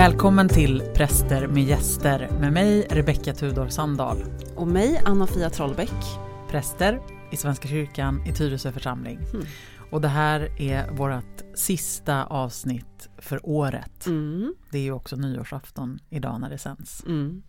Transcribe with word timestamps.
Välkommen 0.00 0.48
till 0.48 0.82
Präster 0.94 1.46
med 1.46 1.64
gäster 1.64 2.30
med 2.40 2.52
mig 2.52 2.86
Rebecka 2.90 3.34
Tudor 3.34 3.68
Sandahl. 3.68 4.24
Och 4.56 4.68
mig 4.68 5.02
Anna-Fia 5.04 5.50
Trollbäck. 5.50 5.92
Präster 6.50 7.00
i 7.32 7.36
Svenska 7.36 7.68
kyrkan 7.68 8.26
i 8.26 8.32
Tyresö 8.32 8.72
församling. 8.72 9.18
Mm. 9.34 9.46
Och 9.90 10.00
det 10.00 10.08
här 10.08 10.60
är 10.60 10.90
vårt 10.90 11.42
sista 11.54 12.24
avsnitt 12.24 13.08
för 13.18 13.40
året. 13.42 14.06
Mm. 14.06 14.54
Det 14.70 14.78
är 14.78 14.82
ju 14.82 14.92
också 14.92 15.16
nyårsafton 15.16 15.98
idag 16.10 16.40
när 16.40 16.50
det 16.50 16.58
sänds. 16.58 17.04
Mm. 17.06 17.42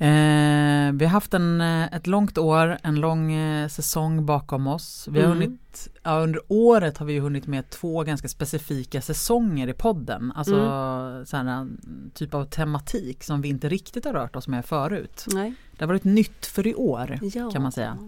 Eh, 0.00 0.92
vi 0.92 1.04
har 1.04 1.08
haft 1.08 1.34
en, 1.34 1.60
eh, 1.60 1.94
ett 1.94 2.06
långt 2.06 2.38
år, 2.38 2.78
en 2.82 3.00
lång 3.00 3.32
eh, 3.32 3.68
säsong 3.68 4.26
bakom 4.26 4.66
oss. 4.66 5.08
Vi 5.10 5.18
har 5.20 5.26
mm. 5.26 5.38
hunnit, 5.38 5.88
ja, 6.02 6.18
under 6.18 6.40
året 6.48 6.98
har 6.98 7.06
vi 7.06 7.18
hunnit 7.18 7.46
med 7.46 7.70
två 7.70 8.02
ganska 8.02 8.28
specifika 8.28 9.00
säsonger 9.00 9.68
i 9.68 9.72
podden. 9.72 10.32
Alltså 10.36 10.56
mm. 10.56 11.26
sådana 11.26 11.68
typ 12.14 12.34
av 12.34 12.44
tematik 12.44 13.24
som 13.24 13.40
vi 13.42 13.48
inte 13.48 13.68
riktigt 13.68 14.04
har 14.04 14.12
rört 14.12 14.36
oss 14.36 14.48
med 14.48 14.64
förut. 14.64 15.26
Nej. 15.32 15.54
Det 15.72 15.84
har 15.84 15.88
varit 15.88 16.04
nytt 16.04 16.46
för 16.46 16.66
i 16.66 16.74
år 16.74 17.18
ja. 17.22 17.50
kan 17.50 17.62
man 17.62 17.72
säga. 17.72 17.98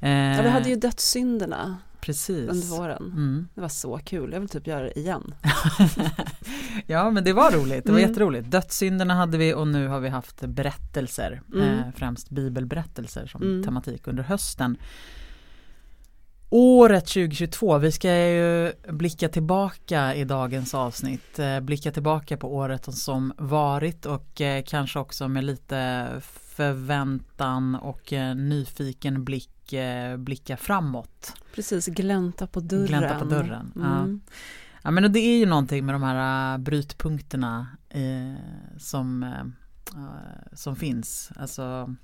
Eh, 0.00 0.10
ja, 0.10 0.42
vi 0.42 0.48
hade 0.48 0.68
ju 0.68 0.76
dödssynderna 0.76 1.76
Precis. 2.02 2.50
under 2.50 2.66
våren. 2.66 3.02
Mm. 3.02 3.48
Det 3.54 3.60
var 3.60 3.68
så 3.68 3.98
kul, 4.04 4.32
jag 4.32 4.40
vill 4.40 4.48
typ 4.48 4.66
göra 4.66 4.82
det 4.82 4.98
igen. 4.98 5.34
ja 6.86 7.10
men 7.10 7.24
det 7.24 7.32
var 7.32 7.50
roligt, 7.52 7.84
det 7.84 7.92
var 7.92 7.98
mm. 7.98 8.10
jätteroligt. 8.10 8.50
Dödssynderna 8.50 9.14
hade 9.14 9.38
vi 9.38 9.54
och 9.54 9.68
nu 9.68 9.88
har 9.88 10.00
vi 10.00 10.08
haft 10.08 10.40
berättelser, 10.40 11.42
mm. 11.54 11.68
eh, 11.68 11.84
främst 11.96 12.30
bibelberättelser 12.30 13.26
som 13.26 13.42
mm. 13.42 13.62
tematik 13.62 14.06
under 14.06 14.22
hösten. 14.22 14.76
Året 16.54 17.06
2022, 17.06 17.78
vi 17.78 17.92
ska 17.92 18.28
ju 18.28 18.72
blicka 18.88 19.28
tillbaka 19.28 20.14
i 20.14 20.24
dagens 20.24 20.74
avsnitt, 20.74 21.38
eh, 21.38 21.60
blicka 21.60 21.92
tillbaka 21.92 22.36
på 22.36 22.54
året 22.54 22.94
som 22.94 23.32
varit 23.38 24.06
och 24.06 24.40
eh, 24.40 24.62
kanske 24.66 24.98
också 24.98 25.28
med 25.28 25.44
lite 25.44 26.08
förväntan 26.56 27.74
och 27.74 28.12
eh, 28.12 28.34
nyfiken 28.34 29.24
blick 29.24 29.51
blicka 30.18 30.56
framåt. 30.56 31.34
Precis, 31.54 31.86
glänta 31.86 32.46
på 32.46 32.60
dörren. 32.60 32.86
Glänta 32.86 33.18
på 33.18 33.24
dörren, 33.24 33.72
mm. 33.76 34.20
ja. 34.22 34.34
ja. 34.82 34.90
men 34.90 35.12
det 35.12 35.20
är 35.20 35.38
ju 35.38 35.46
någonting 35.46 35.86
med 35.86 35.94
de 35.94 36.02
här 36.02 36.58
brytpunkterna 36.58 37.66
eh, 37.88 38.78
som, 38.78 39.22
eh, 39.22 39.44
som 40.52 40.76
finns. 40.76 41.30
Alltså 41.36 41.94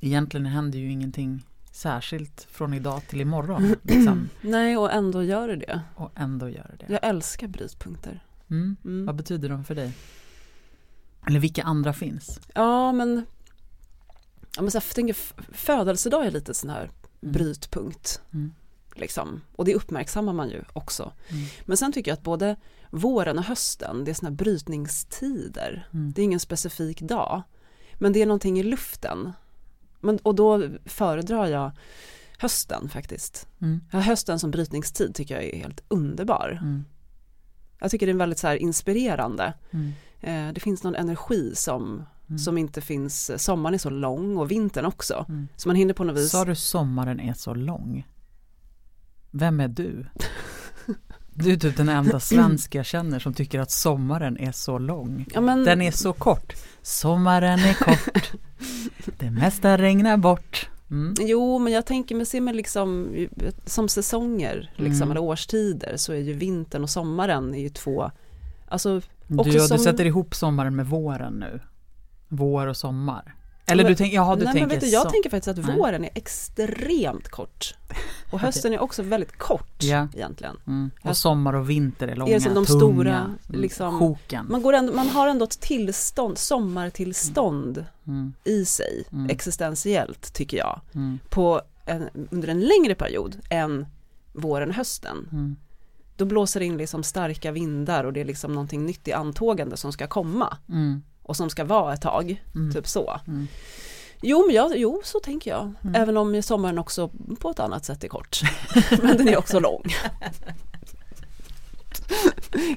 egentligen 0.00 0.46
händer 0.46 0.78
ju 0.78 0.90
ingenting 0.90 1.46
särskilt 1.72 2.46
från 2.50 2.74
idag 2.74 3.02
till 3.08 3.20
imorgon. 3.20 3.76
Liksom. 3.82 4.28
Nej, 4.40 4.76
och 4.76 4.92
ändå 4.92 5.22
gör 5.22 5.48
det 5.48 5.56
det. 5.56 5.80
Och 5.94 6.10
ändå 6.14 6.48
gör 6.48 6.76
det. 6.78 6.92
Jag 6.92 7.00
älskar 7.02 7.48
brytpunkter. 7.48 8.24
Mm. 8.50 8.76
Mm. 8.84 9.06
Vad 9.06 9.14
betyder 9.16 9.48
de 9.48 9.64
för 9.64 9.74
dig? 9.74 9.92
Eller 11.26 11.40
vilka 11.40 11.62
andra 11.62 11.92
finns? 11.92 12.40
Ja, 12.54 12.92
men, 12.92 13.26
ja, 14.60 14.62
men 14.62 14.70
så 14.70 14.76
jag 14.76 14.84
tänker 14.84 15.16
födelsedag 15.52 16.26
är 16.26 16.30
lite 16.30 16.54
sån 16.54 16.70
här 16.70 16.90
mm. 17.22 17.32
brytpunkt. 17.32 18.22
Mm. 18.32 18.52
Liksom. 18.94 19.40
Och 19.56 19.64
det 19.64 19.74
uppmärksammar 19.74 20.32
man 20.32 20.50
ju 20.50 20.62
också. 20.72 21.12
Mm. 21.28 21.44
Men 21.64 21.76
sen 21.76 21.92
tycker 21.92 22.10
jag 22.10 22.16
att 22.16 22.22
både 22.22 22.56
våren 22.90 23.38
och 23.38 23.44
hösten, 23.44 24.04
det 24.04 24.10
är 24.10 24.14
såna 24.14 24.28
här 24.28 24.36
brytningstider. 24.36 25.88
Mm. 25.92 26.12
Det 26.12 26.22
är 26.22 26.24
ingen 26.24 26.40
specifik 26.40 27.00
dag. 27.00 27.42
Men 27.94 28.12
det 28.12 28.22
är 28.22 28.26
någonting 28.26 28.60
i 28.60 28.62
luften 28.62 29.32
men, 30.00 30.18
och 30.18 30.34
då 30.34 30.68
föredrar 30.84 31.46
jag 31.46 31.70
hösten 32.38 32.88
faktiskt. 32.88 33.48
Mm. 33.60 33.80
Hösten 33.90 34.38
som 34.38 34.50
brytningstid 34.50 35.14
tycker 35.14 35.34
jag 35.34 35.44
är 35.44 35.56
helt 35.56 35.82
underbar. 35.88 36.58
Mm. 36.62 36.84
Jag 37.78 37.90
tycker 37.90 38.06
det 38.06 38.12
är 38.12 38.16
väldigt 38.16 38.38
så 38.38 38.54
inspirerande. 38.54 39.52
Mm. 39.70 39.92
Eh, 40.20 40.52
det 40.52 40.60
finns 40.60 40.82
någon 40.82 40.94
energi 40.94 41.52
som, 41.54 42.06
mm. 42.30 42.38
som 42.38 42.58
inte 42.58 42.80
finns, 42.80 43.42
sommaren 43.42 43.74
är 43.74 43.78
så 43.78 43.90
lång 43.90 44.36
och 44.36 44.50
vintern 44.50 44.84
också. 44.84 45.26
Mm. 45.28 45.48
Så 45.56 45.68
man 45.68 45.76
hinner 45.76 45.94
på 45.94 46.04
något 46.04 46.16
vis. 46.16 46.30
Sa 46.30 46.44
du 46.44 46.54
sommaren 46.54 47.20
är 47.20 47.34
så 47.34 47.54
lång? 47.54 48.06
Vem 49.30 49.60
är 49.60 49.68
du? 49.68 50.06
Du 51.34 51.52
är 51.52 51.56
typ 51.56 51.76
den 51.76 51.88
enda 51.88 52.20
svensk 52.20 52.74
jag 52.74 52.86
känner 52.86 53.18
som 53.18 53.34
tycker 53.34 53.60
att 53.60 53.70
sommaren 53.70 54.38
är 54.38 54.52
så 54.52 54.78
lång. 54.78 55.26
Ja, 55.34 55.40
men... 55.40 55.64
Den 55.64 55.82
är 55.82 55.90
så 55.90 56.12
kort. 56.12 56.52
Sommaren 56.82 57.58
är 57.58 57.74
kort. 57.74 58.32
Det 59.18 59.30
mesta 59.30 59.78
regnar 59.78 60.16
bort. 60.16 60.68
Mm. 60.90 61.14
Jo, 61.20 61.58
men 61.58 61.72
jag 61.72 61.86
tänker 61.86 62.14
mig, 62.14 62.26
ser 62.26 62.52
liksom 62.52 63.14
som 63.66 63.88
säsonger, 63.88 64.72
liksom, 64.76 65.02
mm. 65.02 65.10
eller 65.10 65.20
årstider, 65.20 65.96
så 65.96 66.12
är 66.12 66.18
ju 66.18 66.32
vintern 66.32 66.82
och 66.82 66.90
sommaren 66.90 67.54
är 67.54 67.60
ju 67.60 67.68
två, 67.68 68.10
alltså 68.68 69.00
du, 69.26 69.60
som... 69.60 69.76
du 69.76 69.82
sätter 69.82 70.04
ihop 70.04 70.34
sommaren 70.34 70.76
med 70.76 70.86
våren 70.86 71.32
nu? 71.32 71.60
Vår 72.30 72.66
och 72.66 72.76
sommar? 72.76 73.34
Eller 73.66 73.84
du, 73.84 73.94
tänk, 73.94 74.12
jaha, 74.12 74.36
du 74.36 74.44
nej, 74.44 74.52
tänker 74.52 74.66
men 74.66 74.76
vet 74.76 74.80
du, 74.80 74.86
Jag 74.86 75.02
så. 75.02 75.10
tänker 75.10 75.30
faktiskt 75.30 75.58
att 75.58 75.66
nej. 75.66 75.76
våren 75.76 76.04
är 76.04 76.10
extremt 76.14 77.28
kort. 77.28 77.74
Och 78.30 78.40
hösten 78.40 78.72
är 78.72 78.78
också 78.78 79.02
väldigt 79.02 79.38
kort 79.38 79.82
ja. 79.82 80.08
egentligen. 80.14 80.56
Mm. 80.66 80.90
Och 81.02 81.16
sommar 81.16 81.52
och 81.52 81.70
vinter 81.70 82.08
är 82.08 82.16
långa, 82.16 82.34
är 82.34 82.40
som 82.40 82.54
de 82.54 82.66
tunga, 82.66 82.78
stora, 82.78 83.18
mm, 83.18 83.38
liksom, 83.48 83.98
sjoken. 83.98 84.46
Man, 84.48 84.62
går 84.62 84.72
ändå, 84.72 84.92
man 84.92 85.08
har 85.08 85.28
ändå 85.28 85.44
ett 85.44 85.60
tillstånd, 85.60 86.38
sommartillstånd 86.38 87.84
mm. 88.06 88.32
i 88.44 88.64
sig, 88.64 89.04
mm. 89.12 89.30
existentiellt 89.30 90.32
tycker 90.32 90.56
jag. 90.56 90.80
Mm. 90.94 91.18
På 91.28 91.62
en, 91.86 92.08
under 92.30 92.48
en 92.48 92.60
längre 92.60 92.94
period 92.94 93.36
än 93.50 93.86
våren 94.32 94.68
och 94.68 94.74
hösten. 94.74 95.28
Mm. 95.32 95.56
Då 96.16 96.24
blåser 96.24 96.60
det 96.60 96.66
in 96.66 96.76
liksom 96.76 97.02
starka 97.02 97.52
vindar 97.52 98.04
och 98.04 98.12
det 98.12 98.20
är 98.20 98.24
liksom 98.24 98.52
någonting 98.52 98.86
nytt 98.86 99.08
i 99.08 99.12
antågande 99.12 99.76
som 99.76 99.92
ska 99.92 100.06
komma 100.06 100.56
och 101.30 101.36
som 101.36 101.50
ska 101.50 101.64
vara 101.64 101.94
ett 101.94 102.00
tag, 102.00 102.42
mm. 102.54 102.72
typ 102.72 102.86
så. 102.86 103.20
Mm. 103.26 103.48
Jo, 104.22 104.46
men 104.46 104.54
jag, 104.56 104.76
jo, 104.76 105.00
så 105.04 105.20
tänker 105.20 105.50
jag. 105.50 105.74
Mm. 105.82 106.02
Även 106.02 106.16
om 106.16 106.42
sommaren 106.42 106.78
också 106.78 107.10
på 107.40 107.50
ett 107.50 107.60
annat 107.60 107.84
sätt 107.84 108.04
är 108.04 108.08
kort. 108.08 108.40
men 109.02 109.16
den 109.16 109.28
är 109.28 109.36
också 109.36 109.60
lång. 109.60 109.82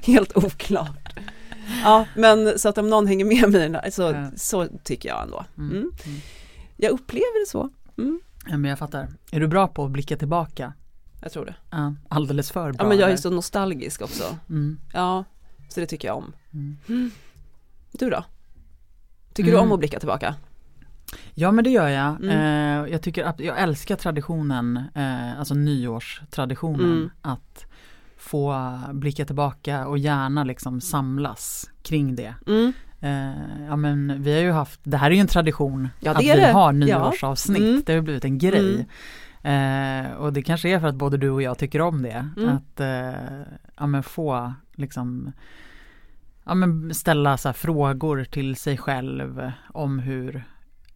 Helt 0.02 0.36
oklart. 0.36 1.18
Ja, 1.82 2.06
men 2.16 2.58
så 2.58 2.68
att 2.68 2.78
om 2.78 2.90
någon 2.90 3.06
hänger 3.06 3.24
med 3.24 3.70
mig 3.70 3.92
så, 3.92 4.02
ja. 4.02 4.30
så 4.36 4.68
tycker 4.84 5.08
jag 5.08 5.22
ändå. 5.22 5.44
Mm. 5.58 5.70
Mm. 5.70 5.92
mm. 6.06 6.20
Jag 6.76 6.90
upplever 6.90 7.40
det 7.40 7.50
så. 7.50 7.70
Mm. 7.98 8.20
Ja, 8.46 8.56
men 8.56 8.68
jag 8.68 8.78
fattar. 8.78 9.08
Är 9.30 9.40
du 9.40 9.46
bra 9.46 9.68
på 9.68 9.84
att 9.84 9.90
blicka 9.90 10.16
tillbaka? 10.16 10.72
Jag 11.22 11.32
tror 11.32 11.44
det. 11.44 11.54
Ja, 11.70 11.94
alldeles 12.08 12.52
för 12.52 12.72
bra. 12.72 12.84
Ja, 12.84 12.88
men 12.88 12.98
jag 12.98 13.10
är 13.10 13.16
så 13.16 13.30
nostalgisk 13.30 14.02
också. 14.02 14.38
Ja, 14.92 15.24
så 15.68 15.80
det 15.80 15.86
tycker 15.86 16.08
jag 16.08 16.16
om. 16.16 16.32
Du 17.92 18.10
då? 18.10 18.24
Tycker 19.34 19.50
mm. 19.50 19.60
du 19.60 19.66
om 19.66 19.72
att 19.72 19.78
blicka 19.78 19.98
tillbaka? 19.98 20.34
Ja 21.34 21.52
men 21.52 21.64
det 21.64 21.70
gör 21.70 21.88
jag. 21.88 22.24
Mm. 22.24 22.30
Eh, 22.84 22.92
jag, 22.92 23.02
tycker 23.02 23.24
att, 23.24 23.40
jag 23.40 23.60
älskar 23.60 23.96
traditionen, 23.96 24.82
eh, 24.94 25.38
alltså 25.38 25.54
nyårstraditionen 25.54 26.92
mm. 26.92 27.10
att 27.22 27.66
få 28.16 28.70
blicka 28.92 29.24
tillbaka 29.24 29.86
och 29.86 29.98
gärna 29.98 30.44
liksom 30.44 30.80
samlas 30.80 31.70
kring 31.82 32.16
det. 32.16 32.34
Mm. 32.46 32.72
Eh, 33.00 33.64
ja 33.68 33.76
men 33.76 34.22
vi 34.22 34.34
har 34.34 34.40
ju 34.40 34.52
haft, 34.52 34.80
det 34.82 34.96
här 34.96 35.10
är 35.10 35.14
ju 35.14 35.20
en 35.20 35.26
tradition 35.26 35.88
ja, 36.00 36.10
att 36.10 36.22
vi 36.22 36.28
det. 36.28 36.52
har 36.52 36.72
nyårsavsnitt, 36.72 37.62
ja. 37.62 37.68
Mm. 37.68 37.82
det 37.86 37.94
har 37.94 38.00
blivit 38.00 38.24
en 38.24 38.38
grej. 38.38 38.74
Mm. 38.74 40.06
Eh, 40.06 40.12
och 40.12 40.32
det 40.32 40.42
kanske 40.42 40.68
är 40.68 40.80
för 40.80 40.86
att 40.86 40.94
både 40.94 41.16
du 41.16 41.30
och 41.30 41.42
jag 41.42 41.58
tycker 41.58 41.80
om 41.80 42.02
det. 42.02 42.28
Mm. 42.36 42.48
Att 42.48 42.80
eh, 42.80 43.42
ja, 43.76 43.86
men 43.86 44.02
få 44.02 44.54
liksom 44.74 45.32
ja, 46.44 46.54
men 46.54 46.94
ställa 46.94 47.36
så 47.36 47.52
frågor 47.52 48.24
till 48.24 48.56
sig 48.56 48.78
själv 48.78 49.52
om 49.72 49.98
hur 49.98 50.44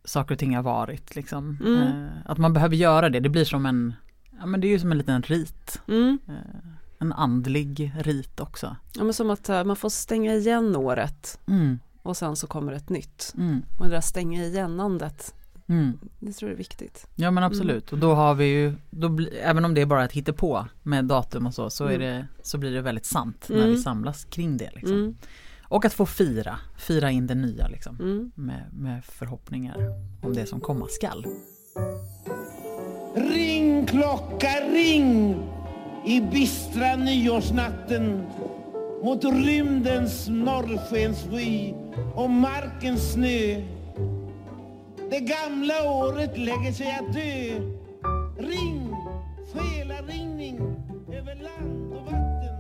saker 0.05 0.35
och 0.35 0.39
ting 0.39 0.57
har 0.57 0.63
varit. 0.63 1.17
Liksom. 1.17 1.59
Mm. 1.65 1.83
Eh, 1.83 2.11
att 2.25 2.39
man 2.39 2.53
behöver 2.53 2.77
göra 2.77 3.09
det, 3.09 3.21
det 3.21 3.29
blir 3.29 3.45
som 3.45 3.67
en, 3.67 3.95
ja 4.39 4.47
men 4.47 4.61
det 4.61 4.67
är 4.67 4.69
ju 4.69 4.79
som 4.79 4.93
en 4.93 4.99
liten 4.99 5.23
rit. 5.23 5.81
Mm. 5.89 6.19
Eh, 6.29 6.35
en 6.99 7.13
andlig 7.13 7.93
rit 7.99 8.41
också. 8.41 8.77
Ja 8.95 9.05
men 9.05 9.15
som 9.15 9.31
att 9.31 9.51
uh, 9.51 9.65
man 9.65 9.77
får 9.77 9.89
stänga 9.89 10.35
igen 10.35 10.77
året 10.77 11.41
mm. 11.47 11.79
och 12.03 12.17
sen 12.17 12.37
så 12.37 12.47
kommer 12.47 12.73
ett 12.73 12.89
nytt. 12.89 13.35
Mm. 13.39 13.63
Och 13.79 13.85
det 13.85 13.91
där 13.91 14.01
stänga 14.01 14.45
igenandet 14.45 15.35
Mm. 15.69 15.99
Det 16.19 16.33
tror 16.33 16.51
jag 16.51 16.55
är 16.55 16.59
viktigt. 16.59 17.07
Ja 17.15 17.31
men 17.31 17.45
absolut 17.45 17.93
mm. 17.93 18.03
och 18.03 18.09
då 18.09 18.15
har 18.15 18.35
vi 18.35 18.45
ju, 18.45 18.75
då 18.91 19.19
även 19.43 19.65
om 19.65 19.75
det 19.75 19.81
är 19.81 19.87
bara 19.87 20.05
ett 20.05 20.13
hittepå 20.13 20.67
med 20.83 21.05
datum 21.05 21.47
och 21.47 21.55
så, 21.55 21.71
så, 21.71 21.85
är 21.85 21.95
mm. 21.95 22.01
det, 22.01 22.27
så 22.43 22.59
blir 22.59 22.73
det 22.73 22.81
väldigt 22.81 23.07
sant 23.07 23.47
när 23.49 23.57
vi 23.57 23.63
mm. 23.63 23.79
samlas 23.83 24.25
kring 24.25 24.57
det. 24.57 24.71
Liksom. 24.75 24.97
Mm. 24.97 25.17
Och 25.63 25.85
att 25.85 25.95
få 25.95 26.07
fira, 26.07 26.59
fira 26.79 27.11
in 27.11 27.27
det 27.27 27.35
nya 27.35 27.69
liksom, 27.69 27.97
mm. 28.01 28.31
med, 28.35 28.65
med 28.73 29.05
förhoppningar 29.05 29.77
om 30.23 30.35
det 30.35 30.47
som 30.47 30.61
komma 30.61 30.87
skall. 30.89 31.27
Ring 33.15 33.87
klocka 33.87 34.49
ring 34.73 35.37
i 36.07 36.21
bistra 36.21 36.97
nyårsnatten 36.97 38.27
mot 39.03 39.25
rymdens 39.25 40.29
norrskensvy 40.29 41.75
och 42.15 42.31
markens 42.31 43.13
snö 43.13 43.63
det 45.11 45.21
gamla 45.21 45.91
året 45.91 46.39
lägger 46.39 46.73
sig 46.73 46.99
att 47.01 47.13
dö. 47.13 47.61
Ring, 48.39 48.97
själaringning 49.53 50.59
över 51.13 51.35
land 51.35 51.93
och 51.93 52.05
vatten. 52.05 52.59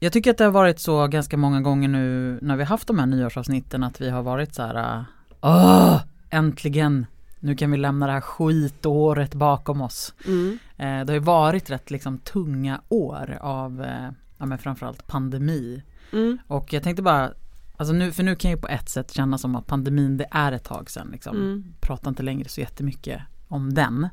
Jag 0.00 0.12
tycker 0.12 0.30
att 0.30 0.38
det 0.38 0.44
har 0.44 0.50
varit 0.50 0.80
så 0.80 1.06
ganska 1.06 1.36
många 1.36 1.60
gånger 1.60 1.88
nu 1.88 2.38
när 2.42 2.56
vi 2.56 2.64
haft 2.64 2.86
de 2.86 2.98
här 2.98 3.06
nyårsavsnitten 3.06 3.82
att 3.82 4.00
vi 4.00 4.10
har 4.10 4.22
varit 4.22 4.54
så 4.54 4.62
här, 4.62 5.04
åh, 5.40 6.00
äntligen, 6.30 7.06
nu 7.40 7.56
kan 7.56 7.70
vi 7.70 7.76
lämna 7.76 8.06
det 8.06 8.12
här 8.12 8.20
skitåret 8.20 9.34
bakom 9.34 9.80
oss. 9.80 10.14
Mm. 10.26 10.58
Eh, 10.76 11.06
det 11.06 11.12
har 11.12 11.14
ju 11.14 11.18
varit 11.18 11.70
rätt 11.70 11.90
liksom 11.90 12.18
tunga 12.18 12.80
år 12.88 13.38
av, 13.40 13.82
eh, 13.82 14.10
ja 14.38 14.46
men 14.46 14.58
framförallt 14.58 15.06
pandemi. 15.06 15.82
Mm. 16.12 16.38
Och 16.46 16.72
jag 16.72 16.82
tänkte 16.82 17.02
bara, 17.02 17.32
alltså 17.80 17.94
nu, 17.94 18.12
för 18.12 18.22
nu 18.22 18.36
kan 18.36 18.50
jag 18.50 18.60
på 18.60 18.68
ett 18.68 18.88
sätt 18.88 19.10
känna 19.12 19.38
som 19.38 19.56
att 19.56 19.66
pandemin 19.66 20.16
det 20.16 20.26
är 20.30 20.52
ett 20.52 20.64
tag 20.64 20.90
sedan 20.90 21.08
liksom. 21.12 21.36
Mm. 21.36 21.74
Pratar 21.80 22.08
inte 22.10 22.22
längre 22.22 22.48
så 22.48 22.60
jättemycket 22.60 23.22
om 23.48 23.74
den. 23.74 24.08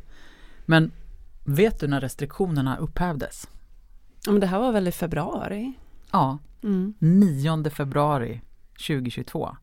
Men 0.65 0.91
vet 1.45 1.79
du 1.79 1.87
när 1.87 2.01
restriktionerna 2.01 2.77
upphävdes? 2.77 3.47
Ja, 4.25 4.31
men 4.31 4.41
det 4.41 4.47
här 4.47 4.59
var 4.59 4.71
väl 4.71 4.87
i 4.87 4.91
februari? 4.91 5.73
Ja, 6.11 6.37
Mm. 6.63 6.93
9 6.99 7.69
februari 7.69 8.41
2022. 8.87 9.57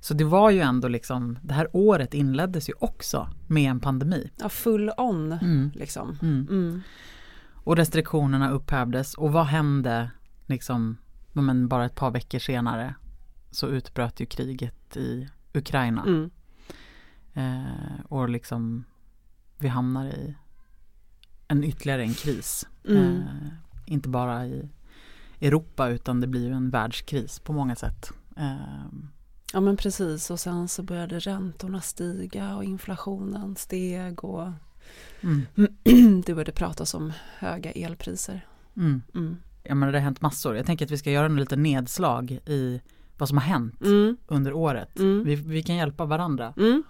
Så 0.00 0.14
det 0.14 0.24
var 0.24 0.50
ju 0.50 0.60
ändå 0.60 0.88
liksom, 0.88 1.38
det 1.42 1.54
här 1.54 1.68
året 1.72 2.14
inleddes 2.14 2.68
ju 2.68 2.72
också 2.80 3.28
med 3.46 3.70
en 3.70 3.80
pandemi. 3.80 4.30
Ja, 4.40 4.48
full 4.48 4.90
on 4.98 5.32
Mm. 5.32 5.70
liksom. 5.74 6.18
Mm. 6.22 6.46
Mm. 6.50 6.80
Och 7.52 7.76
restriktionerna 7.76 8.50
upphävdes 8.50 9.14
och 9.14 9.32
vad 9.32 9.46
hände 9.46 10.10
liksom, 10.46 10.96
men 11.32 11.68
bara 11.68 11.84
ett 11.84 11.94
par 11.94 12.10
veckor 12.10 12.38
senare 12.38 12.94
så 13.54 13.66
utbröt 13.66 14.20
ju 14.20 14.26
kriget 14.26 14.96
i 14.96 15.28
Ukraina. 15.54 16.02
Mm. 16.02 16.30
Eh, 17.34 18.04
och 18.08 18.28
liksom 18.28 18.84
vi 19.58 19.68
hamnar 19.68 20.06
i 20.06 20.34
en 21.48 21.64
ytterligare 21.64 22.02
en 22.02 22.14
kris. 22.14 22.66
Mm. 22.88 23.16
Eh, 23.16 23.52
inte 23.86 24.08
bara 24.08 24.46
i 24.46 24.68
Europa 25.40 25.88
utan 25.88 26.20
det 26.20 26.26
blir 26.26 26.46
ju 26.46 26.52
en 26.52 26.70
världskris 26.70 27.38
på 27.38 27.52
många 27.52 27.76
sätt. 27.76 28.12
Eh, 28.36 28.86
Ja 29.52 29.60
men 29.60 29.76
precis 29.76 30.30
och 30.30 30.40
sen 30.40 30.68
så 30.68 30.82
började 30.82 31.18
räntorna 31.18 31.80
stiga 31.80 32.56
och 32.56 32.64
inflationen 32.64 33.56
steg 33.56 34.24
och 34.24 34.48
mm, 35.20 35.42
det 36.26 36.34
började 36.34 36.52
pratas 36.52 36.94
om 36.94 37.12
höga 37.38 37.72
elpriser. 37.72 38.46
mm. 38.76 39.02
Mm. 39.14 39.36
Jag 39.62 39.76
menar 39.76 39.92
det 39.92 39.98
har 39.98 40.04
hänt 40.04 40.20
massor. 40.20 40.56
Jag 40.56 40.66
tänker 40.66 40.84
att 40.84 40.90
vi 40.90 40.98
ska 40.98 41.10
göra 41.10 41.26
en 41.26 41.36
liten 41.36 41.62
nedslag 41.62 42.30
i 42.46 42.80
vad 43.18 43.28
som 43.28 43.38
har 43.38 43.44
hänt 43.44 43.80
Mm. 43.80 44.16
under 44.26 44.52
året. 44.52 44.98
Mm. 44.98 45.24
Vi, 45.24 45.34
vi 45.34 45.62
kan 45.62 45.76
hjälpa 45.76 46.04
varandra. 46.04 46.54
Mm. 46.56 46.82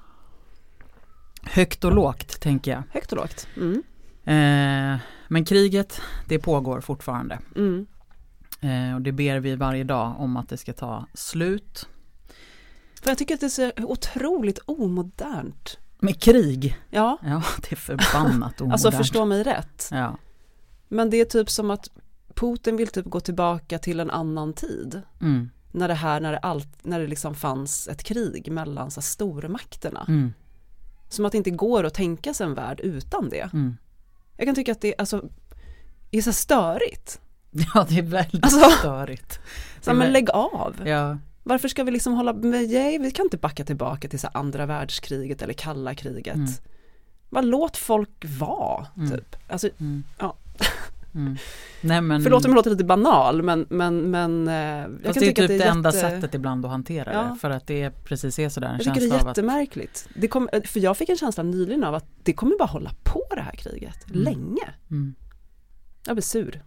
Högt 1.42 1.84
och 1.84 1.92
lågt 1.94 2.40
tänker 2.40 2.70
jag. 2.70 2.82
Högt 2.90 3.12
och 3.12 3.18
lågt. 3.18 3.46
Mm. 3.56 3.82
Eh, 4.24 5.00
men 5.28 5.44
kriget, 5.44 6.00
det 6.28 6.38
pågår 6.38 6.80
fortfarande. 6.80 7.38
Mm. 7.56 7.86
Eh, 8.60 8.94
och 8.94 9.02
det 9.02 9.12
ber 9.12 9.40
vi 9.40 9.56
varje 9.56 9.84
dag 9.84 10.14
om 10.18 10.36
att 10.36 10.48
det 10.48 10.56
ska 10.56 10.72
ta 10.72 11.06
slut. 11.14 11.88
För 13.02 13.10
jag 13.10 13.18
tycker 13.18 13.34
att 13.34 13.40
det 13.40 13.46
är 13.46 13.48
så 13.48 13.70
otroligt 13.76 14.58
omodernt. 14.66 15.78
Med 15.98 16.22
krig, 16.22 16.78
Ja, 16.90 17.18
ja 17.22 17.42
det 17.62 17.72
är 17.72 17.76
förbannat 17.76 18.60
omodernt. 18.60 18.72
alltså 18.72 18.90
förstå 18.92 19.24
mig 19.24 19.42
rätt. 19.42 19.88
Ja. 19.90 20.18
Men 20.88 21.10
det 21.10 21.16
är 21.20 21.24
typ 21.24 21.50
som 21.50 21.70
att 21.70 21.88
Putin 22.34 22.76
vill 22.76 22.88
typ 22.88 23.04
gå 23.06 23.20
tillbaka 23.20 23.78
till 23.78 24.00
en 24.00 24.10
annan 24.10 24.52
tid. 24.52 25.02
Mm, 25.20 25.50
När 25.74 25.88
det 25.88 25.94
här, 25.94 26.20
när 26.20 26.32
det, 26.32 26.38
allt, 26.38 26.68
när 26.82 27.00
det 27.00 27.06
liksom 27.06 27.34
fanns 27.34 27.88
ett 27.88 28.02
krig 28.02 28.52
mellan 28.52 28.90
så 28.90 29.00
här, 29.00 29.02
stormakterna. 29.02 30.04
mm, 30.08 30.32
Som 31.08 31.24
att 31.24 31.32
det 31.32 31.38
inte 31.38 31.50
går 31.50 31.84
att 31.84 31.94
tänka 31.94 32.34
sig 32.34 32.46
en 32.46 32.54
värld 32.54 32.80
utan 32.80 33.28
det. 33.28 33.52
mm. 33.52 33.76
Jag 34.36 34.46
kan 34.46 34.54
tycka 34.54 34.72
att 34.72 34.80
det 34.80 34.94
alltså, 34.98 35.24
är 36.10 36.22
så 36.22 36.32
störigt. 36.32 37.20
Ja, 37.74 37.86
det 37.88 37.98
är 37.98 38.02
väldigt 38.02 38.44
Alltså- 38.44 38.70
störigt. 38.70 39.40
Så 39.80 39.94
men 39.94 40.12
lägg 40.12 40.30
av. 40.30 40.74
Ja, 40.84 41.18
Varför 41.42 41.68
ska 41.68 41.84
vi 41.84 41.90
liksom 41.90 42.14
hålla, 42.14 42.32
men, 42.32 42.50
nej, 42.50 42.98
vi 42.98 43.10
kan 43.10 43.26
inte 43.26 43.36
backa 43.36 43.64
tillbaka 43.64 44.08
till 44.08 44.18
så 44.20 44.28
andra 44.34 44.66
världskriget 44.66 45.42
eller 45.42 45.52
kalla 45.54 45.94
kriget. 45.94 46.34
Mm. 46.34 46.50
Bara 47.30 47.42
låt 47.42 47.76
folk 47.76 48.24
vara, 48.38 48.86
Mm. 48.96 49.10
typ. 49.10 49.36
Alltså, 49.48 49.68
mm. 49.80 50.04
Ja. 50.18 50.36
Mm. 51.14 51.36
Nej 51.80 52.00
men, 52.00 52.22
förlåt 52.22 52.44
om 52.44 52.50
jag 52.50 52.56
låter 52.56 52.70
lite 52.70 52.84
banal, 52.84 53.42
men, 53.42 53.66
men, 53.70 54.10
men 54.10 54.48
eh, 54.48 54.54
jag 54.54 54.90
fast 55.04 55.14
kan 55.14 55.20
det 55.20 55.20
är 55.20 55.26
typ 55.26 55.36
det, 55.36 55.46
det 55.46 55.64
är 55.64 55.70
enda 55.70 55.88
jätte... 55.94 56.00
sättet 56.10 56.34
ibland 56.34 56.64
att 56.64 56.70
hantera 56.70 57.12
Ja. 57.12 57.22
det. 57.22 57.38
För 57.40 57.50
att 57.50 57.66
det 57.66 57.82
är 57.82 57.90
precis 57.90 58.38
är 58.38 58.48
sådär 58.48 58.68
en 58.68 58.72
Jag 58.74 58.80
tycker 58.80 58.94
det 58.94 59.00
känsla 59.00 59.16
är 59.16 59.20
av 59.22 59.28
att 59.28 59.36
jättemärkligt. 59.36 60.08
Det 60.14 60.28
kom, 60.28 60.48
för 60.64 60.80
jag 60.80 60.96
fick 60.96 61.08
en 61.08 61.16
känsla 61.16 61.42
nyligen 61.42 61.84
av 61.84 61.94
att 61.94 62.06
det 62.22 62.32
kommer 62.32 62.58
bara 62.58 62.68
hålla 62.68 62.90
på 63.02 63.22
det 63.34 63.40
här 63.42 63.52
kriget, 63.56 64.06
Mm. 64.10 64.22
länge. 64.22 64.74
mm. 64.90 65.14
Jag 66.06 66.16
blir 66.16 66.22
sur 66.22 66.62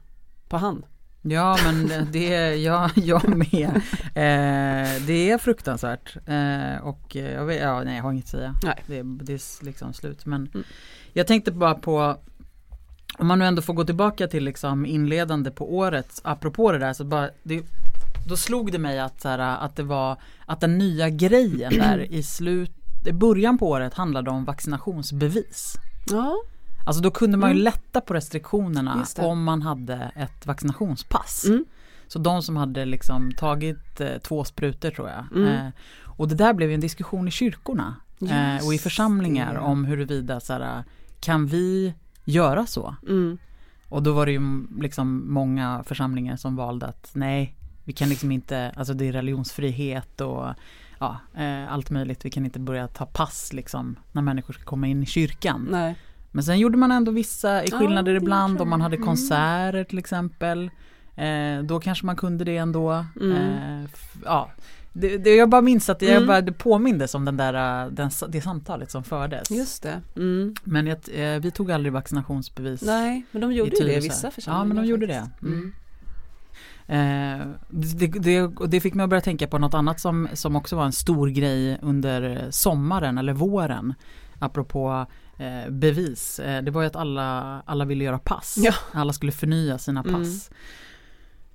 på 0.50 0.58
han. 0.58 0.86
Ja 1.22 1.58
men 1.66 2.08
det 2.12 2.34
är 2.34 2.56
jag, 2.56 2.90
jag 2.96 3.30
med. 3.38 3.76
Eh, 4.06 5.02
det 5.08 5.30
är 5.32 5.38
fruktansvärt. 5.38 6.16
Eh, 6.28 6.84
och 6.88 7.16
jag, 7.16 7.46
vet, 7.46 7.62
ja, 7.62 7.84
nej, 7.84 7.96
jag 7.96 8.04
har 8.04 8.12
inget 8.12 8.26
att 8.26 8.30
säga. 8.32 8.54
Nej. 8.64 8.84
Det, 8.88 9.04
det 9.26 9.34
är 9.34 9.66
liksom 9.66 9.94
slut. 9.94 10.26
Men 10.26 10.42
Mm. 10.54 10.64
jag 11.14 11.28
tänkte 11.28 11.52
bara 11.52 11.76
på 11.76 12.18
om 13.18 13.28
man 13.28 13.40
nu 13.40 13.46
ändå 13.46 13.62
får 13.62 13.74
gå 13.74 13.84
tillbaka 13.86 14.28
till 14.28 14.44
liksom 14.44 14.86
inledande 14.86 15.52
på 15.52 15.76
året, 15.78 16.22
apropå 16.24 16.72
det 16.72 16.78
där, 16.78 16.94
så 16.94 17.04
bara, 17.04 17.30
det, 17.44 17.64
då 18.30 18.38
slog 18.38 18.72
det 18.72 18.80
mig 18.80 19.00
att, 19.00 19.22
så 19.22 19.30
här, 19.30 19.40
att 19.40 19.76
det 19.76 19.84
var, 19.84 20.18
att 20.46 20.60
den 20.60 20.78
nya 20.78 21.10
grejen 21.10 21.74
där 21.74 22.12
i 22.14 22.24
slut, 22.24 22.72
i 23.06 23.12
början 23.12 23.58
på 23.58 23.70
året 23.70 23.94
handlade 23.94 24.30
om 24.32 24.46
vaccinationsbevis. 24.46 25.76
Ja, 26.10 26.36
Alltså 26.86 27.02
då 27.02 27.12
kunde 27.12 27.38
man 27.38 27.50
ju 27.50 27.54
Mm. 27.54 27.64
lätta 27.64 28.02
på 28.02 28.14
restriktionerna 28.14 28.94
om 29.26 29.44
man 29.44 29.62
hade 29.62 30.12
ett 30.16 30.46
vaccinationspass. 30.46 31.46
mm. 31.46 31.66
Så 32.08 32.20
de 32.20 32.42
som 32.44 32.56
hade 32.58 32.86
liksom 32.86 33.32
tagit 33.32 34.02
eh, 34.02 34.18
två 34.18 34.44
sprutor 34.44 34.90
tror 34.92 35.10
jag. 35.10 35.26
Mm. 35.36 35.48
Eh, 35.56 35.72
och 36.04 36.28
det 36.28 36.36
där 36.36 36.54
blev 36.54 36.70
ju 36.70 36.76
en 36.76 36.80
diskussion 36.82 37.28
i 37.28 37.32
kyrkorna 37.32 37.96
eh, 38.22 38.66
och 38.66 38.74
i 38.74 38.78
församlingar 38.78 39.56
om 39.56 39.86
huruvida 39.86 40.40
så 40.40 40.54
här, 40.54 40.84
kan 41.20 41.46
vi 41.48 41.94
göra 42.28 42.66
så? 42.66 42.96
Mm. 43.08 43.38
Och 43.90 44.04
då 44.04 44.14
var 44.14 44.26
det 44.26 44.32
ju 44.32 44.68
liksom 44.80 45.34
många 45.34 45.84
församlingar 45.88 46.36
som 46.36 46.56
valde 46.56 46.86
att 46.86 47.12
nej, 47.14 47.56
vi 47.84 47.94
kan 47.94 48.10
liksom 48.10 48.32
inte, 48.32 48.72
alltså 48.76 48.94
det 48.94 49.08
är 49.08 49.12
religionsfrihet 49.12 50.22
och 50.22 50.46
ja, 51.00 51.18
eh, 51.38 51.74
allt 51.74 51.90
möjligt. 51.90 52.26
Vi 52.26 52.30
kan 52.30 52.46
inte 52.46 52.60
börja 52.60 52.88
ta 52.88 53.06
pass 53.06 53.54
liksom 53.54 53.96
när 54.12 54.22
människor 54.22 54.54
ska 54.54 54.64
komma 54.64 54.88
in 54.88 55.04
i 55.04 55.06
kyrkan. 55.06 55.68
nej. 55.72 55.96
Men 56.32 56.44
sen 56.44 56.60
gjorde 56.60 56.78
man 56.78 56.92
ändå 56.92 57.12
vissa 57.12 57.62
skillnader 57.72 58.12
det 58.14 58.18
ibland 58.18 58.62
om 58.62 58.70
man 58.70 58.82
hade 58.82 58.96
Mm. 58.96 59.06
konserter 59.08 59.84
till 59.84 59.98
exempel. 60.00 60.72
Eh, 61.16 61.64
då 61.64 61.80
kanske 61.80 62.06
man 62.06 62.16
kunde 62.16 62.44
det 62.44 62.58
ändå. 62.58 63.06
Mm. 63.22 63.32
Eh, 63.32 63.90
ja. 64.26 64.52
Det, 65.02 65.18
det, 65.18 65.36
jag 65.36 65.50
bara 65.50 65.62
minns 65.62 65.90
att 65.90 66.02
jag 66.02 66.12
Mm. 66.12 66.28
bara, 66.28 66.42
det 66.42 66.52
påmindes 66.52 67.16
om 67.16 67.26
den 67.26 67.38
där, 67.38 67.84
eh, 67.86 67.92
den, 67.92 68.10
det 68.30 68.42
samtalet 68.42 68.92
som 68.92 69.04
fördes. 69.04 69.52
Just 69.52 69.84
det. 69.84 70.02
Mm. 70.16 70.56
Men 70.64 70.88
jag, 70.88 70.98
eh, 71.14 71.40
vi 71.42 71.52
tog 71.52 71.72
aldrig 71.72 71.94
vaccinationsbevis. 71.94 72.82
Nej, 72.82 73.26
men 73.32 73.42
de 73.42 73.54
gjorde 73.54 73.76
i 73.76 73.80
ju 73.80 73.86
det 73.86 73.94
i 73.94 74.00
vissa 74.00 74.28
Ja, 74.28 74.32
församlingar. 74.32 74.66
men 74.76 74.84
de 74.84 74.90
gjorde 74.90 75.08
det. 75.08 75.20
faktiskt. 75.20 75.42
Mm. 75.42 75.74
Eh, 76.88 77.48
det, 77.70 78.08
det, 78.08 78.52
det 78.68 78.80
fick 78.80 78.94
mig 78.94 79.04
att 79.04 79.10
börja 79.10 79.22
tänka 79.22 79.48
på 79.48 79.58
något 79.58 79.74
annat 79.74 80.00
som, 80.00 80.28
som 80.34 80.56
också 80.56 80.76
var 80.76 80.86
en 80.86 80.92
stor 80.92 81.28
grej 81.28 81.78
under 81.82 82.48
sommaren 82.52 83.18
eller 83.18 83.34
våren. 83.34 83.94
Apropå 84.40 85.06
eh, 85.38 85.72
bevis. 85.72 86.40
Eh, 86.40 86.64
det 86.64 86.72
var 86.72 86.82
ju 86.82 86.88
att 86.88 86.96
alla, 86.96 87.62
alla 87.66 87.86
ville 87.86 88.04
göra 88.04 88.20
pass. 88.20 88.56
Ja. 88.58 88.74
Alla 88.92 89.14
skulle 89.14 89.32
förnya 89.32 89.78
sina 89.78 90.00
Mm. 90.04 90.14
pass. 90.14 90.50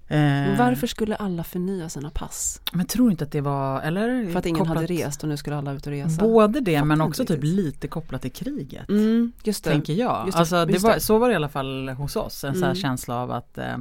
Eh, 0.08 0.58
Varför 0.58 0.86
skulle 0.86 1.16
alla 1.16 1.44
förnya 1.44 1.88
sina 1.88 2.10
pass? 2.10 2.60
Men 2.72 2.86
tror 2.86 3.10
inte 3.10 3.24
att 3.24 3.32
det 3.32 3.40
var, 3.40 3.80
eller? 3.80 4.30
För 4.32 4.38
att 4.38 4.46
ingen 4.46 4.58
kopplat- 4.64 4.74
hade 4.76 4.86
rest 4.86 5.22
och 5.22 5.28
nu 5.28 5.36
skulle 5.36 5.56
alla 5.56 5.72
ut 5.72 5.86
och 5.86 5.92
resa? 5.92 6.20
Både 6.22 6.60
det 6.60 6.74
Fattar 6.76 6.86
men 6.86 7.00
också 7.00 7.24
typ 7.24 7.42
lite 7.42 7.88
kopplat 7.88 8.22
till 8.22 8.32
kriget. 8.32 8.88
Mm, 8.88 9.32
just 9.44 9.64
det. 9.64 9.70
Tänker 9.70 9.92
jag. 9.92 10.22
Just 10.26 10.36
det, 10.36 10.40
alltså, 10.40 10.64
det 10.66 10.78
var. 10.78 10.98
Så 10.98 11.18
var 11.18 11.28
det 11.28 11.32
i 11.32 11.36
alla 11.36 11.48
fall 11.48 11.88
hos 11.88 12.16
oss. 12.16 12.44
En 12.44 12.52
sån 12.54 12.62
här 12.62 12.70
Mm. 12.70 12.82
känsla 12.82 13.16
av 13.16 13.30
att 13.32 13.58
eh, 13.58 13.76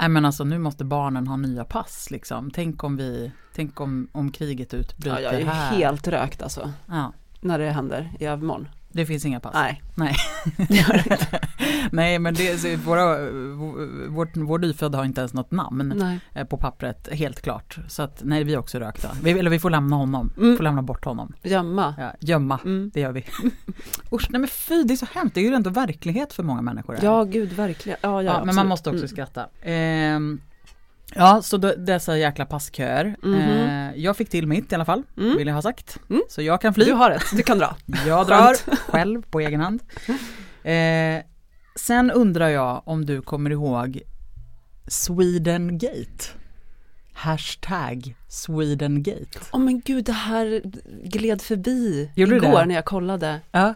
Nej 0.00 0.08
men 0.08 0.24
alltså 0.24 0.44
nu 0.44 0.58
måste 0.58 0.84
barnen 0.84 1.26
ha 1.26 1.36
nya 1.36 1.64
pass 1.64 2.10
liksom. 2.10 2.50
Tänk 2.50 2.84
om 2.84 2.96
vi, 2.96 3.32
tänk 3.54 3.80
om, 3.80 4.08
om 4.12 4.30
kriget 4.32 4.72
Ja, 4.72 4.78
utbryter 4.78 5.20
jag 5.20 5.34
är 5.34 5.44
här. 5.46 5.76
helt 5.76 6.08
rökt 6.08 6.42
alltså. 6.42 6.72
Ja, 6.86 7.12
När 7.40 7.58
det 7.58 7.70
händer 7.70 8.12
i 8.20 8.24
övermorgon. 8.26 8.68
det 8.92 9.06
finns 9.06 9.24
inga 9.24 9.40
pass. 9.40 9.54
Nej. 9.54 9.82
Nej. 9.94 10.16
Det 10.56 10.74
gör 10.74 10.92
det 10.92 11.10
inte. 11.12 11.47
Nej 11.92 12.18
men 12.18 12.34
det, 12.34 12.58
så 12.60 12.76
våra, 12.76 13.30
vårt, 14.08 14.36
vår 14.36 14.58
nyfödda 14.58 14.98
har 14.98 15.04
inte 15.04 15.20
ens 15.20 15.34
något 15.34 15.50
namn 15.50 15.92
Nej. 15.96 16.20
eh, 16.34 16.44
på 16.46 16.56
pappret, 16.56 17.08
helt 17.12 17.40
klart. 17.42 17.78
Så 17.88 18.02
att 18.02 18.20
nej 18.24 18.44
vi 18.44 18.54
är 18.54 18.58
också 18.58 18.78
rökta. 18.78 19.08
Vi, 19.22 19.30
eller 19.30 19.50
vi 19.50 19.58
får 19.58 19.70
lämna 19.70 19.96
honom, 19.96 20.32
Mm. 20.36 20.56
får 20.56 20.64
lämna 20.64 20.82
bort 20.82 21.04
honom. 21.04 21.32
Gömma. 21.42 21.94
Ja, 21.98 22.12
gömma, 22.20 22.60
Mm. 22.64 22.90
det 22.94 23.00
gör 23.00 23.12
vi. 23.12 23.24
Usch, 24.12 24.30
nej 24.30 24.40
men 24.40 24.48
fy 24.48 24.82
det 24.82 24.94
är 24.94 24.96
så 24.96 25.06
hemskt, 25.14 25.34
det 25.34 25.40
är 25.40 25.44
ju 25.48 25.54
ändå 25.54 25.70
verklighet 25.70 26.32
för 26.32 26.42
många 26.42 26.62
människor. 26.62 26.94
här. 26.94 27.04
Ja, 27.04 27.24
gud 27.24 27.52
verkligen. 27.52 27.98
Ja, 28.02 28.22
ja, 28.22 28.32
Ja, 28.38 28.44
men 28.44 28.54
man 28.54 28.66
måste 28.68 28.88
också 28.90 28.98
Mm. 28.98 29.08
skratta. 29.08 29.46
Ehm, 29.62 30.40
ja, 31.14 31.42
så 31.42 31.56
då, 31.56 31.74
dessa 31.78 32.18
jäkla 32.18 32.46
passköer. 32.46 33.16
Mhm. 33.22 33.34
Eh, 33.34 33.96
jag 33.96 34.16
fick 34.16 34.30
till 34.30 34.46
mitt 34.46 34.72
i 34.72 34.74
alla 34.74 34.84
fall, 34.84 35.02
Mm. 35.16 35.36
vill 35.36 35.46
jag 35.46 35.54
ha 35.54 35.62
sagt. 35.62 35.98
Mm. 36.10 36.22
Så 36.28 36.42
jag 36.42 36.60
kan 36.60 36.74
fly. 36.74 36.84
Du 36.84 36.92
har 36.92 37.10
rätt, 37.10 37.22
du 37.36 37.42
kan 37.42 37.58
dra. 37.58 37.76
Jag 38.06 38.26
drar 38.26 38.54
själv 38.90 39.22
på 39.30 39.40
egen 39.40 39.60
hand. 39.60 39.82
Eh, 40.62 41.22
sen 41.78 42.10
undrar 42.10 42.48
jag 42.48 42.82
om 42.84 43.06
du 43.06 43.22
kommer 43.22 43.50
ihåg 43.50 44.00
Swedengate. 44.86 46.24
Hashtag 47.12 48.14
Swedengate. 48.28 49.38
Åh 49.52 49.60
oh, 49.60 49.64
men 49.64 49.80
gud, 49.80 50.04
det 50.04 50.12
här 50.12 50.62
gled 51.04 51.42
förbi 51.42 52.10
Gjorde 52.14 52.36
igår 52.36 52.64
när 52.64 52.74
jag 52.74 52.84
kollade. 52.84 53.40
Ja. 53.50 53.74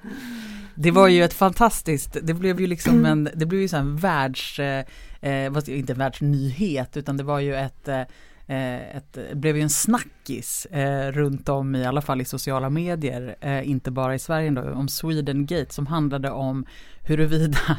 Det 0.74 0.90
var 0.90 1.08
ju 1.08 1.24
ett 1.24 1.34
fantastiskt, 1.34 2.16
det 2.22 2.34
blev 2.34 2.60
ju 2.60 2.66
liksom 2.66 3.04
en, 3.04 3.28
det 3.34 3.46
blev 3.46 3.60
ju 3.60 3.68
så 3.68 3.76
en 3.76 3.96
världs, 3.96 4.58
eh, 4.58 4.84
eh 5.20 5.52
inte 5.66 5.92
en 5.92 5.98
världsnyhet 5.98 6.96
utan 6.96 7.16
det 7.16 7.22
var 7.22 7.40
ju 7.40 7.54
ett 7.54 7.88
eh, 7.88 8.02
ett, 8.52 9.12
det 9.12 9.34
blev 9.36 9.56
ju 9.56 9.62
en 9.62 9.70
snackis 9.70 10.66
eh, 10.66 11.12
runt 11.12 11.48
om 11.48 11.74
i 11.74 11.84
alla 11.86 12.00
fall 12.00 12.20
i 12.20 12.24
sociala 12.24 12.70
medier, 12.70 13.36
eh, 13.40 13.68
inte 13.70 13.90
bara 13.90 14.14
i 14.14 14.18
Sverige 14.18 14.50
då, 14.50 14.62
om 14.72 14.88
Sweden 14.88 15.46
Gate 15.46 15.74
som 15.74 15.86
handlade 15.86 16.30
om 16.30 16.64
huruvida 17.02 17.58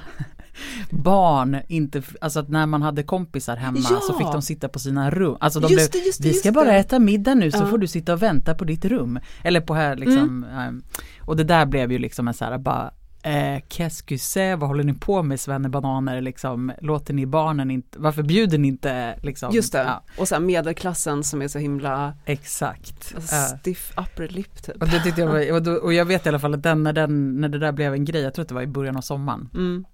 barn 0.90 1.58
inte, 1.68 2.02
alltså 2.22 2.40
att 2.40 2.50
när 2.50 2.66
man 2.66 2.82
hade 2.82 3.04
kompisar 3.04 3.56
hemma 3.58 3.78
ja. 3.92 4.00
så 4.02 4.18
fick 4.18 4.28
de 4.32 4.42
sitta 4.42 4.70
på 4.70 4.80
sina 4.80 5.12
rum. 5.12 5.38
Alltså 5.40 5.60
de 5.60 5.74
just 5.74 5.92
blev, 5.92 6.02
det, 6.02 6.08
just 6.08 6.26
vi 6.26 6.34
ska 6.34 6.52
bara 6.52 6.66
det. 6.72 6.78
äta 6.78 7.00
middag 7.00 7.34
nu 7.36 7.52
så 7.52 7.58
Ja. 7.58 7.66
får 7.66 7.78
du 7.78 7.88
sitta 7.88 8.14
och 8.14 8.22
vänta 8.22 8.54
på 8.56 8.64
ditt 8.64 8.86
rum. 8.86 9.20
Eller 9.44 9.62
på 9.62 9.74
här 9.74 9.96
liksom. 9.96 10.44
eh, 10.44 11.00
Och 11.26 11.38
det 11.38 11.44
där 11.44 11.66
blev 11.66 11.92
ju 11.92 11.98
liksom 12.00 12.28
en 12.28 12.34
så 12.34 12.46
här 12.46 12.58
bara 12.58 12.92
Eh, 13.26 13.62
qu'est-ce? 13.70 14.56
Vad 14.56 14.70
håller 14.70 14.84
ni 14.84 14.94
på 14.94 15.24
med 15.24 15.40
svennebananer 15.40 16.22
liksom? 16.22 16.72
Låter 16.82 17.14
ni 17.14 17.26
barnen 17.26 17.72
inte, 17.72 18.00
varför 18.00 18.24
bjuder 18.24 18.58
ni 18.58 18.68
inte 18.68 19.20
liksom? 19.22 19.54
Just 19.54 19.72
det, 19.74 19.84
Ja, 19.84 20.04
och 20.18 20.28
sen 20.28 20.46
medelklassen 20.46 21.24
som 21.24 21.42
är 21.42 21.48
så 21.48 21.60
himla 21.60 22.14
exakt. 22.26 23.14
alltså, 23.16 23.36
stiff 23.60 23.94
upper 23.98 24.28
lip 24.28 24.64
typ. 24.64 24.82
Och, 24.82 24.88
det 24.90 25.00
tyckte 25.00 25.22
jag 25.22 25.28
var, 25.28 25.52
och, 25.54 25.64
då, 25.64 25.72
och 25.72 25.94
jag 25.94 26.06
vet 26.06 26.26
i 26.26 26.30
alla 26.30 26.40
fall 26.40 26.54
att 26.54 26.64
den, 26.64 26.84
när, 26.84 26.94
den, 26.94 27.42
när 27.42 27.50
det 27.50 27.60
där 27.60 27.72
blev 27.72 27.94
en 27.94 28.06
grej, 28.06 28.22
jag 28.22 28.34
tror 28.34 28.44
att 28.44 28.50
det 28.50 28.56
var 28.56 28.62
i 28.62 28.68
början 28.68 28.98
av 28.98 29.02
sommaren, 29.02 29.50
Mm. 29.54 29.86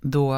då, 0.00 0.34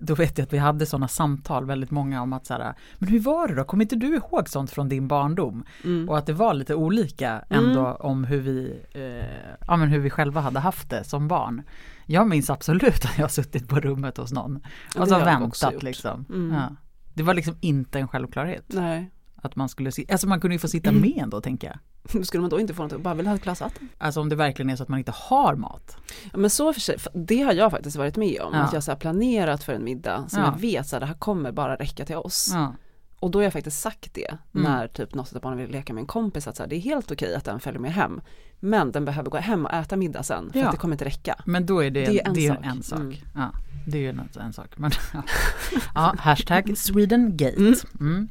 då 0.00 0.14
vet 0.14 0.38
jag 0.38 0.46
att 0.46 0.52
vi 0.52 0.58
hade 0.58 0.86
sådana 0.86 1.08
samtal, 1.08 1.66
väldigt 1.66 1.90
många 1.90 2.22
om 2.22 2.32
att 2.32 2.46
så 2.46 2.54
här, 2.54 2.74
men 2.98 3.08
hur 3.08 3.20
var 3.20 3.48
det 3.48 3.54
då, 3.54 3.64
kommer 3.64 3.84
inte 3.84 3.96
du 3.96 4.16
ihåg 4.16 4.48
sånt 4.48 4.70
från 4.70 4.88
din 4.88 5.08
barndom? 5.08 5.64
Mm. 5.84 6.08
Och 6.08 6.18
att 6.18 6.26
det 6.26 6.32
var 6.32 6.54
lite 6.54 6.74
olika 6.74 7.44
ändå 7.50 7.86
om 7.86 8.24
hur 8.24 8.40
vi, 8.40 8.82
eh, 8.92 9.56
ja 9.66 9.76
men 9.76 9.88
hur 9.88 9.98
vi 9.98 10.10
själva 10.10 10.40
hade 10.40 10.60
haft 10.60 10.90
det 10.90 11.04
som 11.04 11.28
barn. 11.28 11.62
Jag 12.06 12.28
minns 12.28 12.50
absolut 12.50 13.04
att 13.04 13.18
jag 13.18 13.24
har 13.24 13.28
suttit 13.28 13.68
på 13.68 13.80
rummet 13.80 14.16
hos 14.16 14.32
någon 14.32 14.60
och 14.98 15.08
så 15.08 15.18
väntat 15.18 15.82
liksom. 15.82 16.24
Mm. 16.28 16.54
Ja. 16.54 16.76
Det 17.14 17.22
var 17.22 17.34
liksom 17.34 17.56
inte 17.60 17.98
en 17.98 18.08
självklarhet 18.08 18.64
Nej, 18.68 19.10
att 19.46 19.56
man 19.56 19.68
skulle, 19.68 19.92
si- 19.92 20.06
alltså 20.12 20.28
man 20.28 20.40
kunde 20.40 20.54
ju 20.54 20.58
få 20.58 20.68
sitta 20.68 20.92
med 20.92 21.12
ändå 21.16 21.40
tänker 21.40 21.78
jag. 22.12 22.26
skulle 22.26 22.40
man 22.40 22.50
då 22.50 22.60
inte 22.60 22.74
få 22.74 22.82
något, 22.82 23.00
bara 23.00 23.14
vill 23.14 23.26
ha 23.26 23.34
ett 23.34 23.42
glas 23.42 23.60
vatten? 23.60 23.88
Alltså 23.98 24.20
om 24.20 24.28
det 24.28 24.36
verkligen 24.36 24.70
är 24.70 24.76
så 24.76 24.82
att 24.82 24.88
man 24.88 24.98
inte 24.98 25.12
har 25.14 25.54
mat. 25.54 25.96
Ja, 26.32 26.38
men 26.38 26.50
så 26.50 26.72
för 26.72 26.80
sig, 26.80 26.96
det 27.14 27.42
har 27.42 27.52
jag 27.52 27.70
faktiskt 27.70 27.96
varit 27.96 28.16
med 28.16 28.40
om, 28.40 28.54
Ja. 28.54 28.60
att 28.60 28.72
jag 28.72 28.82
så 28.84 28.90
här 28.90 28.98
planerat 28.98 29.64
för 29.64 29.72
en 29.72 29.84
middag 29.84 30.24
som 30.28 30.40
Ja. 30.42 30.46
jag 30.54 30.60
vet 30.60 30.92
att 30.92 31.00
det 31.00 31.06
här 31.06 31.14
kommer 31.14 31.52
bara 31.52 31.76
räcka 31.76 32.04
till 32.04 32.16
oss. 32.16 32.48
Ja. 32.52 32.74
Och 33.20 33.30
då 33.30 33.38
har 33.38 33.44
jag 33.44 33.52
faktiskt 33.52 33.80
sagt 33.80 34.14
det 34.14 34.28
Mm. 34.54 34.72
när 34.72 34.88
typ 34.88 35.14
något 35.14 35.32
av 35.36 35.40
barnen 35.42 35.58
vill 35.58 35.70
leka 35.70 35.92
med 35.94 36.00
en 36.00 36.06
kompis 36.06 36.46
att 36.46 36.56
så 36.56 36.62
här, 36.62 36.70
det 36.70 36.76
är 36.76 36.80
helt 36.80 37.10
okej 37.10 37.34
att 37.34 37.44
den 37.44 37.60
följer 37.60 37.80
med 37.80 37.92
hem. 37.94 38.20
Men 38.60 38.92
den 38.92 39.04
behöver 39.04 39.30
gå 39.30 39.38
hem 39.38 39.66
och 39.66 39.72
äta 39.72 39.96
middag 39.96 40.22
sen 40.22 40.52
för 40.52 40.58
Ja. 40.58 40.66
att 40.66 40.72
det 40.72 40.78
kommer 40.78 40.94
inte 40.94 41.04
räcka. 41.04 41.34
Men 41.46 41.66
då 41.66 41.84
är 41.84 41.90
det, 41.90 42.04
Det 42.06 42.20
är 42.20 42.26
en 42.28 42.34
det 42.34 42.46
är 42.46 42.54
sak. 42.54 42.64
en 42.64 42.82
sak. 42.82 42.98
Mm. 43.00 43.14
Ja, 43.34 43.52
det 43.86 43.98
är 43.98 44.02
ju 44.02 44.08
en, 44.08 44.20
en 44.40 44.52
sak. 44.52 44.78
Men, 44.78 44.90
ja. 45.14 45.22
ja, 45.94 46.14
hashtag 46.18 46.78
Swedengate. 46.78 47.74
Mm. 48.00 48.28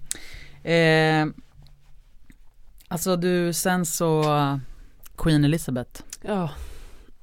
Eh, 0.71 1.27
alltså 2.87 3.15
du, 3.15 3.53
sen 3.53 3.85
så 3.85 4.23
Queen 5.17 5.45
Elizabeth, 5.45 6.01
Ja. 6.21 6.51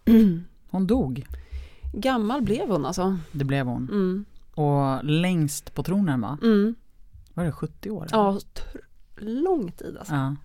hon 0.71 0.87
dog. 0.87 1.27
Gammal 1.93 2.43
blev 2.43 2.69
hon 2.69 2.87
alltså. 2.87 3.19
Det 3.33 3.45
blev 3.45 3.67
hon. 3.67 3.89
Mm. 3.91 4.25
Och 4.55 5.05
längst 5.05 5.75
på 5.75 5.83
tronen 5.83 6.21
va? 6.21 6.39
Mm. 6.43 6.75
Var 7.35 7.45
det 7.45 7.53
70 7.53 7.91
år? 7.91 8.07
Ja, 8.11 8.39
tr- 8.55 8.79
lång 9.25 9.73
tid 9.73 9.97
alltså. 9.99 10.15
Ja, 10.15 10.37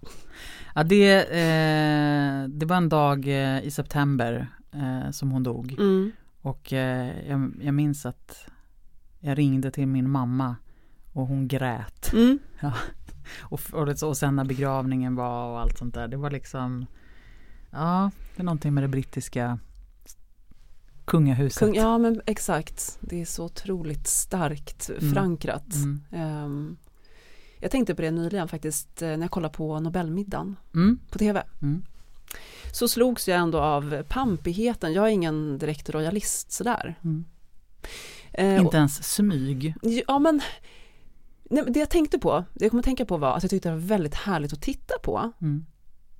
ja 0.75 0.83
det, 0.83 1.13
eh, 1.23 2.47
det 2.49 2.65
var 2.65 2.77
en 2.77 2.89
dag 2.89 3.27
eh, 3.27 3.63
i 3.63 3.71
september 3.71 4.47
eh, 4.71 5.11
som 5.11 5.31
hon 5.31 5.43
dog. 5.43 5.71
Mm. 5.79 6.11
Och 6.41 6.73
eh, 6.73 7.27
jag, 7.29 7.51
jag 7.61 7.73
minns 7.73 8.05
att 8.05 8.49
jag 9.19 9.37
ringde 9.37 9.71
till 9.71 9.87
min 9.87 10.09
mamma 10.09 10.55
och 11.17 11.27
hon 11.27 11.47
grät. 11.47 12.13
Mm. 12.13 12.39
Och, 13.41 13.61
och, 13.73 13.85
det- 13.85 14.03
och 14.03 14.17
sen 14.17 14.35
när 14.35 14.45
begravningen 14.45 15.15
var 15.15 15.51
och 15.51 15.59
allt 15.59 15.77
sånt 15.77 15.93
där. 15.93 16.07
Det 16.07 16.17
var 16.17 16.31
liksom, 16.31 16.85
ja, 17.71 18.11
det 18.35 18.41
är 18.41 18.45
någonting 18.45 18.73
med 18.73 18.83
det 18.83 18.87
brittiska 18.87 19.59
kungahuset. 21.05 21.59
Kung, 21.59 21.75
ja 21.75 21.97
men 21.97 22.21
exakt, 22.25 22.97
det 23.01 23.21
är 23.21 23.25
så 23.25 23.45
otroligt 23.45 24.07
starkt 24.07 24.89
Mm. 24.89 25.13
förankrat. 25.13 25.73
Mm. 25.75 26.01
Ehm, 26.11 26.77
jag 27.59 27.71
tänkte 27.71 27.95
på 27.95 28.01
det 28.01 28.11
nyligen 28.11 28.47
faktiskt 28.47 29.01
eh, 29.01 29.07
när 29.09 29.21
jag 29.21 29.31
kollade 29.31 29.53
på 29.53 29.79
Nobelmiddagen 29.79 30.55
Mm. 30.75 30.99
på 31.11 31.19
tv. 31.19 31.43
Mm. 31.61 31.83
Så 32.71 32.87
slogs 32.87 33.27
jag 33.27 33.37
ändå 33.39 33.59
av 33.59 34.03
pampigheten, 34.09 34.93
jag 34.93 35.05
är 35.05 35.09
ingen 35.11 35.57
direkt 35.57 35.89
royalist 35.89 36.51
sådär. 36.51 36.95
Mm. 37.03 37.25
Eh, 38.33 38.61
Inte 38.61 38.77
ens 38.77 39.13
smyg. 39.13 39.73
och- 39.81 39.89
Ja 40.07 40.19
men 40.19 40.41
nej, 41.49 41.63
det 41.67 41.79
jag 41.79 41.89
tänkte 41.89 42.19
på, 42.19 42.43
det 42.53 42.65
jag 42.65 42.71
kommer 42.71 42.81
att 42.81 42.85
tänka 42.85 43.05
på 43.05 43.17
var 43.17 43.33
att 43.37 43.43
jag 43.43 43.49
tyckte 43.49 43.69
det 43.69 43.75
var 43.75 43.81
väldigt 43.81 44.15
härligt 44.15 44.53
att 44.53 44.61
titta 44.61 44.93
på, 45.03 45.31
Mm. 45.41 45.65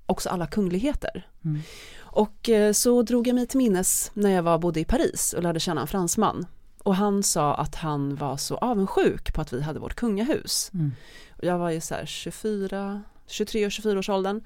också 0.06 0.30
alla 0.30 0.48
kungligheter. 0.48 1.28
Mm. 1.46 1.62
Och 2.00 2.50
eh, 2.50 2.72
så 2.74 3.02
drog 3.02 3.28
jag 3.28 3.36
mig 3.36 3.48
till 3.48 3.58
minnes 3.58 4.12
när 4.14 4.30
jag 4.32 4.44
var, 4.44 4.58
bodde 4.58 4.80
i 4.80 4.86
Paris 4.86 5.34
och 5.34 5.44
lärde 5.44 5.60
känna 5.60 5.82
en 5.82 5.88
fransman. 5.88 6.46
Och 6.84 6.96
han 6.96 7.24
sa 7.24 7.56
att 7.56 7.76
han 7.76 8.16
var 8.16 8.38
så 8.38 8.56
avundsjuk 8.58 9.34
på 9.34 9.42
att 9.42 9.54
vi 9.54 9.62
hade 9.62 9.80
vårt 9.80 9.96
kungahus. 9.96 10.72
Mm. 10.74 10.92
Och 11.38 11.44
jag 11.44 11.58
var 11.58 11.70
ju 11.70 11.82
så 11.82 11.96
här 11.96 12.06
24, 12.06 13.04
23 13.28 13.66
och 13.66 13.72
24 13.72 14.00
års 14.00 14.10
åldern 14.10 14.42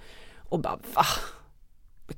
och 0.50 0.60
bara 0.60 0.80
va? 0.96 1.06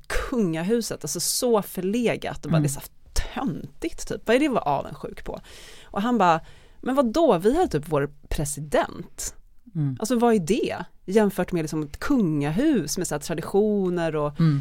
Kungahuset, 0.08 1.04
alltså 1.04 1.20
så 1.20 1.62
förlegat 1.62 2.44
och 2.44 2.50
bara 2.50 2.56
Mm. 2.58 2.62
det 2.62 2.68
är 2.78 2.80
så 2.80 2.88
töntigt 3.34 4.08
typ. 4.08 4.22
Vad 4.26 4.36
är 4.36 4.40
det 4.40 4.46
att 4.46 4.52
vara 4.52 4.64
avundsjuk 4.64 5.24
på? 5.24 5.40
Och 5.84 6.02
han 6.02 6.18
bara, 6.18 6.40
men 6.84 6.94
vad 6.94 7.12
då? 7.12 7.38
vi 7.38 7.56
hade 7.56 7.68
typ 7.68 7.84
vår 7.88 8.10
president. 8.28 9.34
Mm. 9.74 9.96
Alltså 10.00 10.18
vad 10.18 10.34
är 10.34 10.38
det? 10.38 10.76
Jämfört 11.04 11.52
med 11.52 11.62
liksom 11.62 11.82
ett 11.82 11.98
kungahus 11.98 12.98
med 12.98 13.06
så 13.06 13.18
traditioner 13.18 14.16
och 14.16 14.40
Mm. 14.40 14.60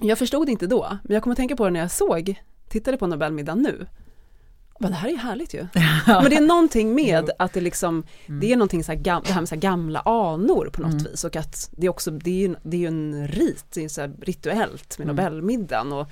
jag 0.00 0.18
förstod 0.18 0.46
det 0.46 0.52
inte 0.52 0.66
då, 0.66 0.98
men 1.04 1.14
jag 1.14 1.22
kommer 1.22 1.32
att 1.34 1.36
tänka 1.38 1.56
på 1.56 1.64
det 1.64 1.70
när 1.70 1.80
jag 1.80 1.90
såg, 1.90 2.42
tittade 2.68 2.96
på 2.96 3.06
Nobelmiddagen 3.06 3.62
nu. 3.62 3.86
Men 4.80 4.90
det 4.90 4.96
här 4.96 5.08
är 5.08 5.12
ju 5.12 5.18
härligt 5.18 5.54
ju. 5.54 5.66
Men 6.06 6.24
det 6.30 6.36
är 6.36 6.46
någonting 6.46 6.94
med 6.94 7.30
att 7.38 7.52
det 7.52 7.60
liksom, 7.60 8.02
det 8.40 8.52
är 8.52 8.56
någonting 8.56 8.84
så 8.84 8.92
här 8.92 8.98
gam, 8.98 9.22
det 9.26 9.32
här 9.32 9.40
med 9.40 9.48
så 9.48 9.54
här 9.54 9.62
gamla 9.62 10.00
anor 10.00 10.70
på 10.72 10.82
något 10.82 10.92
Mm. 10.92 11.04
vis 11.04 11.24
och 11.24 11.36
att 11.36 11.70
det 11.72 11.86
är 11.86 11.90
också, 11.90 12.10
det 12.10 12.30
är 12.30 12.48
ju, 12.48 12.54
det 12.62 12.84
är 12.84 12.88
en 12.88 13.28
rit, 13.28 13.64
det 13.74 13.84
är 13.84 13.88
så 13.88 14.10
rituellt 14.22 14.98
med 14.98 15.04
Mm. 15.08 15.16
Nobelmiddagen 15.16 15.92
och 15.92 16.10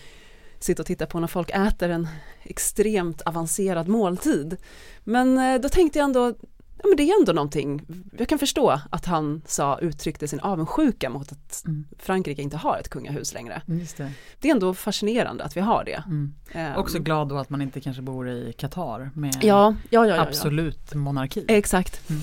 sitta 0.64 0.83
och 0.83 0.87
titta 0.87 1.06
på 1.06 1.21
när 1.21 1.26
folk 1.28 1.50
äter 1.50 1.88
en 1.90 2.09
extremt 2.42 3.21
avancerad 3.21 3.88
måltid. 3.88 4.56
Men 5.04 5.38
eh, 5.38 5.61
då 5.61 5.68
tänkte 5.68 5.99
jag 5.99 6.04
ändå, 6.04 6.35
ja 6.83 6.88
men 6.88 6.97
det 6.97 7.02
är 7.02 7.21
ändå 7.21 7.33
någonting, 7.33 7.83
jag 8.18 8.28
kan 8.28 8.38
förstå 8.38 8.80
att 8.90 9.04
han 9.04 9.42
sa, 9.47 9.78
uttryckte 9.78 10.28
sin 10.28 10.40
avundsjuka 10.40 11.11
mot 11.11 11.33
att 11.33 11.40
Mm. 11.66 11.85
Frankrike 11.99 12.42
inte 12.42 12.56
har 12.56 12.78
ett 12.78 12.88
kungahus 12.88 13.35
längre. 13.35 13.62
Just 13.66 13.97
det. 13.97 14.12
Det 14.40 14.49
är 14.49 14.52
ändå 14.52 14.75
fascinerande 14.75 15.44
att 15.44 15.56
vi 15.56 15.61
har 15.61 15.85
det. 15.85 16.02
Mm. 16.06 16.35
Ehm, 16.52 16.76
Också 16.76 16.99
glad 16.99 17.28
då 17.28 17.37
att 17.37 17.50
man 17.50 17.62
inte 17.62 17.80
kanske 17.80 18.02
bor 18.02 18.28
i 18.28 18.52
Qatar 18.59 19.11
med 19.14 19.37
ja, 19.42 19.75
ja, 19.90 20.06
ja. 20.06 20.21
absolut 20.21 20.94
monarki. 20.94 21.44
Exakt. 21.49 22.11
Mm. 22.11 22.23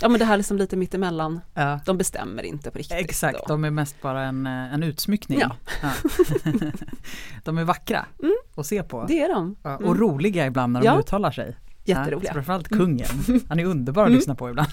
Ja 0.00 0.08
men 0.08 0.18
det 0.18 0.24
här 0.24 0.32
är 0.32 0.36
liksom 0.38 0.56
lite 0.58 0.76
mittemellan. 0.76 1.40
Ja. 1.54 1.80
De 1.86 1.98
bestämmer 1.98 2.42
inte 2.42 2.70
på 2.70 2.78
riktigt. 2.78 2.98
Exakt, 2.98 3.38
då. 3.38 3.44
de 3.48 3.64
är 3.64 3.70
mest 3.70 4.02
bara 4.02 4.22
en, 4.24 4.46
eh, 4.46 4.74
en 4.74 4.82
utsmyckning. 4.82 5.38
Ja. 5.40 5.56
Ja. 5.82 5.90
de 7.44 7.58
är 7.58 7.64
vackra 7.64 8.06
Mm. 8.22 8.34
att 8.56 8.66
se 8.66 8.82
på. 8.82 9.04
Det 9.08 9.20
är 9.20 9.28
de. 9.34 9.56
Ja, 9.62 9.76
och 9.76 9.82
Mm. 9.82 9.98
roliga 9.98 10.46
ibland 10.46 10.72
när 10.72 10.82
de 10.82 10.98
uttalar 10.98 11.30
sig. 11.30 11.56
Jätteroliga. 11.84 12.30
Ja, 12.30 12.34
framförallt 12.34 12.68
kungen. 12.68 13.06
Han 13.48 13.60
är 13.60 13.64
underbar 13.64 14.02
att 14.02 14.08
Mm. 14.08 14.16
lyssna 14.18 14.34
på 14.34 14.50
ibland. 14.50 14.68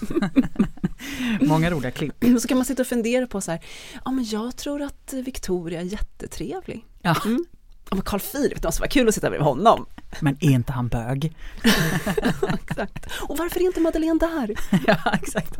Många 1.40 1.70
roliga 1.70 1.90
klipp. 1.90 2.24
Så 2.40 2.48
kan 2.48 2.58
man 2.58 2.64
sitta 2.64 2.82
och 2.82 2.86
fundera 2.86 3.26
på 3.26 3.40
så 3.40 3.50
här, 3.50 3.60
ja 4.04 4.10
men 4.10 4.24
jag 4.24 4.56
tror 4.56 4.82
att 4.82 5.12
Victoria 5.24 5.80
är 5.80 5.84
jättetrevlig. 5.84 6.84
Ja. 7.02 7.16
Mm. 7.26 7.44
Men 7.90 8.02
Carl 8.02 8.20
Philip, 8.20 8.62
det 8.62 8.68
måste 8.68 8.80
vara 8.80 8.90
kul 8.90 9.08
att 9.08 9.14
sitta 9.14 9.30
bredvid 9.30 9.46
honom. 9.46 9.86
Men 10.20 10.36
är 10.40 10.50
inte 10.50 10.72
han 10.72 10.88
bög? 10.88 11.36
exakt. 12.54 13.06
Och 13.28 13.38
varför 13.38 13.60
är 13.60 13.64
inte 13.64 13.80
Madeleine 13.80 14.18
där? 14.18 14.54
ja, 14.86 15.12
exakt. 15.22 15.58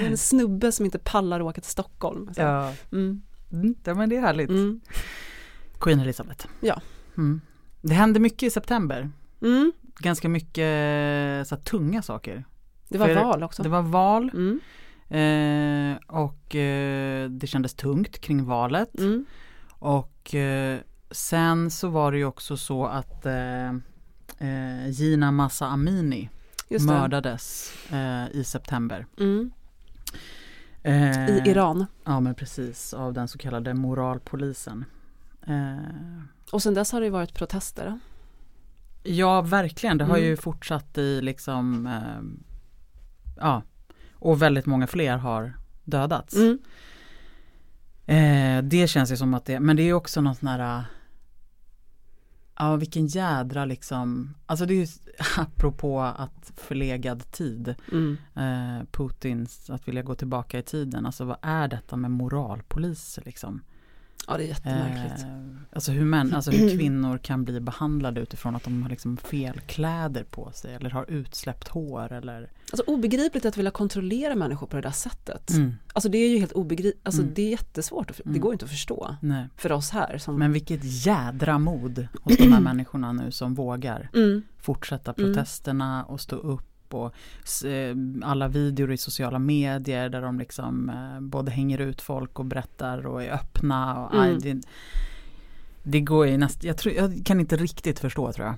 En 0.00 0.16
snubbe 0.16 0.72
som 0.72 0.84
inte 0.84 0.98
pallar 0.98 1.40
att 1.40 1.46
åka 1.46 1.60
till 1.60 1.70
Stockholm. 1.70 2.34
Så. 2.34 2.40
Ja. 2.40 2.72
Mm. 2.92 3.22
Mm, 3.52 3.74
ja, 3.84 3.94
men 3.94 4.08
det 4.08 4.16
är 4.16 4.20
härligt. 4.20 4.48
Mm. 4.50 4.80
Queen 5.80 6.00
Elizabeth. 6.00 6.46
Ja. 6.60 6.80
Mm. 7.16 7.40
Det 7.82 7.94
hände 7.94 8.20
mycket 8.20 8.42
i 8.42 8.50
september. 8.50 9.10
Mm. 9.42 9.72
Ganska 9.98 10.28
mycket 10.28 10.64
så 11.48 11.54
här, 11.54 11.62
tunga 11.64 12.02
saker. 12.02 12.44
Det 12.88 12.98
var 12.98 13.06
För 13.06 13.14
val 13.14 13.42
också. 13.42 13.62
Det 13.62 13.68
var 13.68 13.82
val 13.82 14.30
Mm. 14.34 14.60
eh, 15.08 15.98
och 16.06 16.54
eh, 16.54 17.30
det 17.30 17.46
kändes 17.46 17.74
tungt 17.74 18.20
kring 18.20 18.44
valet. 18.44 18.90
Och 19.80 20.34
eh, 20.34 20.80
sen 21.10 21.70
så 21.70 21.88
var 21.88 22.12
det 22.12 22.18
ju 22.18 22.24
också 22.24 22.56
så 22.56 22.86
att 22.86 23.26
eh, 23.26 23.68
eh, 24.38 24.88
Gina 24.88 25.30
Massa 25.30 25.66
Amini 25.66 26.28
mördades 26.86 27.72
eh, 27.92 28.30
i 28.30 28.44
september. 28.44 29.06
Mm. 29.18 29.50
Eh, 30.82 31.28
I 31.28 31.42
Iran. 31.46 31.86
Ja 32.04 32.20
men 32.20 32.34
precis, 32.34 32.94
av 32.94 33.12
den 33.12 33.28
så 33.28 33.38
kallade 33.38 33.74
moralpolisen. 33.74 34.84
Eh, 35.46 36.22
Och 36.52 36.62
sen 36.62 36.74
dess 36.74 36.92
har 36.92 37.00
det 37.00 37.06
ju 37.06 37.10
varit 37.12 37.34
protester. 37.34 37.98
ja 39.02 39.40
verkligen, 39.42 39.98
det 39.98 40.04
har 40.04 40.16
Mm. 40.16 40.28
ju 40.28 40.36
fortsatt 40.36 40.98
i 40.98 41.20
liksom 41.22 41.86
eh, 41.86 42.22
Ja, 43.36 43.62
och 44.14 44.42
väldigt 44.42 44.66
många 44.66 44.86
fler 44.86 45.16
har 45.16 45.52
dödats. 45.84 46.36
Mm. 46.36 46.58
Eh, 48.14 48.62
det 48.62 48.88
känns 48.90 49.12
ju 49.12 49.16
som 49.16 49.34
att 49.34 49.44
det, 49.44 49.60
men 49.60 49.76
det 49.76 49.82
är 49.82 49.84
ju 49.84 49.92
också 49.92 50.20
något 50.20 50.38
sån 50.38 50.48
här 50.48 50.84
Ja 52.58 52.76
vilken 52.76 53.06
jädra 53.06 53.64
liksom, 53.64 54.34
alltså 54.46 54.66
det 54.66 54.74
är 54.74 54.76
ju 54.76 54.86
apropå 55.36 56.00
att 56.00 56.52
förlegad 56.56 57.30
tid, 57.30 57.74
Mm. 57.92 58.16
eh, 58.36 58.84
Putins, 58.92 59.70
att 59.70 59.88
vilja 59.88 60.02
gå 60.02 60.14
tillbaka 60.14 60.58
i 60.58 60.62
tiden, 60.62 61.06
alltså 61.06 61.24
vad 61.24 61.36
är 61.42 61.68
detta 61.68 61.96
med 61.96 62.10
moralpolis 62.10 63.18
liksom? 63.24 63.62
Ja 64.26 64.36
det 64.36 64.44
är 64.44 64.48
jättemärkligt. 64.48 65.22
Eh, 65.24 65.28
alltså, 65.72 65.92
hur 65.92 66.04
män, 66.04 66.34
alltså 66.34 66.50
hur 66.50 66.70
kvinnor 66.78 67.18
kan 67.18 67.44
bli 67.44 67.60
behandlade 67.60 68.20
utifrån 68.20 68.56
att 68.56 68.64
de 68.64 68.82
har 68.82 68.90
liksom 68.90 69.16
fel 69.16 69.60
kläder 69.60 70.24
på 70.24 70.50
sig 70.52 70.74
eller 70.74 70.90
har 70.90 71.10
utsläppt 71.10 71.68
hår 71.68 72.12
eller 72.12 72.50
Alltså 72.72 72.82
obegripligt 72.92 73.44
att 73.44 73.56
vilja 73.56 73.70
kontrollera 73.70 74.34
människor 74.34 74.66
på 74.66 74.76
det 74.76 74.82
där 74.82 74.90
sättet. 74.90 75.50
mm, 75.50 75.74
Alltså 75.92 76.08
det 76.08 76.18
är 76.18 76.28
ju 76.30 76.38
helt 76.38 76.52
obegripligt, 76.52 77.00
alltså 77.06 77.22
Mm. 77.22 77.34
det 77.34 77.42
är 77.42 77.50
jättesvårt, 77.50 78.10
att, 78.10 78.16
det 78.16 78.24
Mm. 78.28 78.40
går 78.40 78.52
inte 78.52 78.64
att 78.64 78.70
förstå 78.70 79.16
nej. 79.22 79.46
för 79.56 79.72
oss 79.72 79.90
här. 79.90 80.18
Som, 80.18 80.38
Men 80.38 80.52
vilket 80.52 80.80
jädra 81.06 81.58
mod 81.58 82.06
hos 82.22 82.36
de 82.36 82.52
här 82.52 82.60
människorna 82.70 83.12
nu 83.12 83.30
som 83.30 83.54
vågar 83.54 84.10
mm. 84.14 84.42
fortsätta 84.58 85.12
Mm. 85.18 85.32
protesterna 85.34 86.04
och 86.04 86.20
stå 86.20 86.36
upp 86.36 86.69
och 86.94 87.14
s- 87.44 87.62
eh, 87.64 87.96
alla 88.22 88.48
videor 88.48 88.92
i 88.92 88.96
sociala 88.96 89.38
medier 89.38 90.08
där 90.08 90.22
de 90.22 90.38
liksom 90.38 90.90
eh, 90.90 91.20
både 91.20 91.50
hänger 91.50 91.78
ut 91.78 92.00
folk 92.02 92.38
och 92.38 92.44
berättar 92.44 93.06
och 93.06 93.22
är 93.22 93.30
öppna. 93.30 94.04
Och, 94.04 94.20
aj, 94.22 94.30
Mm. 94.30 94.40
det, 94.40 94.60
det 95.82 96.00
går 96.00 96.26
ju 96.26 96.36
nästan, 96.36 96.68
jag, 96.68 96.76
tror, 96.78 96.94
jag 96.94 97.22
kan 97.24 97.40
inte 97.40 97.56
riktigt 97.56 97.98
förstå 97.98 98.32
tror 98.32 98.46
jag. 98.46 98.54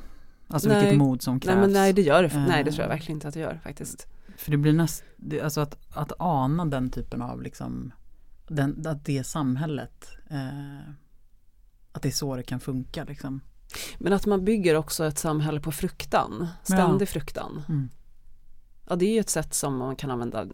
Alltså 0.49 0.69
Nej. 0.69 0.81
vilket 0.81 0.99
mod 0.99 1.23
som 1.23 1.41
krävs. 1.41 1.55
Nej 1.55 1.61
men 1.65 1.73
nej 1.73 1.93
det 1.93 2.03
gör 2.03 2.23
det, 2.23 2.39
nej 2.49 2.65
det 2.65 2.71
Eh. 2.71 2.75
tror 2.75 2.83
jag 2.83 2.89
verkligen 2.89 3.17
inte 3.17 3.29
att 3.29 3.35
det 3.35 3.41
gör 3.41 3.61
faktiskt. 3.65 4.07
För 4.37 4.51
det 4.51 4.57
blir 4.57 4.73
nästan, 4.73 5.09
alltså 5.43 5.61
att, 5.61 5.79
att 5.97 6.13
ana 6.19 6.65
den 6.65 6.91
typen 6.91 7.23
av 7.23 7.43
liksom, 7.43 7.93
den, 8.49 8.87
att 8.87 9.05
det 9.05 9.25
samhället, 9.25 10.09
eh, 10.31 10.89
att 11.93 12.03
det 12.03 12.09
är 12.09 12.13
så 12.13 12.37
det 12.37 12.43
kan 12.43 12.61
funka 12.61 13.05
liksom. 13.05 13.41
Men 13.99 14.13
att 14.13 14.27
man 14.27 14.45
bygger 14.45 14.75
också 14.77 15.05
ett 15.05 15.19
samhälle 15.19 15.61
på 15.61 15.73
fruktan, 15.73 16.49
ständig 16.63 17.09
fruktan. 17.09 17.63
Mm. 17.69 17.89
Ja 18.89 18.97
det 18.97 19.05
är 19.07 19.13
ju 19.15 19.21
ett 19.21 19.31
sätt 19.31 19.55
som 19.55 19.77
man 19.77 19.97
kan 19.97 20.11
använda 20.11 20.47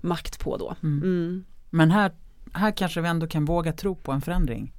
makt 0.00 0.38
på 0.40 0.56
då. 0.56 0.76
Mm. 0.82 1.02
Mm. 1.02 1.44
Men 1.70 1.90
här, 1.90 2.12
här 2.52 2.70
kanske 2.70 3.00
vi 3.00 3.08
ändå 3.08 3.26
kan 3.26 3.44
våga 3.44 3.72
tro 3.72 3.94
på 3.94 4.12
en 4.12 4.20
förändring. 4.20 4.72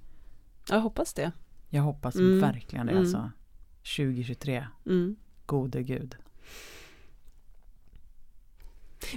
Jag 0.69 0.79
hoppas 0.81 1.13
det. 1.13 1.31
Jag 1.69 1.83
hoppas 1.83 2.15
Mm. 2.15 2.39
verkligen 2.41 2.85
det 2.85 2.91
Mm. 2.91 3.03
alltså. 3.03 3.31
2023, 3.83 4.67
Mm. 4.85 5.15
gode 5.45 5.83
gud. 5.83 6.15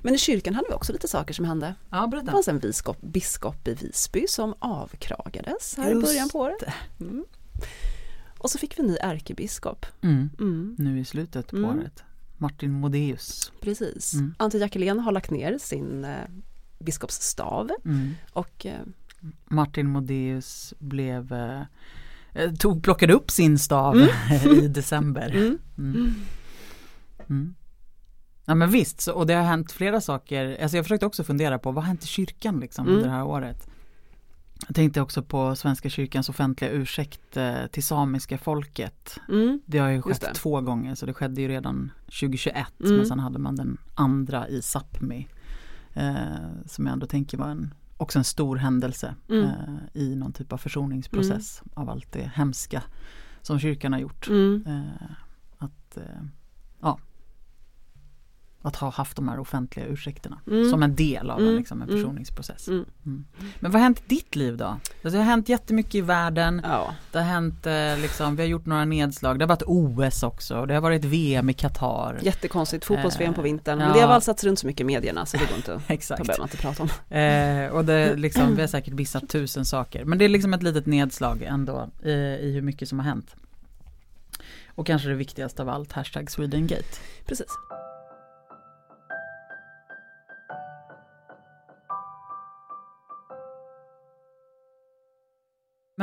Men 0.02 0.14
i 0.14 0.18
kyrkan 0.18 0.54
hade 0.54 0.68
vi 0.68 0.74
också 0.74 0.92
lite 0.92 1.08
saker 1.08 1.34
som 1.34 1.44
hände. 1.44 1.74
Ja, 1.90 2.00
Det 2.02 2.08
berätta. 2.08 2.32
fanns 2.32 2.48
en 2.48 2.58
biskop, 2.58 3.00
biskop 3.02 3.68
i 3.68 3.74
Visby 3.74 4.26
som 4.28 4.54
avkragades 4.58 5.76
här 5.76 5.90
i 5.90 5.92
Just 5.92 6.06
början 6.06 6.28
på 6.28 6.38
året. 6.38 6.62
Mm. 7.00 7.24
Och 8.38 8.50
så 8.50 8.58
fick 8.58 8.78
vi 8.78 8.82
en 8.82 8.88
ny 8.88 8.96
ärkebiskop. 9.00 9.86
Mm. 10.02 10.74
Nu 10.78 11.00
i 11.00 11.04
slutet 11.04 11.46
på 11.50 11.56
året. 11.56 12.04
Martin 12.42 12.72
Modéus. 12.72 13.52
Precis. 13.60 14.14
Mm. 14.14 14.34
Ante 14.38 14.58
Jackelén 14.58 14.98
har 15.00 15.12
lagt 15.12 15.30
ner 15.30 15.58
sin 15.58 16.04
eh, 16.04 16.16
biskopsstav 16.78 17.70
Mm. 17.84 18.14
och 18.32 18.66
eh, 18.66 18.80
Martin 19.50 19.88
Modéus 19.88 20.74
blev 20.78 21.32
eh, 21.32 21.60
eh, 22.34 22.52
tog, 22.54 22.82
plockade 22.82 23.12
upp 23.12 23.30
sin 23.30 23.58
stav 23.58 23.96
i 24.62 24.68
december. 24.68 25.30
mm. 25.30 25.58
Mm. 25.78 26.14
Mm. 27.30 27.54
Ja 28.44 28.54
men 28.54 28.70
visst, 28.70 29.06
och 29.08 29.26
det 29.26 29.34
har 29.34 29.42
hänt 29.42 29.72
flera 29.72 30.00
saker. 30.00 30.58
Alltså 30.62 30.76
jag 30.76 30.84
försökte 30.84 31.06
också 31.06 31.24
fundera 31.24 31.58
på 31.58 31.70
vad 31.72 31.84
har 31.84 31.88
hänt 31.88 32.04
i 32.04 32.06
kyrkan 32.06 32.60
liksom 32.60 32.84
Mm. 32.86 32.96
under 32.96 33.08
det 33.08 33.14
här 33.16 33.24
året. 33.24 33.68
Jag 34.66 34.74
tänkte 34.74 35.00
också 35.00 35.22
på 35.22 35.56
Svenska 35.56 35.88
kyrkans 35.90 36.28
offentliga 36.28 36.70
ursäkt 36.70 37.36
eh, 37.36 37.66
till 37.66 37.82
samiska 37.82 38.38
folket. 38.38 39.18
Mm. 39.28 39.60
Det 39.66 39.78
har 39.78 39.88
ju 39.88 40.02
skett 40.02 40.34
två 40.34 40.60
gånger 40.60 40.94
så 40.94 41.06
det 41.06 41.14
skedde 41.14 41.40
ju 41.42 41.48
redan 41.48 41.92
2021 42.06 42.66
Mm. 42.84 42.96
men 42.96 43.06
sen 43.06 43.18
hade 43.20 43.38
man 43.38 43.56
den 43.56 43.78
andra 43.94 44.48
i 44.48 44.60
Sápmi. 44.60 45.26
Eh, 45.94 46.66
som 46.66 46.86
jag 46.86 46.92
ändå 46.92 47.06
tänker 47.06 47.38
var 47.38 47.48
en, 47.48 47.74
också 47.96 48.18
en 48.18 48.24
stor 48.24 48.56
händelse 48.56 49.14
Mm. 49.28 49.44
eh, 49.44 49.52
i 50.02 50.14
någon 50.16 50.32
typ 50.32 50.52
av 50.52 50.56
försoningsprocess 50.58 51.62
av 51.74 51.90
allt 51.90 52.12
det 52.12 52.30
hemska 52.34 52.82
som 53.42 53.58
kyrkan 53.58 53.92
har 53.92 54.00
gjort. 54.00 54.28
Mm. 54.28 54.64
Eh, 54.66 55.10
att, 55.58 55.96
eh, 55.96 56.22
att 58.62 58.76
ha 58.76 58.90
haft 58.90 59.16
de 59.16 59.28
här 59.28 59.38
offentliga 59.38 59.86
ursäkterna 59.86 60.38
Mm. 60.46 60.70
som 60.70 60.82
en 60.82 60.96
del 60.96 61.30
av 61.30 61.38
en, 61.38 61.44
Mm. 61.46 61.58
liksom, 61.58 61.82
en 61.82 61.88
Mm. 61.88 62.00
försoningsprocess. 62.00 62.68
Mm. 62.68 62.84
Mm. 63.06 63.24
Men 63.60 63.70
vad 63.70 63.80
har 63.80 63.82
hänt 63.84 63.98
i 63.98 64.14
ditt 64.14 64.36
liv 64.36 64.56
då? 64.56 64.64
Alltså, 64.64 65.10
det 65.10 65.16
har 65.16 65.24
hänt 65.24 65.48
jättemycket 65.48 65.94
i 65.94 66.00
världen. 66.00 66.60
Ja. 66.64 66.94
Det 67.12 67.18
har 67.18 67.24
hänt, 67.24 67.66
eh, 67.66 67.98
liksom, 68.02 68.36
vi 68.36 68.42
har 68.42 68.48
gjort 68.48 68.66
några 68.66 68.84
nedslag. 68.84 69.38
Det 69.38 69.44
har 69.44 69.48
varit 69.48 69.62
OS 69.66 70.22
också. 70.22 70.66
Det 70.66 70.74
har 70.74 70.80
varit 70.80 71.04
VM 71.04 71.50
i 71.50 71.52
Qatar. 71.54 72.18
Jättekonstigt, 72.22 72.84
fotbolls-VM 72.84 73.34
på 73.34 73.42
vintern. 73.42 73.78
Men 73.78 73.88
ja. 73.88 73.94
det 73.94 74.00
har 74.00 74.08
valsats 74.08 74.44
runt 74.44 74.58
så 74.58 74.66
mycket 74.66 74.80
i 74.80 74.84
medierna 74.84 75.26
så 75.26 75.36
det 75.36 75.44
går 75.46 75.56
inte 75.56 75.80
Exakt. 75.92 76.22
behöver 76.26 76.40
man 76.40 76.46
inte 76.48 76.56
prata 76.56 76.82
om. 76.82 77.16
Eh, 77.16 77.66
och 77.72 77.84
det, 77.84 78.16
liksom, 78.16 78.54
vi 78.54 78.60
har 78.60 78.68
säkert 78.68 78.94
missat 78.94 79.28
tusen 79.28 79.64
saker. 79.64 80.04
Men 80.04 80.18
det 80.18 80.24
är 80.24 80.28
liksom 80.28 80.54
ett 80.54 80.62
litet 80.62 80.86
nedslag 80.86 81.42
ändå 81.42 81.88
i, 82.04 82.10
i 82.12 82.52
hur 82.54 82.62
mycket 82.62 82.88
som 82.88 82.98
har 82.98 83.06
hänt. 83.06 83.36
Och 84.74 84.86
kanske 84.86 85.08
det 85.08 85.14
viktigaste 85.14 85.62
av 85.62 85.68
allt, 85.68 85.92
hashtag 85.92 86.30
Swedengate. 86.30 86.84
Precis. 87.26 87.46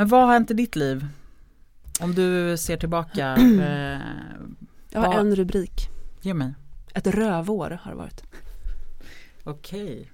Men 0.00 0.08
vad 0.08 0.26
har 0.26 0.32
hänt 0.32 0.50
i 0.50 0.54
ditt 0.54 0.76
liv? 0.76 1.06
Om 2.00 2.14
du 2.14 2.56
ser 2.56 2.76
tillbaka, 2.76 3.36
eh, 3.36 4.00
Jag 4.90 5.00
har 5.00 5.06
Vad- 5.06 5.18
en 5.18 5.36
rubrik. 5.36 5.88
ge 6.22 6.34
mig. 6.34 6.54
Ett 6.94 7.06
rövår 7.06 7.78
har 7.82 7.90
det 7.90 7.96
varit. 7.96 8.22
Okej. 9.44 10.10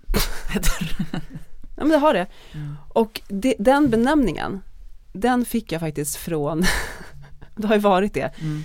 Ja 1.76 1.84
men 1.84 1.88
det 1.88 1.96
har 1.98 2.14
det. 2.14 2.26
Mm. 2.52 2.76
Och 2.88 3.20
det, 3.28 3.54
den 3.58 3.90
benämningen, 3.90 4.60
den 5.12 5.44
fick 5.44 5.72
jag 5.72 5.80
faktiskt 5.80 6.16
från, 6.16 6.62
det 7.56 7.66
har 7.66 7.74
ju 7.74 7.80
varit 7.80 8.14
det, 8.14 8.32
Mm. 8.40 8.62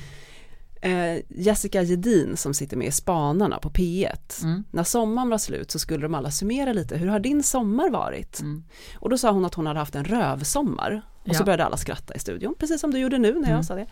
eh, 0.82 1.24
Jessica 1.30 1.82
Gedin 1.84 2.38
som 2.38 2.54
sitter 2.54 2.78
med 2.78 2.88
i 2.88 2.92
Spanarna 2.92 3.58
på 3.60 3.70
P1. 3.70 4.44
Mm. 4.44 4.64
När 4.72 4.84
sommaren 4.84 5.30
var 5.30 5.38
slut 5.38 5.72
så 5.72 5.80
skulle 5.80 6.04
de 6.04 6.16
alla 6.16 6.32
summera 6.32 6.74
lite, 6.74 6.98
hur 6.98 7.08
har 7.08 7.20
din 7.20 7.44
sommar 7.44 7.90
varit? 7.90 8.40
Mm. 8.42 8.64
Och 8.96 9.10
då 9.10 9.18
sa 9.18 9.32
hon 9.32 9.46
att 9.46 9.54
hon 9.54 9.68
hade 9.68 9.80
haft 9.80 9.96
en 9.96 10.06
rövsommar. 10.06 11.02
Och 11.24 11.36
så 11.36 11.42
Ja. 11.42 11.46
började 11.46 11.66
alla 11.66 11.78
skratta 11.78 12.16
i 12.16 12.20
studion, 12.20 12.56
precis 12.60 12.82
som 12.82 12.92
du 12.92 13.00
gjorde 13.00 13.18
nu 13.18 13.32
när 13.34 13.42
jag 13.42 13.50
Mm. 13.50 13.64
sa 13.64 13.76
det. 13.76 13.86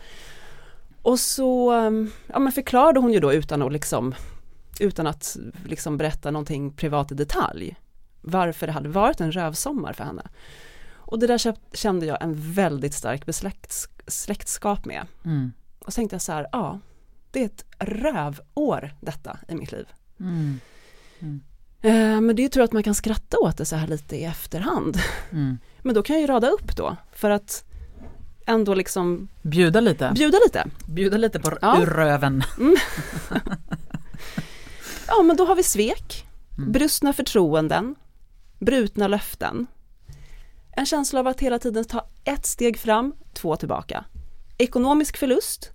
Och 1.02 1.20
så 1.20 1.72
um, 1.86 2.12
ja, 2.26 2.38
men 2.38 2.52
förklarade 2.52 3.00
hon 3.00 3.12
ju 3.12 3.20
då 3.20 3.32
utan 3.32 3.62
att, 3.62 3.72
liksom, 3.72 4.14
utan 4.80 5.06
att 5.06 5.36
liksom 5.66 5.96
berätta 5.96 6.30
någonting 6.30 6.72
privat 6.72 7.12
i 7.12 7.14
detalj 7.14 7.76
varför 8.20 8.66
det 8.66 8.72
hade 8.72 8.88
varit 8.88 9.20
en 9.20 9.32
rövsommar 9.32 9.92
för 9.92 10.04
henne. 10.04 10.22
Och 10.92 11.18
det 11.18 11.26
där 11.26 11.54
kände 11.76 12.06
jag 12.06 12.22
en 12.22 12.52
väldigt 12.52 12.94
stark 12.94 13.24
släktskap 14.06 14.84
med. 14.84 15.06
Mm. 15.24 15.52
Och 15.78 15.92
så 15.92 15.96
tänkte 15.96 16.14
jag 16.14 16.22
så 16.22 16.32
här, 16.32 16.46
ja, 16.52 16.80
det 17.30 17.40
är 17.40 17.46
ett 17.46 17.64
rövår 17.78 18.94
detta 19.00 19.38
i 19.48 19.54
mitt 19.54 19.72
liv. 19.72 19.86
Mm. 20.20 20.60
Eh, 21.82 22.20
men 22.20 22.36
det 22.36 22.42
är 22.42 22.44
ju 22.44 22.48
tur 22.48 22.60
att 22.62 22.72
man 22.72 22.82
kan 22.82 22.94
skratta 22.94 23.38
åt 23.38 23.56
det 23.58 23.64
så 23.64 23.76
här 23.76 23.86
lite 23.86 24.16
i 24.16 24.24
efterhand. 24.24 24.96
Mm. 25.80 25.86
Men 25.88 25.94
då 25.94 26.02
kan 26.02 26.16
jag 26.16 26.20
ju 26.20 26.26
rada 26.26 26.48
upp 26.48 26.76
då, 26.76 26.96
för 27.12 27.30
att 27.30 27.64
ändå 28.46 28.74
liksom 28.74 29.28
Bjuda 29.42 29.80
lite. 29.80 30.12
bjuda 30.14 30.38
lite. 30.46 30.66
Bjuda 30.86 31.16
lite 31.16 31.40
på 31.40 31.58
Ja. 31.62 31.82
ur 31.82 31.86
röven. 31.86 32.42
Ja, 35.06 35.22
men 35.22 35.36
då 35.36 35.44
har 35.46 35.54
vi 35.56 35.62
svek, 35.62 36.26
Mm. 36.58 36.72
brustna 36.72 37.12
förtroenden, 37.12 37.94
brutna 38.58 39.08
löften. 39.08 39.66
En 40.76 40.86
känsla 40.86 41.20
av 41.20 41.26
att 41.26 41.40
hela 41.40 41.58
tiden 41.58 41.84
ta 41.84 42.06
ett 42.24 42.46
steg 42.46 42.78
fram, 42.78 43.12
två 43.34 43.56
tillbaka. 43.56 44.04
Ekonomisk 44.58 45.16
förlust, 45.16 45.70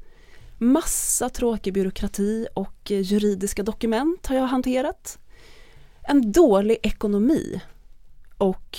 massa 0.58 1.30
tråkig 1.30 1.74
byråkrati 1.74 2.48
och 2.54 2.92
eh, 2.92 3.00
juridiska 3.02 3.64
dokument 3.64 4.28
har 4.28 4.36
jag 4.36 4.48
hanterat. 4.48 5.20
En 6.04 6.32
dålig 6.32 6.78
ekonomi 6.84 7.62
och 8.38 8.78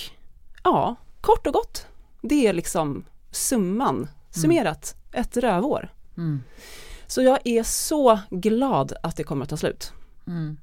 ja, 0.63 0.95
kort 1.27 1.47
och 1.47 1.53
gott, 1.53 1.87
det 2.21 2.47
är 2.47 2.53
liksom 2.53 3.05
summan, 3.31 4.07
summerat, 4.29 4.95
ett 5.11 5.37
rövår. 5.37 5.89
Mm. 6.17 6.43
Så 7.07 7.21
jag 7.21 7.39
är 7.43 7.63
så 7.63 8.19
glad 8.29 8.93
att 9.03 9.15
det 9.15 9.23
kommer 9.23 9.43
att 9.43 9.49
ta 9.49 9.57
slut. 9.57 9.93
Mm. 10.27 10.57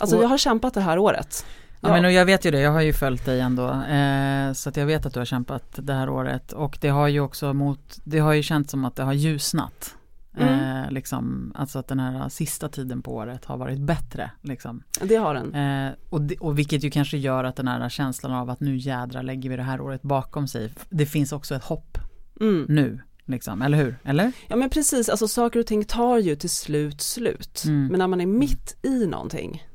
Alltså 0.00 0.16
Och- 0.16 0.22
jag 0.22 0.28
har 0.28 0.38
kämpat 0.38 0.74
det 0.74 0.80
här 0.80 0.98
året. 0.98 1.46
Ja, 1.80 1.88
men 1.88 2.04
och 2.04 2.12
jag 2.12 2.24
vet 2.24 2.44
ju 2.44 2.50
det, 2.50 2.60
jag 2.60 2.70
har 2.70 2.80
ju 2.80 2.92
följt 2.92 3.24
dig 3.24 3.40
ändå. 3.40 3.70
Eh, 3.70 4.52
så 4.52 4.68
att 4.68 4.76
jag 4.76 4.86
vet 4.86 5.06
att 5.06 5.14
du 5.14 5.20
har 5.20 5.24
kämpat 5.24 5.64
det 5.72 5.94
här 5.94 6.08
året. 6.08 6.52
Och 6.52 6.78
det 6.80 6.88
har 6.88 7.08
ju 7.08 7.20
också 7.20 7.52
mot, 7.54 7.98
det 8.04 8.18
har 8.18 8.32
ju 8.32 8.42
känts 8.42 8.70
som 8.70 8.84
att 8.84 8.96
det 8.96 9.02
har 9.02 9.12
ljusnat. 9.12 9.94
Mm. 10.36 10.84
Eh, 10.84 10.90
liksom, 10.90 11.52
alltså 11.54 11.78
att 11.78 11.88
den 11.88 12.00
här 12.00 12.28
sista 12.28 12.68
tiden 12.68 13.02
på 13.02 13.14
året 13.14 13.44
har 13.44 13.56
varit 13.56 13.78
bättre. 13.80 14.30
Liksom. 14.42 14.82
Det 15.02 15.16
har 15.16 15.34
den. 15.34 15.54
Eh, 15.54 15.92
och, 16.10 16.20
det, 16.20 16.36
och 16.38 16.58
vilket 16.58 16.84
ju 16.84 16.90
kanske 16.90 17.18
gör 17.18 17.44
att 17.44 17.56
den 17.56 17.68
här 17.68 17.88
känslan 17.88 18.32
av 18.32 18.50
att 18.50 18.60
nu 18.60 18.76
jädra 18.76 19.22
lägger 19.22 19.50
vi 19.50 19.56
det 19.56 19.62
här 19.62 19.80
året 19.80 20.02
bakom 20.02 20.48
sig. 20.48 20.72
Det 20.90 21.06
finns 21.06 21.32
också 21.32 21.54
ett 21.54 21.64
hopp 21.64 21.98
Mm. 22.40 22.66
nu. 22.68 23.00
Liksom, 23.24 23.62
eller 23.62 23.78
hur? 23.78 23.98
Eller? 24.04 24.32
Ja 24.48 24.56
men 24.56 24.70
precis, 24.70 25.08
alltså 25.08 25.28
saker 25.28 25.60
och 25.60 25.66
ting 25.66 25.84
tar 25.84 26.18
ju 26.18 26.36
till 26.36 26.50
slut 26.50 27.00
slut. 27.00 27.64
Mm. 27.66 27.86
Men 27.86 27.98
när 27.98 28.06
man 28.06 28.20
är 28.20 28.26
mitt 28.26 28.76
i 28.82 29.06
någonting, 29.06 29.66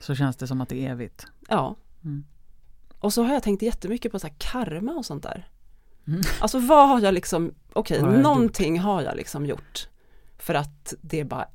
Så 0.00 0.14
känns 0.14 0.36
det 0.36 0.46
som 0.46 0.60
att 0.60 0.68
det 0.68 0.86
är 0.86 0.90
evigt. 0.92 1.26
ja. 1.48 1.76
Mm. 2.04 2.24
Och 2.98 3.12
så 3.12 3.22
har 3.22 3.32
jag 3.34 3.42
tänkt 3.42 3.62
jättemycket 3.62 4.12
på 4.12 4.18
så 4.18 4.26
här 4.26 4.34
karma 4.38 4.92
och 4.92 5.06
sånt 5.06 5.22
där. 5.22 5.48
Mm. 6.06 6.20
Alltså 6.40 6.58
vad 6.58 6.88
har 6.88 7.00
jag 7.00 7.14
liksom, 7.14 7.54
okej, 7.72 7.98
jag 7.98 8.18
någonting 8.18 8.78
har 8.78 9.02
jag 9.02 9.16
liksom 9.16 9.46
gjort. 9.46 9.88
För 10.38 10.54
att 10.54 10.94
det 11.00 11.24
bara 11.24 11.48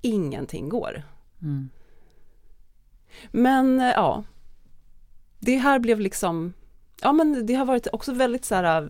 ingenting 0.00 0.68
går. 0.68 1.02
Mm. 1.42 1.70
Men 3.30 3.80
eh, 3.80 3.86
ja, 3.86 4.24
det 5.38 5.56
här 5.56 5.78
blev 5.78 6.00
liksom, 6.00 6.52
ja 7.02 7.12
men 7.12 7.46
det 7.46 7.54
har 7.54 7.64
varit 7.64 7.86
också 7.92 8.12
väldigt 8.12 8.44
så 8.44 8.54
här, 8.54 8.82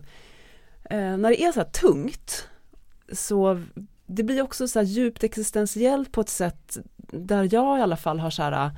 eh, 0.83 1.17
när 1.17 1.29
det 1.29 1.43
är 1.43 1.51
så 1.51 1.59
här 1.59 1.69
tungt, 1.69 2.47
så 3.11 3.61
det 4.05 4.23
blir 4.23 4.41
också 4.41 4.67
så 4.67 4.79
här 4.79 4.85
djupt 4.85 5.23
existentiellt 5.23 6.11
på 6.11 6.21
ett 6.21 6.29
sätt 6.29 6.77
där 6.97 7.49
jag 7.53 7.79
i 7.79 7.81
alla 7.81 7.97
fall 7.97 8.19
har 8.19 8.29
så 8.29 8.43
här, 8.43 8.71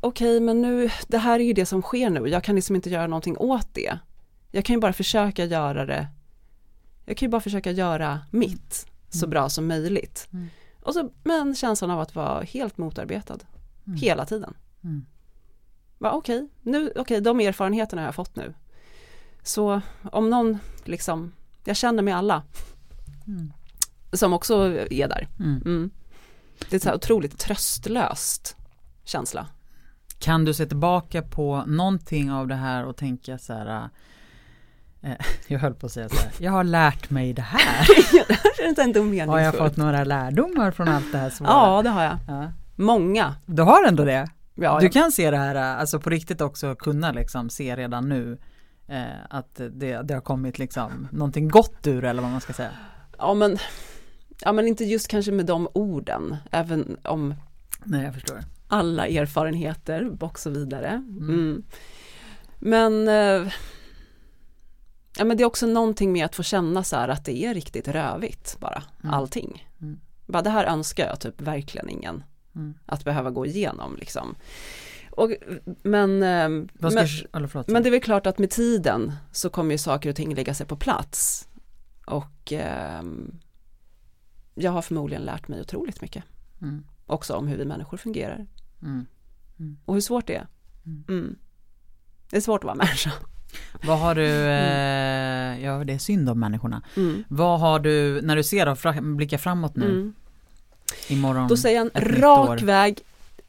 okej 0.00 0.40
men 0.40 0.62
nu, 0.62 0.90
det 1.08 1.18
här 1.18 1.40
är 1.40 1.44
ju 1.44 1.52
det 1.52 1.66
som 1.66 1.82
sker 1.82 2.10
nu, 2.10 2.28
jag 2.28 2.44
kan 2.44 2.54
liksom 2.54 2.76
inte 2.76 2.90
göra 2.90 3.06
någonting 3.06 3.38
åt 3.38 3.68
det. 3.74 3.98
Jag 4.54 4.64
kan 4.64 4.74
ju 4.76 4.80
bara 4.80 4.92
försöka 4.92 5.44
göra 5.44 5.86
det, 5.86 6.08
jag 7.04 7.16
kan 7.16 7.26
ju 7.26 7.30
bara 7.30 7.40
försöka 7.40 7.70
göra 7.70 8.20
mitt 8.30 8.86
så 9.10 9.18
Mm. 9.24 9.30
bra 9.30 9.48
som 9.48 9.66
möjligt. 9.68 10.28
Mm. 10.32 10.48
Och 10.80 10.94
så, 10.94 11.10
men 11.24 11.54
känslan 11.54 11.90
av 11.90 12.00
att 12.00 12.14
vara 12.14 12.42
helt 12.42 12.78
motarbetad 12.78 13.38
Mm. 13.86 13.98
hela 13.98 14.26
tiden. 14.26 14.54
Mm. 14.84 15.06
Okej, 15.98 16.48
nu, 16.62 16.92
okej, 16.96 17.20
de 17.20 17.40
erfarenheterna 17.40 18.02
har 18.02 18.06
jag 18.06 18.14
fått 18.14 18.36
nu. 18.36 18.54
Så 19.42 19.80
om 20.12 20.30
någon 20.30 20.58
liksom, 20.84 21.32
jag 21.64 21.76
känner 21.76 22.02
med 22.02 22.16
alla 22.16 22.42
Mm. 23.26 23.52
som 24.12 24.32
också 24.32 24.54
är 24.92 25.08
där. 25.08 25.28
Mm. 25.38 25.62
Mm. 25.64 25.90
Det 26.70 26.76
är 26.76 26.80
så 26.80 26.88
här 26.88 26.96
otroligt 26.96 27.38
tröstlöst 27.38 28.56
känsla. 29.04 29.46
Kan 30.18 30.44
du 30.44 30.54
se 30.54 30.66
tillbaka 30.66 31.22
på 31.22 31.64
någonting 31.66 32.32
av 32.32 32.48
det 32.48 32.54
här 32.54 32.84
och 32.84 32.96
tänka 32.96 33.38
så 33.38 33.52
här 33.52 33.88
Jag 35.46 35.58
höll 35.58 35.74
på 35.74 35.86
att 35.86 35.92
säga 35.92 36.08
så 36.08 36.16
här, 36.16 36.32
jag 36.38 36.52
har 36.52 36.64
lärt 36.64 37.10
mig 37.10 37.32
det 37.32 37.42
här. 37.42 37.86
det 38.56 38.62
är 38.62 38.68
inte 38.68 38.82
ändå 38.82 39.02
meningsfullt. 39.02 39.30
Har 39.30 39.40
jag 39.40 39.54
fått 39.54 39.76
några 39.76 40.04
lärdomar 40.04 40.70
från 40.70 40.88
allt 40.88 41.12
det 41.12 41.18
här 41.18 41.30
svåra? 41.30 41.50
Ja, 41.50 41.82
det 41.82 41.90
har 41.90 42.02
jag. 42.02 42.18
ja. 42.28 42.52
Många. 42.76 43.34
Du 43.46 43.62
har 43.62 43.84
ändå 43.84 44.04
det? 44.04 44.28
Ja, 44.54 44.78
du 44.80 44.86
ja. 44.86 44.92
kan 44.92 45.12
se 45.12 45.30
det 45.30 45.36
här, 45.36 45.54
eh, 45.54 45.80
alltså 45.80 46.00
på 46.00 46.10
riktigt 46.10 46.40
också 46.40 46.74
kunna 46.74 47.12
liksom 47.12 47.50
se 47.50 47.76
redan 47.76 48.08
nu 48.08 48.38
eh, 48.88 49.02
att 49.30 49.60
det, 49.70 50.02
det 50.02 50.14
har 50.14 50.20
kommit 50.20 50.58
liksom 50.58 51.08
någonting 51.12 51.48
gott 51.48 51.86
ur 51.86 52.04
eller 52.04 52.22
vad 52.22 52.30
man 52.30 52.40
ska 52.40 52.52
säga. 52.52 52.70
ja, 53.18 53.34
men, 53.34 53.58
ja, 54.40 54.52
men 54.52 54.68
inte 54.68 54.84
just 54.84 55.08
kanske 55.08 55.32
med 55.32 55.46
de 55.46 55.68
orden, 55.72 56.36
även 56.50 56.96
om 57.04 57.34
Nej, 57.84 58.04
jag 58.04 58.14
förstår. 58.14 58.38
alla 58.68 59.06
erfarenheter 59.06 60.16
och 60.20 60.38
så 60.38 60.50
vidare. 60.50 60.88
Mm. 60.88 61.62
Men, 62.58 63.08
eh, 63.08 63.52
ja, 65.18 65.24
men 65.24 65.36
det 65.36 65.42
är 65.42 65.46
också 65.46 65.66
någonting 65.66 66.12
med 66.12 66.24
att 66.24 66.34
få 66.34 66.42
känna 66.42 66.84
så 66.84 66.96
här 66.96 67.08
att 67.08 67.24
det 67.24 67.44
är 67.44 67.54
riktigt 67.54 67.88
rövigt 67.88 68.56
bara, 68.60 68.82
Mm. 69.02 69.14
allting. 69.14 69.68
Mm. 69.80 70.00
Bara 70.26 70.42
det 70.42 70.50
här 70.50 70.64
önskar 70.64 71.06
jag 71.06 71.20
typ 71.20 71.40
verkligen 71.40 71.88
ingen 71.88 72.24
Mm. 72.54 72.74
att 72.86 73.04
behöva 73.04 73.30
gå 73.30 73.46
igenom 73.46 73.96
liksom. 73.96 74.34
Och, 75.10 75.30
men, 75.82 76.22
eh, 76.22 76.66
ska, 76.90 76.90
men, 76.90 77.48
men 77.66 77.82
det 77.82 77.88
är 77.88 77.90
väl 77.90 78.00
klart 78.00 78.26
att 78.26 78.38
med 78.38 78.50
tiden 78.50 79.12
så 79.32 79.50
kommer 79.50 79.72
ju 79.72 79.78
saker 79.78 80.10
och 80.10 80.16
ting 80.16 80.34
lägga 80.34 80.54
sig 80.54 80.66
på 80.66 80.76
plats. 80.76 81.48
Och 82.06 82.52
ehm, 82.52 83.38
jag 84.54 84.72
har 84.72 84.82
förmodligen 84.82 85.22
lärt 85.22 85.48
mig 85.48 85.60
otroligt 85.60 86.00
mycket 86.02 86.24
mm. 86.62 86.84
också 87.06 87.34
om 87.34 87.46
hur 87.48 87.56
vi 87.56 87.64
människor 87.64 87.96
fungerar 87.96 88.46
Mm. 88.82 89.06
och 89.84 89.94
hur 89.94 90.00
svårt 90.00 90.26
det 90.26 90.34
är. 90.34 90.46
Mm. 90.86 91.04
Mm. 91.08 91.36
Det 92.30 92.36
är 92.36 92.40
svårt 92.40 92.60
att 92.60 92.64
vara 92.64 92.74
människa. 92.84 93.12
Vad 93.82 93.98
har 93.98 94.14
du, 94.14 94.26
eh, 94.26 95.64
ja 95.64 95.84
det 95.84 95.92
är 95.92 95.98
synd 95.98 96.28
om 96.30 96.40
människorna. 96.40 96.82
Mm. 96.96 97.24
Vad 97.28 97.60
har 97.60 97.78
du, 97.80 98.20
när 98.22 98.36
du 98.36 98.42
ser 98.42 98.68
och 98.68 98.78
fra, 98.78 98.92
blickar 99.00 99.38
framåt 99.38 99.76
nu 99.76 99.86
Mm. 99.90 100.14
imorgon? 101.08 101.48
Då 101.48 101.56
säger 101.56 101.76
jag 101.76 101.90
en 101.94 102.20
rak 102.20 102.62
väg 102.62 103.00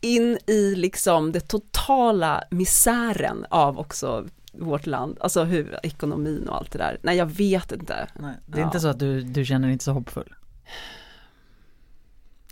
in 0.02 0.38
i 0.48 0.76
liksom 0.76 1.32
det 1.32 1.40
totala 1.40 2.44
misären 2.52 3.46
av 3.50 3.80
också 3.80 4.26
vårt 4.54 4.86
land, 4.86 5.18
alltså 5.22 5.44
hur 5.44 5.80
ekonomin 5.84 6.48
och 6.50 6.56
allt 6.58 6.72
det 6.72 6.78
där. 6.78 6.98
Nej, 7.02 7.18
jag 7.18 7.26
vet 7.26 7.72
inte. 7.72 8.08
Nej, 8.20 8.34
det 8.46 8.58
är 8.58 8.62
Ja. 8.62 8.66
inte 8.66 8.80
så 8.80 8.88
att 8.88 9.00
du, 9.00 9.22
du 9.22 9.46
känner 9.46 9.68
dig 9.68 9.74
inte 9.74 9.86
så 9.86 9.92
hoppfull. 9.92 10.34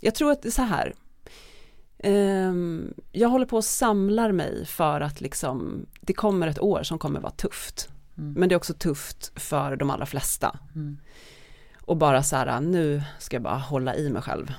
Jag 0.02 0.16
tror 0.16 0.32
att 0.32 0.42
det 0.42 0.50
är 0.50 0.52
så 0.52 0.62
här. 0.62 0.94
Ehm, 2.04 2.94
jag 3.12 3.30
håller 3.30 3.46
på 3.46 3.58
att 3.58 3.66
samlar 3.66 4.32
mig 4.32 4.66
för 4.66 5.02
att 5.02 5.22
liksom, 5.22 5.86
det 6.02 6.14
kommer 6.14 6.48
ett 6.48 6.62
år 6.62 6.84
som 6.84 7.00
kommer 7.00 7.20
vara 7.20 7.32
tufft. 7.32 7.90
Mm. 8.18 8.34
Men 8.34 8.50
det 8.50 8.56
är 8.56 8.58
också 8.58 8.74
tufft 8.74 9.32
för 9.36 9.76
de 9.76 9.90
allra 9.90 10.06
flesta. 10.06 10.60
Mm. 10.76 10.98
Och 11.82 11.98
bara 11.98 12.24
så 12.24 12.36
här, 12.36 12.62
nu 12.62 13.04
ska 13.20 13.36
jag 13.36 13.44
bara 13.44 13.58
hålla 13.58 13.96
i 13.96 14.10
mig 14.10 14.22
själv. 14.22 14.54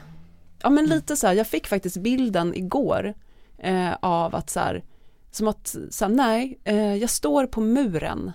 Ja 0.62 0.70
men 0.70 0.86
lite 0.86 1.16
så 1.16 1.26
här, 1.26 1.34
jag 1.34 1.46
fick 1.46 1.66
faktiskt 1.66 1.96
bilden 1.96 2.54
igår 2.54 3.14
eh, 3.58 3.92
av 4.00 4.34
att 4.34 4.50
så 4.50 4.60
här, 4.60 4.84
som 5.30 5.48
att, 5.48 5.76
så 5.90 6.04
här, 6.04 6.12
nej, 6.12 6.58
eh, 6.64 6.94
jag 6.94 7.10
står 7.10 7.46
på 7.46 7.60
muren 7.60 8.32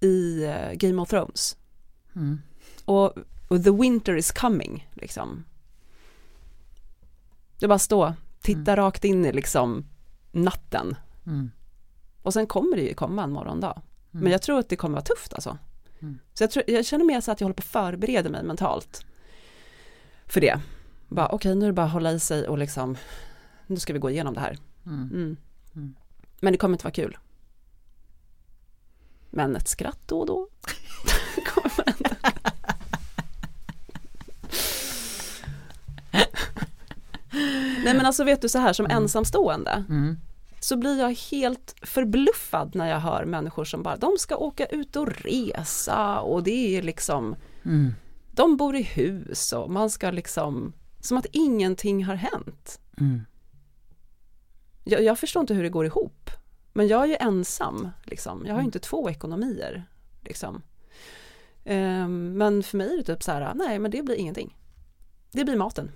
i 0.00 0.44
eh, 0.44 0.72
Game 0.72 1.02
of 1.02 1.08
Thrones. 1.08 1.56
Mm. 2.16 2.40
Och, 2.84 3.18
och 3.48 3.64
the 3.64 3.70
winter 3.70 4.16
is 4.16 4.32
coming, 4.32 4.88
liksom. 4.92 5.44
Det 7.58 7.68
bara 7.68 7.78
stå, 7.78 8.14
titta 8.42 8.76
rakt 8.76 9.04
in 9.04 9.24
i 9.24 9.32
liksom 9.32 9.86
natten. 10.32 10.96
Mm. 11.26 11.50
Och 12.22 12.32
sen 12.32 12.46
kommer 12.46 12.76
det 12.76 12.82
ju 12.82 12.94
komma 12.94 13.22
en 13.22 13.32
morgondag. 13.32 13.82
Mm. 14.12 14.22
Men 14.22 14.32
jag 14.32 14.42
tror 14.42 14.58
att 14.58 14.68
det 14.68 14.76
kommer 14.76 14.94
vara 14.94 15.04
tufft 15.04 15.34
alltså. 15.34 15.58
Mm. 16.00 16.18
Så 16.34 16.42
jag, 16.42 16.50
tror, 16.50 16.64
jag 16.66 16.86
känner 16.86 17.04
mer 17.04 17.20
så 17.20 17.32
att 17.32 17.40
jag 17.40 17.44
håller 17.44 17.54
på 17.54 17.60
att 17.60 17.64
förbereda 17.64 18.30
mig 18.30 18.42
mentalt. 18.42 19.06
För 20.26 20.40
det. 20.40 20.60
Bara 21.08 21.28
okej, 21.28 21.54
nu 21.54 21.64
är 21.64 21.68
det 21.68 21.72
bara 21.72 21.86
att 21.86 21.92
hålla 21.92 22.12
i 22.12 22.20
sig 22.20 22.48
och 22.48 22.58
liksom, 22.58 22.96
nu 23.66 23.76
ska 23.76 23.92
vi 23.92 23.98
gå 23.98 24.10
igenom 24.10 24.34
det 24.34 24.40
här. 24.40 24.58
Mm. 24.86 25.10
Mm. 25.12 25.36
Mm. 25.74 25.94
Men 26.40 26.52
det 26.52 26.58
kommer 26.58 26.74
inte 26.74 26.84
vara 26.84 26.92
kul. 26.92 27.18
Men 29.30 29.56
ett 29.56 29.68
skratt 29.68 30.00
då 30.06 30.20
och 30.20 30.26
då. 30.26 30.48
kommer 31.46 31.72
man 31.76 31.86
ändå. 31.86 32.10
Nej 37.84 37.94
men 37.94 38.06
alltså 38.06 38.24
vet 38.24 38.42
du 38.42 38.48
så 38.48 38.58
här 38.58 38.72
som 38.72 38.86
ensamstående 38.86 39.84
Mm. 39.88 40.16
så 40.60 40.76
blir 40.76 40.98
jag 41.00 41.14
helt 41.30 41.74
förbluffad 41.82 42.74
när 42.74 42.88
jag 42.90 43.00
hör 43.00 43.24
människor 43.24 43.64
som 43.64 43.82
bara, 43.82 43.96
de 43.96 44.16
ska 44.18 44.36
åka 44.36 44.66
ut 44.66 44.96
och 44.96 45.08
resa 45.08 46.20
och 46.20 46.42
det 46.42 46.76
är 46.76 46.82
liksom, 46.82 47.36
Mm. 47.64 47.94
de 48.32 48.56
bor 48.56 48.76
i 48.76 48.82
hus 48.82 49.52
och 49.52 49.70
man 49.70 49.90
ska 49.90 50.10
liksom, 50.10 50.72
som 51.00 51.16
att 51.16 51.26
ingenting 51.32 52.04
har 52.04 52.14
hänt. 52.14 52.80
Mm. 53.00 53.20
Jag, 54.84 55.02
jag 55.02 55.18
förstår 55.18 55.40
inte 55.40 55.54
hur 55.54 55.62
det 55.62 55.68
går 55.68 55.86
ihop, 55.86 56.30
men 56.72 56.88
jag 56.88 57.02
är 57.02 57.06
ju 57.06 57.16
ensam, 57.20 57.88
liksom. 58.04 58.46
jag 58.46 58.54
har 58.54 58.60
ju 58.60 58.64
inte 58.66 58.78
två 58.78 59.10
ekonomier. 59.10 59.84
Liksom. 60.20 60.62
Ehm, 61.64 62.32
men 62.38 62.62
för 62.62 62.76
mig 62.78 62.92
är 62.92 62.96
det 62.96 63.02
typ 63.04 63.22
så 63.22 63.32
här, 63.32 63.54
nej 63.54 63.78
men 63.78 63.90
det 63.90 64.02
blir 64.02 64.14
ingenting. 64.16 64.56
Det 65.32 65.44
blir 65.44 65.56
maten 65.56 65.90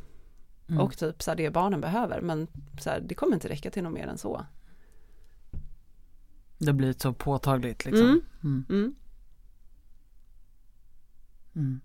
Mm. 0.68 0.80
och 0.80 0.96
typ 0.96 1.22
så 1.22 1.30
här, 1.30 1.36
det 1.36 1.50
barnen 1.50 1.80
behöver, 1.80 2.20
men 2.20 2.46
så 2.80 2.90
här, 2.90 3.00
det 3.00 3.14
kommer 3.14 3.34
inte 3.34 3.48
räcka 3.48 3.70
till 3.70 3.82
något 3.82 3.92
mer 3.92 4.06
än 4.06 4.18
så. 4.18 4.46
Det 6.58 6.72
blir 6.72 6.94
så 6.98 7.12
påtagligt 7.12 7.84
liksom. 7.84 8.06
Mm. 8.06 8.20
Mm. 8.42 8.64
Mm. 8.68 8.94
Mm. 11.54 11.80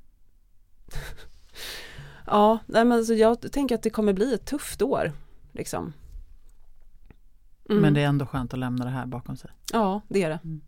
Ja, 2.31 2.59
nej, 2.65 2.85
men 2.85 2.97
alltså 2.97 3.13
jag 3.13 3.51
tänker 3.51 3.75
att 3.75 3.83
det 3.83 3.89
kommer 3.89 4.13
bli 4.13 4.33
ett 4.33 4.45
tufft 4.45 4.81
år. 4.81 5.11
Liksom. 5.51 5.93
Mm. 7.69 7.81
Men 7.81 7.93
det 7.93 8.01
är 8.01 8.07
ändå 8.07 8.25
skönt 8.25 8.53
att 8.53 8.59
lämna 8.59 8.85
det 8.85 8.91
här 8.91 9.05
bakom 9.05 9.37
sig. 9.37 9.51
Ja, 9.73 10.01
det 10.07 10.23
är 10.23 10.29
det. 10.29 10.39
Mm. 10.43 10.61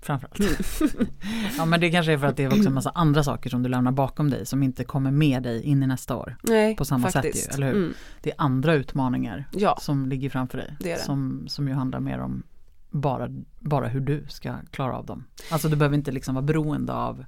Framför 0.00 0.28
allt. 0.28 0.36
framförallt. 0.36 1.10
ja 1.58 1.64
men 1.64 1.80
det 1.80 1.90
kanske 1.90 2.12
är 2.12 2.18
för 2.18 2.26
att 2.26 2.36
det 2.36 2.44
är 2.44 2.48
också 2.54 2.68
en 2.68 2.74
massa 2.74 2.90
andra 2.90 3.22
saker 3.24 3.50
som 3.50 3.62
du 3.62 3.68
lämnar 3.68 3.92
bakom 3.92 4.30
dig 4.30 4.46
som 4.46 4.62
inte 4.62 4.84
kommer 4.84 5.10
med 5.10 5.42
dig 5.42 5.62
in 5.62 5.82
i 5.82 5.86
nästa 5.86 6.16
år. 6.16 6.36
Nej, 6.42 6.76
på 6.76 6.84
samma 6.84 7.10
faktiskt. 7.10 7.44
sätt 7.44 7.52
ju, 7.52 7.54
eller 7.54 7.66
hur? 7.66 7.76
Mm. 7.82 7.94
Det 8.22 8.30
är 8.30 8.34
andra 8.38 8.74
utmaningar 8.74 9.48
Ja, 9.52 9.78
som 9.80 10.06
ligger 10.06 10.30
framför 10.30 10.58
dig. 10.58 10.76
Det 10.80 10.92
det. 10.94 11.00
Som, 11.00 11.44
som 11.48 11.68
ju 11.68 11.74
handlar 11.74 12.00
mer 12.00 12.18
om 12.18 12.42
bara, 12.90 13.28
bara 13.60 13.88
hur 13.88 14.00
du 14.00 14.24
ska 14.28 14.54
klara 14.70 14.96
av 14.96 15.06
dem. 15.06 15.24
Alltså 15.50 15.68
du 15.68 15.76
behöver 15.76 15.96
inte 15.96 16.12
liksom 16.12 16.34
vara 16.34 16.42
beroende 16.42 16.92
av 16.92 17.24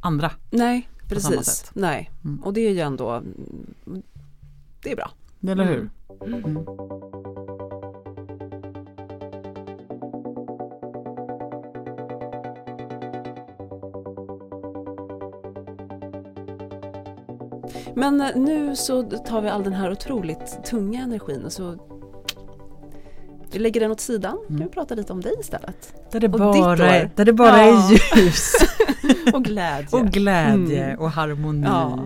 andra. 0.00 0.30
nej, 0.50 0.88
På 1.08 1.20
samma 1.20 1.36
precis. 1.36 1.54
sätt. 1.54 1.70
Nej, 1.74 2.10
Mm. 2.24 2.42
och 2.42 2.52
det 2.52 2.60
är 2.60 2.70
ju 2.72 2.80
ändå, 2.80 3.22
det 4.82 4.92
är 4.92 4.96
bra. 4.96 5.10
Eller 5.48 5.64
hur? 5.64 5.90
Mm. 6.26 6.56
Men 17.96 18.16
nu 18.36 18.76
så 18.76 19.02
tar 19.02 19.40
vi 19.42 19.48
all 19.48 19.62
den 19.64 19.72
här 19.72 19.92
otroligt 19.92 20.58
tunga 20.64 21.02
energin 21.02 21.44
och 21.44 21.52
så 21.52 21.78
vi 23.52 23.58
lägger 23.58 23.80
den 23.80 23.90
åt 23.90 24.00
sidan. 24.00 24.36
Kan 24.46 24.56
Mm. 24.56 24.68
vi 24.68 24.74
prata 24.74 24.94
lite 24.94 25.12
om 25.12 25.20
dig 25.20 25.32
istället? 25.40 25.94
Där 26.12 26.20
det 26.20 26.26
Och 26.26 26.32
bara, 26.38 26.90
är, 26.90 27.10
där 27.16 27.24
det 27.24 27.32
bara 27.32 27.66
Ja. 27.66 27.88
är 27.88 28.16
ljus 28.18 28.52
Och 29.34 29.44
glädje. 29.44 29.88
och 30.00 30.06
glädje 30.06 30.84
Mm. 30.84 30.98
och 30.98 31.10
harmoni. 31.10 31.66
Ja. 31.66 31.98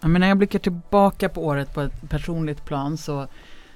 Ja, 0.00 0.08
men 0.08 0.20
när 0.20 0.28
jag 0.28 0.38
blickar 0.38 0.58
tillbaka 0.58 1.28
på 1.28 1.44
året 1.46 1.74
på 1.74 1.80
ett 1.80 2.08
personligt 2.10 2.64
plan 2.64 2.96
så 2.96 3.26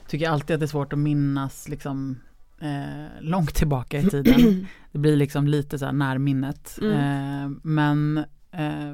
tycker 0.09 0.25
jag 0.25 0.33
alltid 0.33 0.55
att 0.55 0.61
det 0.61 0.65
är 0.65 0.69
svårt 0.69 0.93
att 0.93 0.99
minnas 0.99 1.69
liksom, 1.69 2.21
eh, 2.61 3.21
långt 3.21 3.55
tillbaka 3.55 3.99
i 3.99 4.11
tiden. 4.11 4.67
Det 4.93 4.99
blir 4.99 5.17
liksom 5.17 5.47
lite 5.49 5.79
så 5.79 5.85
här 5.85 5.93
närminnet. 5.93 6.79
Mm. 6.83 6.93
Eh, 6.93 7.51
men 7.63 8.19
eh, 8.53 8.93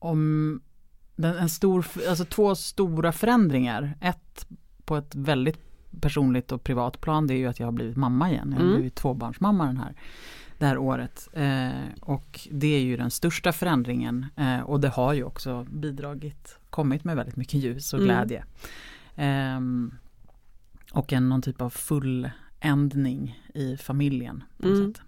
om 0.00 0.60
den, 1.16 1.36
en 1.36 1.48
stor, 1.48 1.86
alltså 2.08 2.24
två 2.24 2.54
stora 2.54 3.12
förändringar. 3.12 3.98
Ett 4.00 4.46
på 4.84 4.96
ett 4.96 5.14
väldigt 5.14 5.58
personligt 6.00 6.52
och 6.52 6.64
privat 6.64 7.00
plan 7.00 7.26
det 7.26 7.34
är 7.34 7.38
ju 7.38 7.46
att 7.46 7.60
jag 7.60 7.66
har 7.66 7.72
blivit 7.72 7.96
mamma 7.96 8.30
igen. 8.30 8.48
Jag 8.50 8.56
har 8.56 8.64
Mm. 8.64 8.74
blivit 8.74 8.94
tvåbarnsmamma 8.94 9.66
den 9.66 9.76
här, 9.76 9.94
det 10.58 10.66
här 10.66 10.78
året. 10.78 11.28
Eh, 11.32 11.70
och 12.00 12.40
det 12.50 12.66
är 12.66 12.80
ju 12.80 12.96
den 12.96 13.10
största 13.10 13.52
förändringen 13.52 14.26
eh, 14.36 14.60
och 14.60 14.80
det 14.80 14.88
har 14.88 15.12
ju 15.12 15.24
också 15.24 15.66
bidragit, 15.70 16.58
kommit 16.70 17.04
med 17.04 17.16
väldigt 17.16 17.36
mycket 17.36 17.54
ljus 17.54 17.92
och 17.92 18.00
Mm. 18.00 18.08
glädje. 18.08 18.44
Ehm, 19.16 19.94
och 20.92 21.12
en 21.12 21.28
någon 21.28 21.42
typ 21.42 21.60
av 21.60 21.70
fulländning 21.70 23.38
i 23.54 23.76
familjen. 23.76 24.44
På 24.62 24.68
Mm. 24.68 24.92
sätt. 24.94 25.02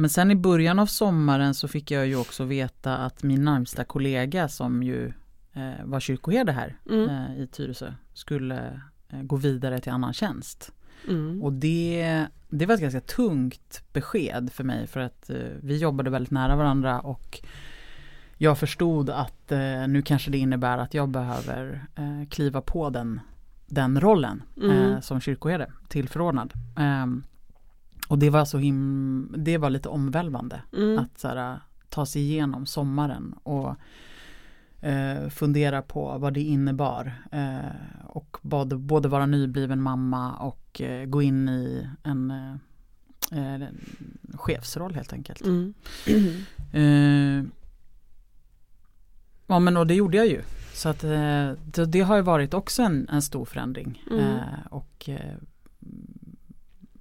Men 0.00 0.10
sen 0.10 0.30
i 0.30 0.34
början 0.34 0.78
av 0.78 0.86
sommaren 0.86 1.54
så 1.54 1.68
fick 1.68 1.90
jag 1.90 2.06
ju 2.06 2.16
också 2.16 2.44
veta 2.44 2.96
att 2.96 3.22
min 3.22 3.44
närmsta 3.44 3.84
kollega 3.84 4.48
som 4.48 4.82
ju 4.82 5.12
eh, 5.52 5.84
var 5.84 6.00
kyrkoherde 6.00 6.52
här 6.52 6.76
Mm. 6.90 7.08
eh, 7.08 7.42
i 7.42 7.46
Tyresö 7.46 7.92
skulle 8.14 8.80
eh, 9.08 9.22
gå 9.22 9.36
vidare 9.36 9.78
till 9.80 9.92
annan 9.92 10.12
tjänst. 10.12 10.72
Mm. 11.08 11.42
Och 11.42 11.52
det, 11.52 12.26
det 12.48 12.66
var 12.66 12.74
ett 12.74 12.80
ganska 12.80 13.00
tungt 13.00 13.82
besked 13.92 14.50
för 14.52 14.64
mig 14.64 14.86
för 14.86 15.00
att 15.00 15.30
eh, 15.30 15.36
vi 15.62 15.76
jobbade 15.76 16.10
väldigt 16.10 16.30
nära 16.30 16.56
varandra 16.56 17.00
och 17.00 17.40
jag 18.36 18.58
förstod 18.58 19.10
att 19.10 19.52
eh, 19.52 19.88
nu 19.88 20.02
kanske 20.02 20.30
det 20.30 20.38
innebär 20.38 20.78
att 20.78 20.94
jag 20.94 21.08
behöver 21.08 21.84
eh, 21.96 22.28
kliva 22.28 22.60
på 22.60 22.90
den, 22.90 23.20
den 23.66 24.00
rollen 24.00 24.42
Mm. 24.62 25.02
som 25.02 25.20
kyrkoherde, 25.20 25.72
tillförordnad. 25.88 26.52
Och 28.10 28.18
det 28.18 28.30
var 28.30 28.44
så 28.44 28.58
him- 28.58 29.34
det 29.38 29.58
var 29.58 29.70
lite 29.70 29.88
omvälvande 29.88 30.62
Mm. 30.76 30.98
att 30.98 31.18
så 31.20 31.28
här, 31.28 31.60
ta 31.88 32.06
sig 32.06 32.22
igenom 32.22 32.66
sommaren 32.66 33.34
och 33.42 33.76
eh, 34.80 35.28
fundera 35.28 35.82
på 35.82 36.18
vad 36.18 36.34
det 36.34 36.40
innebar. 36.42 37.12
Eh, 37.32 38.04
och 38.06 38.36
både, 38.42 38.76
både 38.76 39.08
vara 39.08 39.26
nybliven 39.26 39.82
mamma 39.82 40.32
och 40.36 40.80
eh, 40.80 41.04
gå 41.06 41.22
in 41.22 41.48
i 41.48 41.86
en, 42.02 42.30
eh, 43.32 43.68
chefsroll 44.34 44.94
helt 44.94 45.12
enkelt. 45.12 45.40
Mm. 45.46 45.74
Eh, 46.72 47.44
ja 49.46 49.58
men 49.58 49.76
och 49.76 49.86
det 49.86 49.94
gjorde 49.94 50.16
jag 50.16 50.26
ju. 50.26 50.42
Så 50.74 50.88
att 50.88 51.04
eh, 51.04 51.52
det, 51.64 51.84
det 51.88 52.00
har 52.00 52.16
ju 52.16 52.22
varit 52.22 52.54
också 52.54 52.82
en, 52.82 53.08
en 53.08 53.22
stor 53.22 53.44
förändring. 53.44 54.02
Mm. 54.10 54.20
Eh, 54.24 54.66
och 54.70 55.08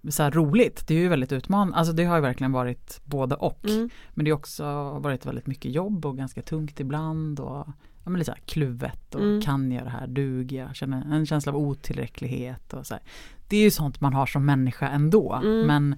så 0.10 0.24
här 0.24 0.32
roligt, 0.32 0.88
det 0.88 0.94
är 0.94 1.00
ju 1.00 1.08
väldigt 1.08 1.32
utmanande. 1.32 1.78
Alltså 1.78 1.94
det 1.94 2.04
har 2.06 2.16
ju 2.16 2.22
verkligen 2.22 2.52
varit 2.52 3.02
både 3.06 3.36
och. 3.36 3.66
Mm. 3.66 3.90
Men 4.10 4.26
det 4.26 4.32
har 4.32 4.38
också 4.38 4.64
varit 5.00 5.26
väldigt 5.26 5.48
mycket 5.48 5.72
jobb 5.72 6.06
och 6.06 6.18
ganska 6.18 6.42
tungt 6.42 6.80
ibland. 6.80 7.40
Och, 7.40 7.68
ja, 8.04 8.10
men 8.10 8.14
lite 8.14 8.26
så 8.26 8.32
här 8.32 8.42
kluvet 8.46 9.16
och 9.16 9.22
Mm. 9.22 9.42
kan 9.42 9.72
jag 9.72 9.84
det 9.84 9.90
här, 9.90 10.08
duger 10.08 10.58
jag? 10.66 10.76
Känner 10.76 11.16
en 11.16 11.26
känsla 11.26 11.52
av 11.52 11.58
otillräcklighet 11.58 12.74
och 12.74 12.88
så 12.88 12.94
här. 12.94 13.04
Det 13.48 13.58
är 13.58 13.62
ju 13.62 13.72
sånt 13.72 14.02
man 14.02 14.14
har 14.14 14.26
som 14.26 14.46
människa 14.46 14.88
ändå. 14.90 15.34
Mm. 15.44 15.62
Men, 15.68 15.96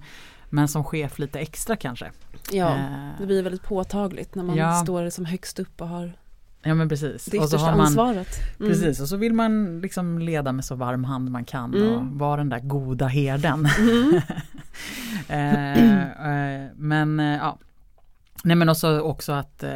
men 0.50 0.68
som 0.68 0.84
chef 0.84 1.18
lite 1.18 1.38
extra 1.40 1.76
kanske. 1.76 2.10
Ja, 2.52 2.74
Eh, 2.76 3.08
det 3.18 3.26
blir 3.26 3.42
väldigt 3.42 3.62
påtagligt 3.62 4.34
när 4.34 4.44
man 4.44 4.56
Ja. 4.56 4.74
står 4.74 5.10
som 5.10 5.24
högst 5.24 5.58
upp 5.58 5.80
och 5.80 5.88
har 5.88 6.12
ja 6.62 6.74
men 6.74 6.88
precis. 6.88 7.24
det 7.24 7.38
Och 7.38 7.48
så 7.48 7.56
har 7.56 7.70
man, 7.76 7.80
ansvaret. 7.86 8.28
Mm. 8.60 8.72
Precis, 8.72 9.00
och 9.00 9.08
så 9.08 9.16
vill 9.16 9.32
man 9.34 9.80
liksom 9.80 10.18
leda 10.18 10.52
med 10.52 10.64
så 10.64 10.74
varm 10.74 11.04
hand 11.04 11.30
man 11.30 11.44
kan 11.44 11.74
Mm. 11.74 11.92
och 11.92 12.18
vara 12.18 12.36
den 12.36 12.48
där 12.48 12.60
goda 12.60 13.06
herden. 13.06 13.66
Mm. 13.78 14.20
eh, 15.28 16.62
eh, 16.62 16.70
men 16.76 17.20
eh, 17.20 17.26
ja. 17.36 17.58
Nej 18.44 18.56
men 18.56 18.68
också, 18.68 19.00
också 19.00 19.32
att 19.32 19.62
eh, 19.62 19.70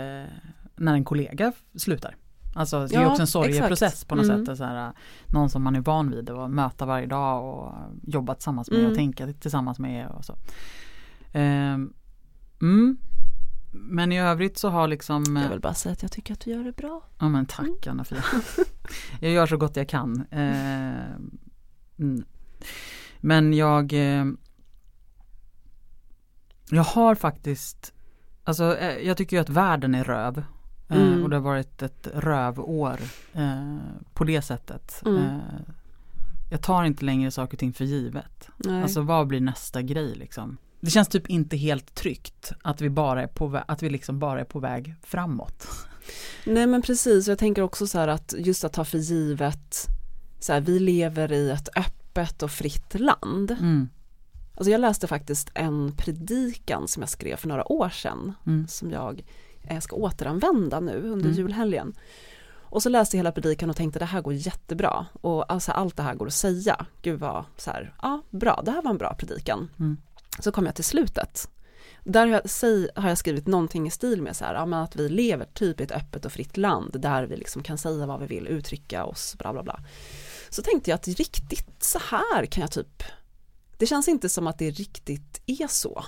när 0.76 0.94
en 0.94 1.04
kollega 1.04 1.52
slutar. 1.76 2.16
Alltså 2.54 2.86
det 2.86 2.94
är 2.96 3.00
Ja, 3.02 3.08
också 3.10 3.22
en 3.22 3.26
sorgeprocess 3.26 4.04
på 4.04 4.14
något 4.14 4.24
Mm. 4.24 4.46
sätt. 4.46 4.58
Så 4.58 4.64
här, 4.64 4.92
någon 5.26 5.50
som 5.50 5.62
man 5.62 5.76
är 5.76 5.80
van 5.80 6.10
vid 6.10 6.30
att 6.30 6.50
möta 6.50 6.86
varje 6.86 7.06
dag 7.06 7.44
och 7.54 7.72
jobba 8.02 8.34
tillsammans 8.34 8.70
med 8.70 8.78
Mm. 8.78 8.90
och 8.90 8.96
tänka 8.96 9.26
tillsammans 9.32 9.78
med 9.78 10.06
och 10.08 10.24
så. 10.24 10.32
Eh, 11.32 11.74
mm. 12.60 12.96
Men 13.78 14.12
i 14.12 14.20
övrigt 14.20 14.58
så 14.58 14.68
har 14.68 14.88
liksom 14.88 15.36
Jag 15.36 15.50
vill 15.50 15.60
bara 15.60 15.74
säga 15.74 15.92
att 15.92 16.02
jag 16.02 16.12
tycker 16.12 16.32
att 16.32 16.40
du 16.40 16.50
gör 16.50 16.64
det 16.64 16.76
bra. 16.76 17.02
Ja 17.18 17.28
men 17.28 17.46
tack 17.46 17.86
Anna-Fia. 17.86 18.24
jag 19.20 19.30
gör 19.32 19.46
så 19.46 19.56
gott 19.56 19.76
jag 19.76 19.88
kan. 19.88 20.26
Eh, 20.30 21.10
mm. 21.98 22.24
Men 23.20 23.52
jag 23.52 23.92
eh, 23.92 24.24
Jag 26.70 26.84
har 26.84 27.14
faktiskt 27.14 27.92
Alltså 28.44 28.76
eh, 28.76 29.06
jag 29.06 29.16
tycker 29.16 29.36
ju 29.36 29.40
att 29.40 29.48
världen 29.48 29.94
är 29.94 30.04
röv. 30.04 30.38
Eh, 30.38 30.44
Mm. 30.96 31.22
Och 31.24 31.30
det 31.30 31.36
har 31.36 31.42
varit 31.42 31.82
ett 31.82 32.08
rövår 32.14 33.00
eh, 33.32 33.76
på 34.14 34.24
det 34.24 34.42
sättet. 34.42 35.02
Mm. 35.06 35.24
Eh, 35.24 35.38
jag 36.50 36.62
tar 36.62 36.84
inte 36.84 37.04
längre 37.04 37.30
saker 37.30 37.54
och 37.54 37.58
ting 37.58 37.72
för 37.72 37.84
givet. 37.84 38.48
Nej. 38.56 38.82
Alltså 38.82 39.00
vad 39.00 39.26
blir 39.26 39.40
nästa 39.40 39.82
grej 39.82 40.14
liksom? 40.14 40.56
Det 40.80 40.90
känns 40.90 41.08
typ 41.08 41.26
inte 41.30 41.56
helt 41.56 41.94
tryggt 41.94 42.52
att 42.62 42.80
vi 42.80 42.90
bara 42.90 43.22
är 43.22 43.26
på, 43.26 43.60
att 43.68 43.82
vi 43.82 43.90
liksom 43.90 44.18
bara 44.18 44.40
är 44.40 44.44
på 44.44 44.60
väg 44.60 44.94
framåt. 45.02 45.66
Nej 46.46 46.66
men 46.66 46.82
precis, 46.82 47.28
jag 47.28 47.38
tänker 47.38 47.62
också 47.62 47.86
så 47.86 47.98
här 47.98 48.08
att 48.08 48.34
just 48.38 48.64
att 48.64 48.72
ta 48.72 48.84
för 48.84 48.98
givet, 48.98 49.86
så 50.40 50.52
här, 50.52 50.60
vi 50.60 50.78
lever 50.78 51.32
i 51.32 51.50
ett 51.50 51.68
öppet 51.76 52.42
och 52.42 52.50
fritt 52.50 53.00
land. 53.00 53.50
Mm. 53.50 53.88
Alltså 54.54 54.70
jag 54.70 54.80
läste 54.80 55.06
faktiskt 55.06 55.50
en 55.54 55.92
predikan 55.96 56.88
som 56.88 57.02
jag 57.02 57.10
skrev 57.10 57.36
för 57.36 57.48
några 57.48 57.72
år 57.72 57.88
sedan 57.88 58.32
Mm. 58.46 58.68
som 58.68 58.90
jag 58.90 59.24
eh, 59.62 59.80
ska 59.80 59.96
återanvända 59.96 60.80
nu 60.80 60.92
under 61.02 61.26
Mm. 61.26 61.32
julhelgen. 61.36 61.94
Och 62.68 62.82
så 62.82 62.88
läste 62.88 63.16
jag 63.16 63.18
hela 63.18 63.32
predikan 63.32 63.70
och 63.70 63.76
tänkte 63.76 63.98
det 63.98 64.04
här 64.04 64.20
går 64.20 64.34
jättebra 64.34 65.06
och 65.12 65.52
alltså 65.52 65.72
allt 65.72 65.96
det 65.96 66.02
här 66.02 66.14
går 66.14 66.26
att 66.26 66.32
säga. 66.34 66.86
Gud 67.02 67.20
vad 67.20 67.44
så 67.56 67.70
här, 67.70 67.94
ja 68.02 68.22
bra, 68.30 68.62
det 68.64 68.70
här 68.70 68.82
var 68.82 68.90
en 68.90 68.98
bra 68.98 69.14
predikan. 69.18 69.68
Mm. 69.78 69.96
Så 70.38 70.52
kom 70.52 70.66
jag 70.66 70.74
till 70.74 70.84
slutet. 70.84 71.48
Där 72.04 72.26
har 72.96 73.08
jag, 73.08 73.18
skrivit 73.18 73.46
någonting 73.46 73.86
i 73.86 73.90
stil 73.90 74.22
med 74.22 74.36
så 74.36 74.44
här, 74.44 74.82
att 74.82 74.96
vi 74.96 75.08
lever 75.08 75.44
typ 75.44 75.80
i 75.80 75.84
ett 75.84 75.92
öppet 75.92 76.24
och 76.24 76.32
fritt 76.32 76.56
land 76.56 77.00
där 77.00 77.24
vi 77.24 77.36
liksom 77.36 77.62
kan 77.62 77.78
säga 77.78 78.06
vad 78.06 78.20
vi 78.20 78.26
vill, 78.26 78.46
uttrycka 78.46 79.04
oss, 79.04 79.36
bla 79.38 79.52
bla 79.52 79.62
bla. 79.62 79.80
Så 80.50 80.62
tänkte 80.62 80.90
jag 80.90 80.94
att 80.94 81.08
riktigt 81.08 81.82
så 81.84 81.98
här 81.98 82.46
kan 82.46 82.60
jag 82.60 82.70
typ, 82.70 83.02
det 83.76 83.86
känns 83.86 84.08
inte 84.08 84.28
som 84.28 84.46
att 84.46 84.58
det 84.58 84.70
riktigt 84.70 85.42
är 85.46 85.66
så. 85.66 86.04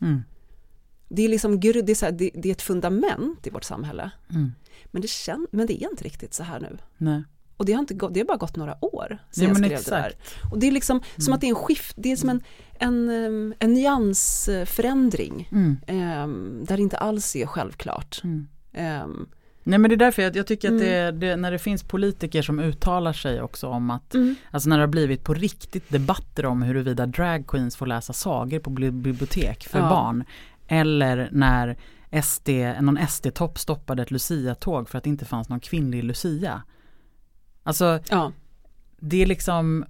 Mm. 0.00 0.22
Det 1.08 1.22
är 1.22 1.28
liksom, 1.28 1.60
det 1.60 1.68
är, 1.68 1.94
så 1.94 2.04
här, 2.04 2.12
det, 2.12 2.30
det 2.34 2.48
är 2.48 2.52
ett 2.52 2.62
fundament 2.62 3.46
i 3.46 3.50
vårt 3.50 3.64
samhälle. 3.64 4.10
Mm. 4.30 4.52
Men 4.84 5.02
det, 5.02 5.08
kän, 5.08 5.46
men 5.50 5.66
det 5.66 5.82
är 5.82 5.90
inte 5.90 6.04
riktigt 6.04 6.34
så 6.34 6.42
här 6.42 6.60
nu. 6.60 6.78
Nej. 6.96 7.22
Och 7.58 7.64
det 7.66 7.72
har, 7.72 7.80
inte 7.80 7.94
gått, 7.94 8.14
det 8.14 8.20
har 8.20 8.24
bara 8.26 8.36
gått 8.36 8.56
några 8.56 8.84
år 8.84 9.18
sedan 9.30 9.44
Ja, 9.44 9.48
jag 9.48 9.56
skrev 9.56 9.68
det 9.68 9.90
där. 9.90 10.06
exakt. 10.08 10.34
Och 10.52 10.58
det 10.58 10.66
är 10.66 10.72
liksom 10.72 11.00
som 11.16 11.22
Mm. 11.26 11.34
att 11.34 11.40
det 11.40 11.46
är 11.46 11.48
en 11.48 11.54
skift, 11.54 11.94
det 11.96 12.12
är 12.12 12.16
som 12.16 12.28
en, 12.28 12.40
en, 12.78 13.10
em, 13.10 13.54
en 13.58 13.72
nyansförändring 13.74 15.48
Mm. 15.52 15.76
em, 15.86 16.64
där 16.64 16.76
det 16.76 16.82
inte 16.82 16.96
alls 16.98 17.36
är 17.36 17.46
självklart. 17.46 18.20
Mm. 18.24 18.48
Em, 18.72 19.28
Nej 19.62 19.78
men 19.78 19.88
det 19.88 19.94
är 19.94 19.96
därför 19.96 20.22
jag, 20.22 20.36
jag 20.36 20.46
tycker 20.46 20.68
att 20.68 20.82
Mm. 20.82 20.84
det, 21.20 21.26
det, 21.26 21.36
när 21.36 21.50
det 21.52 21.58
finns 21.58 21.82
politiker 21.82 22.42
som 22.42 22.58
uttalar 22.58 23.12
sig 23.12 23.42
också 23.42 23.66
om 23.68 23.90
att, 23.90 24.14
Mm. 24.14 24.34
alltså 24.50 24.68
när 24.68 24.76
det 24.76 24.82
har 24.82 24.88
blivit 24.88 25.24
på 25.24 25.34
riktigt 25.34 25.88
debatter 25.90 26.46
om 26.46 26.62
huruvida 26.62 27.06
drag 27.06 27.46
queens 27.46 27.76
får 27.76 27.86
läsa 27.86 28.12
sagor 28.12 28.58
på 28.58 28.70
bli- 28.70 28.90
bibliotek 28.90 29.68
för 29.68 29.78
Ja. 29.78 29.88
barn. 29.88 30.24
Eller 30.68 31.28
när 31.32 31.76
SD, 32.22 32.48
någon 32.80 32.98
SD-topp 33.08 33.58
stoppade 33.58 34.02
ett 34.02 34.10
Lucia-tåg 34.10 34.88
för 34.88 34.98
att 34.98 35.04
det 35.04 35.10
inte 35.10 35.24
fanns 35.24 35.48
någon 35.48 35.60
kvinnlig 35.60 36.04
Lucia. 36.04 36.62
Alltså 37.68 37.98
Ja, 38.10 38.32
det 39.00 39.22
är 39.22 39.26
liksom, 39.26 39.84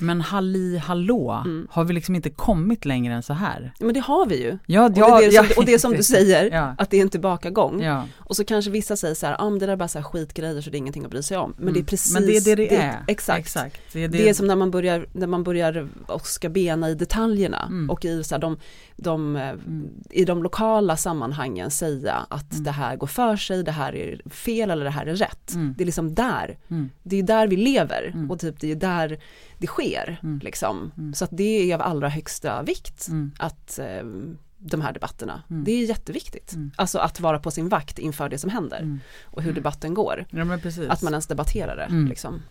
men 0.00 0.20
halli 0.20 0.76
hallå, 0.78 1.42
Mm. 1.44 1.68
har 1.70 1.84
vi 1.84 1.94
liksom 1.94 2.14
inte 2.14 2.30
kommit 2.30 2.84
längre 2.84 3.14
än 3.14 3.22
så 3.22 3.32
här? 3.32 3.72
men 3.80 3.94
det 3.94 4.00
har 4.00 4.26
vi 4.26 4.42
ju. 4.42 4.58
Ja, 4.66 4.84
Och, 4.84 4.92
det, 4.92 5.00
är 5.00 5.30
det, 5.30 5.32
som, 5.36 5.46
och 5.56 5.64
det 5.64 5.74
är 5.74 5.78
som 5.78 5.92
du 5.92 6.02
säger, 6.02 6.50
Ja. 6.52 6.74
att 6.78 6.90
det 6.90 6.96
är 6.96 7.02
en 7.02 7.08
tillbakagång. 7.08 7.82
Ja. 7.82 8.04
Och 8.18 8.36
så 8.36 8.44
kanske 8.44 8.70
vissa 8.70 8.96
säger 8.96 9.14
så 9.14 9.26
här, 9.26 9.36
ah, 9.38 9.50
men 9.50 9.58
det 9.58 9.66
där 9.66 9.72
är 9.72 9.76
bara 9.76 9.88
så 9.88 9.98
här 9.98 10.04
skitgrejer 10.04 10.60
så 10.60 10.70
det 10.70 10.76
är 10.76 10.78
ingenting 10.78 11.04
att 11.04 11.10
bry 11.10 11.22
sig 11.22 11.36
om. 11.36 11.54
Men 11.58 11.66
det 11.66 11.70
är 11.70 11.80
Mm. 11.80 11.86
precis 11.86 12.14
Men 12.14 12.26
det 12.26 12.36
är 12.36 12.40
det 12.44 12.54
det, 12.54 12.76
är. 12.76 13.04
Exakt. 13.06 13.38
Exakt. 13.40 13.80
Det 13.92 14.04
är, 14.04 14.08
Det 14.08 14.28
är 14.28 14.34
som 14.34 14.46
när 14.46 14.56
man 14.56 14.70
börjar, 14.70 15.06
när 15.12 15.26
man 15.26 15.44
börjar 15.44 15.88
och 16.06 16.26
ska 16.26 16.48
bena 16.48 16.90
i 16.90 16.94
detaljerna 16.94 17.62
Mm. 17.66 17.90
och 17.90 18.04
i, 18.04 18.24
så 18.24 18.34
här, 18.34 18.40
de, 18.40 18.56
de, 18.96 19.36
eh, 19.36 19.48
Mm. 19.48 19.88
i 20.10 20.24
de 20.24 20.42
lokala 20.42 20.96
sammanhangen 20.96 21.70
säga 21.70 22.26
att 22.30 22.52
Mm. 22.52 22.64
det 22.64 22.70
här 22.70 22.96
går 22.96 23.06
för 23.06 23.36
sig, 23.36 23.62
det 23.62 23.72
här 23.72 23.94
är 23.94 24.20
fel 24.30 24.70
eller 24.70 24.84
det 24.84 24.90
här 24.90 25.06
är 25.06 25.14
rätt. 25.14 25.54
Mm. 25.54 25.74
Det 25.78 25.84
är 25.84 25.86
liksom 25.86 26.14
där, 26.14 26.58
Mm. 26.70 26.90
det 27.02 27.16
är 27.18 27.22
där 27.22 27.46
vi 27.46 27.56
lever 27.56 28.10
Mm. 28.14 28.30
och 28.30 28.40
typ 28.40 28.60
det 28.60 28.70
är 28.70 28.76
där 28.76 29.18
det 29.58 29.66
sker. 29.66 29.85
Mm. 30.22 30.38
Liksom. 30.42 30.92
Mm. 30.98 31.14
Så 31.14 31.24
att 31.24 31.30
det 31.32 31.70
är 31.70 31.74
av 31.74 31.82
allra 31.82 32.08
högsta 32.08 32.62
vikt 32.62 33.08
Mm. 33.08 33.32
att 33.38 33.78
eh, 33.78 34.02
de 34.58 34.80
här 34.80 34.92
debatterna, 34.92 35.42
Mm. 35.50 35.64
det 35.64 35.70
är 35.72 35.84
jätteviktigt. 35.86 36.52
Mm. 36.52 36.70
Alltså 36.76 36.98
att 36.98 37.20
vara 37.20 37.38
på 37.38 37.50
sin 37.50 37.68
vakt 37.68 37.98
inför 37.98 38.28
det 38.28 38.38
som 38.38 38.50
händer 38.50 38.98
och 39.24 39.42
hur 39.42 39.52
debatten 39.52 39.94
går. 39.94 40.24
Ja 40.30 40.44
men 40.44 40.60
precis. 40.60 40.88
Att 40.88 41.02
man 41.02 41.12
ens 41.12 41.26
debatterar 41.26 41.76
det. 41.76 42.08
Liksom. 42.08 42.42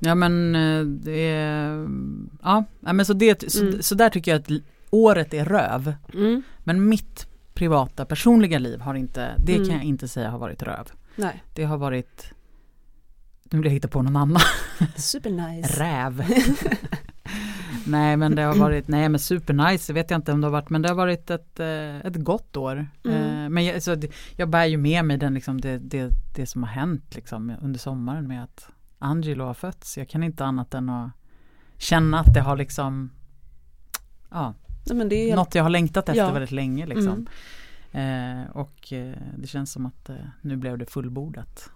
Ja 0.00 0.14
men 0.14 0.54
eh, 0.54 0.84
det 0.84 1.20
är, 1.30 1.88
ja 2.42 2.64
men 2.80 3.06
så, 3.06 3.12
det, 3.12 3.52
så, 3.52 3.72
så 3.80 3.94
där 3.94 4.10
tycker 4.10 4.30
jag 4.30 4.40
att 4.40 4.62
året 4.90 5.34
är 5.34 5.44
röv. 5.44 5.94
Men 6.58 6.88
mitt 6.88 7.26
privata 7.54 8.04
personliga 8.04 8.58
liv 8.58 8.80
har 8.80 8.94
inte, 8.94 9.34
det 9.46 9.54
kan 9.56 9.66
jag 9.76 9.84
inte 9.84 10.08
säga 10.08 10.30
har 10.30 10.38
varit 10.38 10.62
röv. 10.62 10.88
Nej, 11.16 11.42
Det 11.54 11.64
har 11.64 11.78
varit, 11.78 12.24
nu 13.50 13.58
vill 13.58 13.66
jag 13.66 13.72
hitta 13.72 13.88
på 13.88 14.02
någon 14.02 14.16
annan, 14.16 14.40
supernice. 14.96 15.80
räv. 15.82 16.24
nej 17.86 18.16
men 18.16 18.34
det 18.34 18.42
har 18.42 18.54
varit, 18.54 18.88
nej 18.88 19.08
men 19.08 19.18
supernice, 19.20 19.92
vet 19.92 20.10
jag 20.10 20.18
inte 20.18 20.32
om 20.32 20.40
det 20.40 20.46
har 20.46 20.52
varit, 20.52 20.70
men 20.70 20.82
det 20.82 20.88
har 20.88 20.96
varit 20.96 21.30
ett, 21.30 21.60
eh, 21.60 21.96
ett 22.06 22.16
gott 22.16 22.56
år. 22.56 22.86
Mm. 23.04 23.44
Eh, 23.44 23.48
Men 23.48 23.64
jag, 23.64 23.82
så, 23.82 23.96
jag 24.36 24.48
bär 24.50 24.64
ju 24.64 24.76
med 24.76 25.04
mig 25.04 25.16
den, 25.18 25.34
liksom, 25.34 25.60
det, 25.60 25.78
det, 25.78 26.10
det 26.36 26.46
som 26.46 26.62
har 26.62 26.70
hänt 26.70 27.14
liksom, 27.14 27.52
under 27.62 27.78
sommaren 27.78 28.28
med 28.28 28.44
att 28.44 28.68
Angelo 28.98 29.44
har 29.44 29.54
fötts. 29.54 29.98
Jag 29.98 30.08
kan 30.08 30.22
inte 30.22 30.44
annat 30.44 30.74
än 30.74 30.88
att 30.88 31.10
känna 31.78 32.20
att 32.20 32.34
det 32.34 32.40
har 32.40 32.56
liksom, 32.56 33.10
ja, 34.30 34.54
Nej, 34.86 34.96
men 34.96 35.08
det 35.08 35.30
är 35.30 35.36
något 35.36 35.54
jag 35.54 35.62
har 35.62 35.70
längtat 35.70 36.08
efter 36.08 36.22
Ja. 36.22 36.32
väldigt 36.32 36.50
länge 36.50 36.86
liksom. 36.86 37.26
Eh, 37.92 38.50
och 38.52 38.92
eh, 38.92 39.14
det 39.38 39.46
känns 39.46 39.72
som 39.72 39.86
att 39.86 40.08
eh, 40.08 40.16
nu 40.40 40.56
blev 40.56 40.78
det 40.78 40.86
fullbordat. 40.86 41.70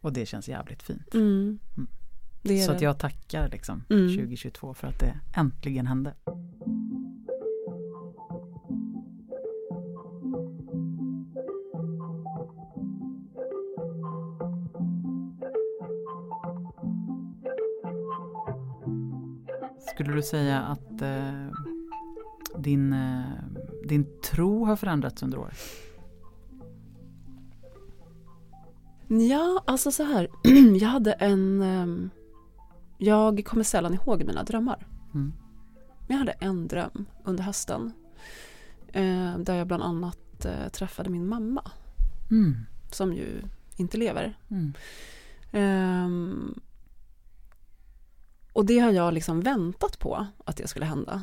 Och 0.00 0.12
det 0.12 0.26
känns 0.26 0.48
jävligt 0.48 0.82
fint. 0.82 1.14
Mm. 1.14 1.58
Mm. 1.76 2.66
Så 2.66 2.72
att 2.72 2.80
jag 2.80 2.98
tackar 2.98 3.48
liksom 3.48 3.84
Mm. 3.90 4.08
2022 4.16 4.74
för 4.74 4.86
att 4.86 4.98
det 5.00 5.20
äntligen 5.36 5.86
hände. 5.86 6.14
Skulle 19.94 20.12
du 20.12 20.22
säga 20.22 20.58
att 20.60 21.02
eh, 21.02 21.50
din, 22.58 22.92
eh, 22.92 23.22
din 23.84 24.06
tro 24.22 24.64
har 24.64 24.76
förändrats 24.76 25.22
under 25.22 25.38
året? 25.38 25.58
Ja, 29.08 29.62
alltså 29.66 29.90
så 29.92 30.02
här. 30.04 30.28
jag 30.80 30.88
hade 30.88 31.12
en... 31.12 31.62
ehm, 31.62 32.10
jag 32.98 33.44
kommer 33.46 33.64
sällan 33.64 33.94
ihåg 33.94 34.24
mina 34.24 34.42
drömmar. 34.42 34.86
Mm. 35.14 35.32
Jag 36.08 36.16
hade 36.16 36.32
en 36.32 36.68
dröm 36.68 37.06
under 37.24 37.44
hösten. 37.44 37.92
Eh, 38.92 39.38
där 39.38 39.54
jag 39.54 39.66
bland 39.66 39.82
annat 39.82 40.44
eh, 40.44 40.68
träffade 40.68 41.10
min 41.10 41.26
mamma. 41.28 41.70
Mm. 42.30 42.56
Som 42.92 43.12
ju 43.12 43.42
inte 43.76 43.96
lever. 43.96 44.38
Mm. 44.50 44.72
Ehm, 45.52 46.54
och 48.52 48.66
det 48.66 48.78
har 48.78 48.90
jag 48.90 49.14
liksom 49.14 49.40
väntat 49.40 49.98
på 49.98 50.26
att 50.44 50.56
det 50.56 50.68
skulle 50.68 50.86
hända. 50.86 51.22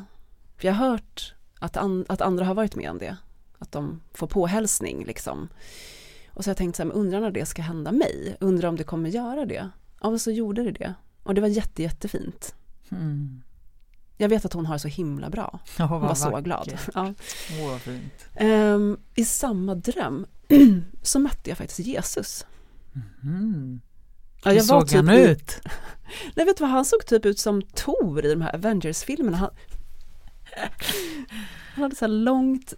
För 0.56 0.66
jag 0.68 0.74
har 0.74 0.88
hört 0.88 1.34
att, 1.58 1.76
an- 1.76 2.04
att 2.08 2.20
andra 2.20 2.44
har 2.44 2.54
varit 2.54 2.76
med 2.76 2.90
om 2.90 2.98
det. 2.98 3.16
Att 3.58 3.72
de 3.72 4.00
får 4.14 4.26
påhälsning 4.26 5.04
liksom. 5.04 5.48
Och 6.36 6.44
så 6.44 6.48
har 6.48 6.52
jag 6.52 6.56
tänkt 6.56 6.76
så 6.76 6.82
här, 6.82 6.92
undrar 6.92 7.20
när 7.20 7.30
det 7.30 7.46
ska 7.46 7.62
hända 7.62 7.92
mig? 7.92 8.36
Undrar 8.40 8.68
om 8.68 8.76
det 8.76 8.84
kommer 8.84 9.08
göra 9.10 9.46
det? 9.46 9.68
Ja, 10.02 10.10
men 10.10 10.18
så 10.18 10.30
gjorde 10.30 10.62
det 10.62 10.72
det. 10.72 10.94
Och 11.22 11.34
det 11.34 11.40
var 11.40 11.48
jätte, 11.48 11.82
jättefint. 11.82 12.54
Mm. 12.90 13.42
Jag 14.16 14.28
vet 14.28 14.44
att 14.44 14.52
hon 14.52 14.66
har 14.66 14.78
så 14.78 14.88
himla 14.88 15.30
bra. 15.30 15.60
Ja, 15.78 15.84
Hon 15.84 16.00
var 16.00 16.14
så 16.14 16.30
vackert. 16.30 16.44
glad. 16.44 16.78
Ja. 16.94 17.14
Vad 17.62 17.80
fint. 17.80 18.12
Ehm, 18.34 18.96
I 19.14 19.24
samma 19.24 19.74
dröm 19.74 20.26
så 21.02 21.18
mötte 21.18 21.50
jag 21.50 21.58
faktiskt 21.58 21.78
Jesus. 21.78 22.46
Mm. 23.22 23.80
Ja, 24.44 24.50
Hur 24.50 24.56
jag 24.56 24.64
var 24.64 24.80
såg 24.80 24.88
typ 24.88 24.96
han 24.96 25.10
i- 25.10 25.18
ut? 25.20 25.58
Nej 26.34 26.46
vet 26.46 26.56
du 26.56 26.60
vad, 26.60 26.70
han 26.70 26.84
såg 26.84 27.06
typ 27.06 27.26
ut 27.26 27.38
som 27.38 27.62
Thor 27.62 28.24
i 28.24 28.28
de 28.34 28.40
här 28.42 28.54
Avengers-filmerna. 28.54 29.36
Han, 29.36 29.50
han 31.74 31.82
hade 31.82 31.96
så 31.96 32.04
här 32.04 32.12
långt 32.12 32.74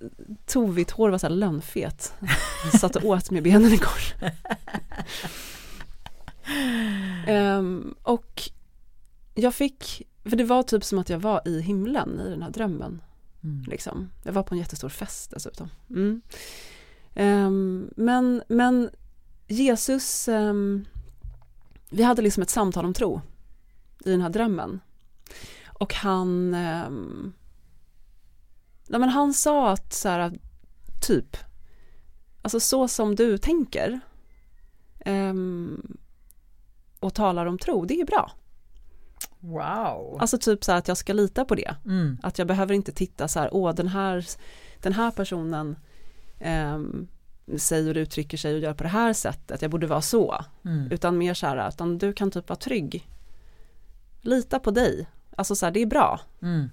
tovigt 0.47 0.91
hår, 0.91 1.11
var 1.11 1.19
så 1.19 1.27
här 1.27 1.35
lönnfet. 1.35 2.14
Han 2.62 2.81
satt 2.81 2.97
och 2.97 3.05
åt 3.05 3.31
med 3.31 3.43
benen 3.43 3.73
i 3.73 3.79
kors. 3.79 4.14
Ehm, 7.27 7.95
och 8.03 8.43
jag 9.35 9.55
fick, 9.55 10.03
för 10.25 10.37
det 10.37 10.45
var 10.45 10.62
typ 10.62 10.85
som 10.85 10.99
att 10.99 11.11
jag 11.11 11.19
var 11.19 11.43
i 11.45 11.61
himlen 11.61 12.21
i 12.27 12.31
den 12.31 12.43
här 12.43 12.51
drömmen. 12.51 13.01
Mm. 13.45 13.64
Liksom. 13.67 14.11
Jag 14.25 14.33
var 14.33 14.43
på 14.43 14.55
en 14.55 14.59
jättestor 14.59 14.88
fest 14.88 15.31
dessutom. 15.31 15.71
Mm. 15.91 16.21
Ehm, 17.14 17.91
men, 17.97 18.43
men 18.49 18.91
Jesus, 19.47 20.29
ehm, 20.29 20.85
vi 21.91 22.03
hade 22.03 22.23
liksom 22.23 22.43
ett 22.43 22.51
samtal 22.51 22.85
om 22.85 22.95
tro 22.95 23.21
i 24.05 24.11
den 24.11 24.21
här 24.21 24.31
drömmen. 24.31 24.81
Och 25.67 25.95
han, 25.95 26.55
ehm, 26.55 27.33
nej 28.88 29.01
men 29.01 29.09
han 29.09 29.35
sa 29.35 29.70
att 29.70 29.92
så 29.92 30.09
här, 30.09 30.33
typ, 31.07 31.37
alltså 32.42 32.61
så 32.61 32.88
som 32.88 33.14
du 33.14 33.38
tänker 33.38 34.01
ehm, 35.01 35.96
och 37.01 37.14
talar 37.14 37.46
om 37.46 37.59
tro, 37.59 37.85
det 37.85 38.01
är 38.01 38.07
bra. 38.07 38.31
Wow. 39.40 40.16
Alltså 40.20 40.38
typ 40.38 40.64
så 40.64 40.72
här 40.72 40.79
att 40.79 40.88
jag 40.88 40.96
ska 40.96 41.12
lita 41.12 41.44
på 41.44 41.55
det. 41.55 41.74
Mm. 41.85 42.18
Att 42.22 42.38
jag 42.38 42.46
behöver 42.46 42.74
inte 42.74 42.92
titta 42.92 43.29
så 43.29 43.40
här, 43.40 43.48
åh 43.53 43.74
den 43.74 43.88
här, 43.88 44.27
den 44.83 44.92
här 44.92 45.11
personen 45.11 45.77
ehm, 46.38 47.09
säger 47.57 47.96
och 47.96 48.01
uttrycker 48.01 48.37
sig 48.37 48.55
och 48.55 48.61
gör 48.61 48.74
på 48.74 48.83
det 48.83 48.88
här 48.88 49.12
sättet, 49.12 49.62
jag 49.62 49.70
borde 49.70 49.87
vara 49.87 50.03
så. 50.03 50.44
Mm. 50.64 50.92
Utan 50.92 51.18
mer 51.18 51.35
så 51.35 51.46
här, 51.46 51.68
utan 51.68 51.98
du 51.98 52.12
kan 52.12 52.31
typ 52.31 52.48
vara 52.48 52.59
trygg. 52.59 53.09
Lita 54.20 54.59
på 54.59 54.70
dig. 54.70 55.09
Alltså 55.37 55.55
så 55.55 55.66
här, 55.66 55.72
det 55.72 55.83
är 55.83 55.87
bra. 55.87 56.20
Mm. 56.42 56.68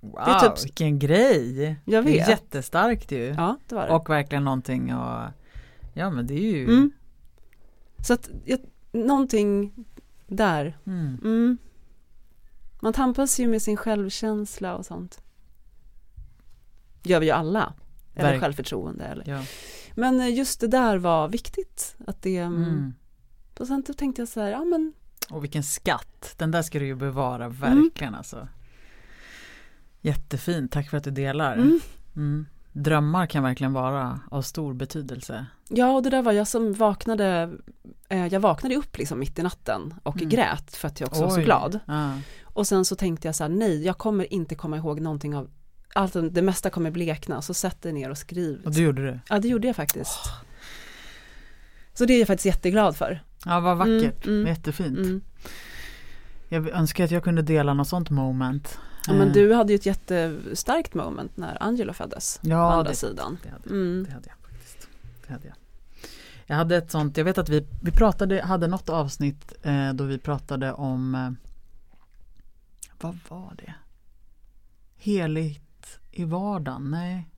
Wow, 0.00 0.12
Det 0.24 0.30
är 0.30 0.48
typ- 0.56 0.64
vilken 0.64 0.98
grej. 0.98 1.76
Jag 1.84 2.04
Det 2.04 2.10
är 2.10 2.18
vet. 2.18 2.28
jättestarkt 2.28 3.12
ju. 3.12 3.34
Ja, 3.36 3.58
det 3.68 3.74
var 3.74 3.86
det. 3.86 3.92
Och 3.92 4.10
verkligen 4.10 4.44
någonting 4.44 4.94
och 4.94 5.24
Ja 5.94 6.10
men 6.10 6.26
det 6.26 6.34
är 6.34 6.56
ju 6.56 6.64
Mm. 6.64 6.90
Så 8.06 8.12
att, 8.12 8.30
jag, 8.44 8.58
någonting 8.92 9.72
där. 10.26 10.78
Mm. 10.86 11.18
Mm. 11.24 11.58
Man 12.80 12.92
tampas 12.92 13.40
ju 13.40 13.48
med 13.48 13.62
sin 13.62 13.76
självkänsla 13.76 14.76
och 14.76 14.86
sånt. 14.86 15.20
Gör 17.02 17.20
vi 17.20 17.26
ju 17.26 17.32
alla. 17.32 17.72
Eller 18.14 18.30
Verk- 18.32 18.40
självförtroende. 18.40 19.04
Eller. 19.04 19.28
Ja. 19.28 19.42
Men 19.94 20.20
eh, 20.20 20.34
just 20.34 20.60
det 20.60 20.66
där 20.68 20.96
var 20.98 21.28
viktigt. 21.28 21.96
Att 22.06 22.22
det, 22.22 22.36
mm. 22.38 22.62
Mm. 22.62 22.94
Och 23.58 23.66
sen 23.66 23.84
då 23.86 23.92
tänkte 23.92 24.22
jag 24.22 24.28
så 24.28 24.40
här, 24.40 24.50
ja 24.50 24.64
men 24.64 24.92
Och 25.30 25.44
vilken 25.44 25.62
skatt, 25.62 26.34
den 26.36 26.50
där 26.50 26.62
ska 26.62 26.78
du 26.78 26.86
ju 26.86 26.94
bevara 26.94 27.48
verkligen 27.48 28.14
alltså. 28.14 28.48
Jättefint, 30.08 30.72
tack 30.72 30.90
för 30.90 30.96
att 30.96 31.04
du 31.04 31.10
delar. 31.10 31.52
mm. 31.52 31.80
Mm. 32.16 32.46
Drömmar 32.72 33.26
kan 33.26 33.42
verkligen 33.42 33.72
vara 33.72 34.20
av 34.30 34.42
stor 34.42 34.74
betydelse. 34.74 35.46
Ja, 35.68 35.90
och 35.92 36.02
det 36.02 36.10
där 36.10 36.22
var 36.22 36.32
jag 36.32 36.48
som 36.48 36.72
vaknade, 36.74 37.52
eh, 38.08 38.26
jag 38.26 38.40
vaknade 38.40 38.76
upp 38.76 38.98
liksom 38.98 39.18
mitt 39.18 39.38
i 39.38 39.42
natten 39.42 39.94
och 40.02 40.16
Mm. 40.16 40.28
grät 40.28 40.76
för 40.76 40.88
att 40.88 41.00
jag 41.00 41.08
också 41.08 41.22
var 41.22 41.30
så 41.30 41.36
Oj. 41.36 41.44
glad. 41.44 41.80
Ja. 41.86 42.12
Och 42.44 42.66
sen 42.66 42.84
så 42.84 42.96
tänkte 42.96 43.28
jag 43.28 43.34
så 43.34 43.44
här, 43.44 43.48
nej, 43.48 43.84
jag 43.84 43.98
kommer 43.98 44.32
inte 44.32 44.54
komma 44.54 44.76
ihåg 44.76 45.00
någonting 45.00 45.36
av, 45.36 45.50
allt, 45.94 46.16
det 46.30 46.42
mesta 46.42 46.70
kommer 46.70 46.90
blekna, 46.90 47.42
så 47.42 47.54
sätt 47.54 47.82
dig 47.82 47.92
ner 47.92 48.10
och 48.10 48.18
skriv. 48.18 48.60
Och 48.64 48.72
det 48.72 48.80
gjorde 48.82 49.02
du? 49.06 49.18
Ja, 49.28 49.38
det 49.38 49.48
gjorde 49.48 49.66
jag 49.66 49.76
faktiskt. 49.76 50.18
Så 51.94 52.04
det 52.04 52.12
är 52.14 52.18
jag 52.18 52.26
faktiskt 52.26 52.46
jätteglad 52.46 52.96
för. 52.96 53.22
Ja 53.44 53.60
vad 53.60 53.76
vackert, 53.76 54.26
Mm, 54.26 54.38
mm, 54.40 54.46
jättefint. 54.46 54.98
Mm. 54.98 55.20
Jag 56.48 56.68
önskar 56.68 57.04
att 57.04 57.10
jag 57.10 57.24
kunde 57.24 57.42
dela 57.42 57.74
något 57.74 57.88
sånt 57.88 58.10
moment. 58.10 58.78
Ja, 59.08 59.14
men 59.14 59.28
Eh, 59.28 59.32
du 59.34 59.54
hade 59.54 59.72
ju 59.72 59.76
ett 59.76 59.86
jättestarkt 59.86 60.94
moment 60.94 61.36
när 61.36 61.62
Angelo 61.62 61.92
föddes. 61.92 62.38
på 62.42 62.48
Ja, 62.48 62.72
andra 62.72 62.90
det, 62.90 62.96
sidan. 62.96 63.38
det 63.42 63.48
hade 63.50 63.62
jag. 63.64 63.72
Mm. 63.72 64.04
Det 64.04 64.12
hade 64.12 64.28
jag 64.28 64.50
faktiskt. 64.50 64.88
Det 65.26 65.32
hade 65.32 65.46
jag. 65.46 65.56
Jag 66.46 66.56
hade 66.56 66.76
ett 66.76 66.90
sånt, 66.90 67.16
jag 67.16 67.24
vet 67.24 67.38
att 67.38 67.48
vi, 67.48 67.66
vi 67.82 67.90
pratade, 67.92 68.42
hade 68.42 68.66
något 68.66 68.88
avsnitt 68.88 69.52
eh, 69.62 69.92
då 69.92 70.04
vi 70.04 70.18
pratade 70.18 70.72
om 70.72 71.14
eh, 71.14 71.30
Vad 73.00 73.18
var 73.28 73.54
det? 73.58 73.74
Heligt 74.96 75.98
i 76.10 76.24
vardagen? 76.24 76.90
Nej. 76.90 77.28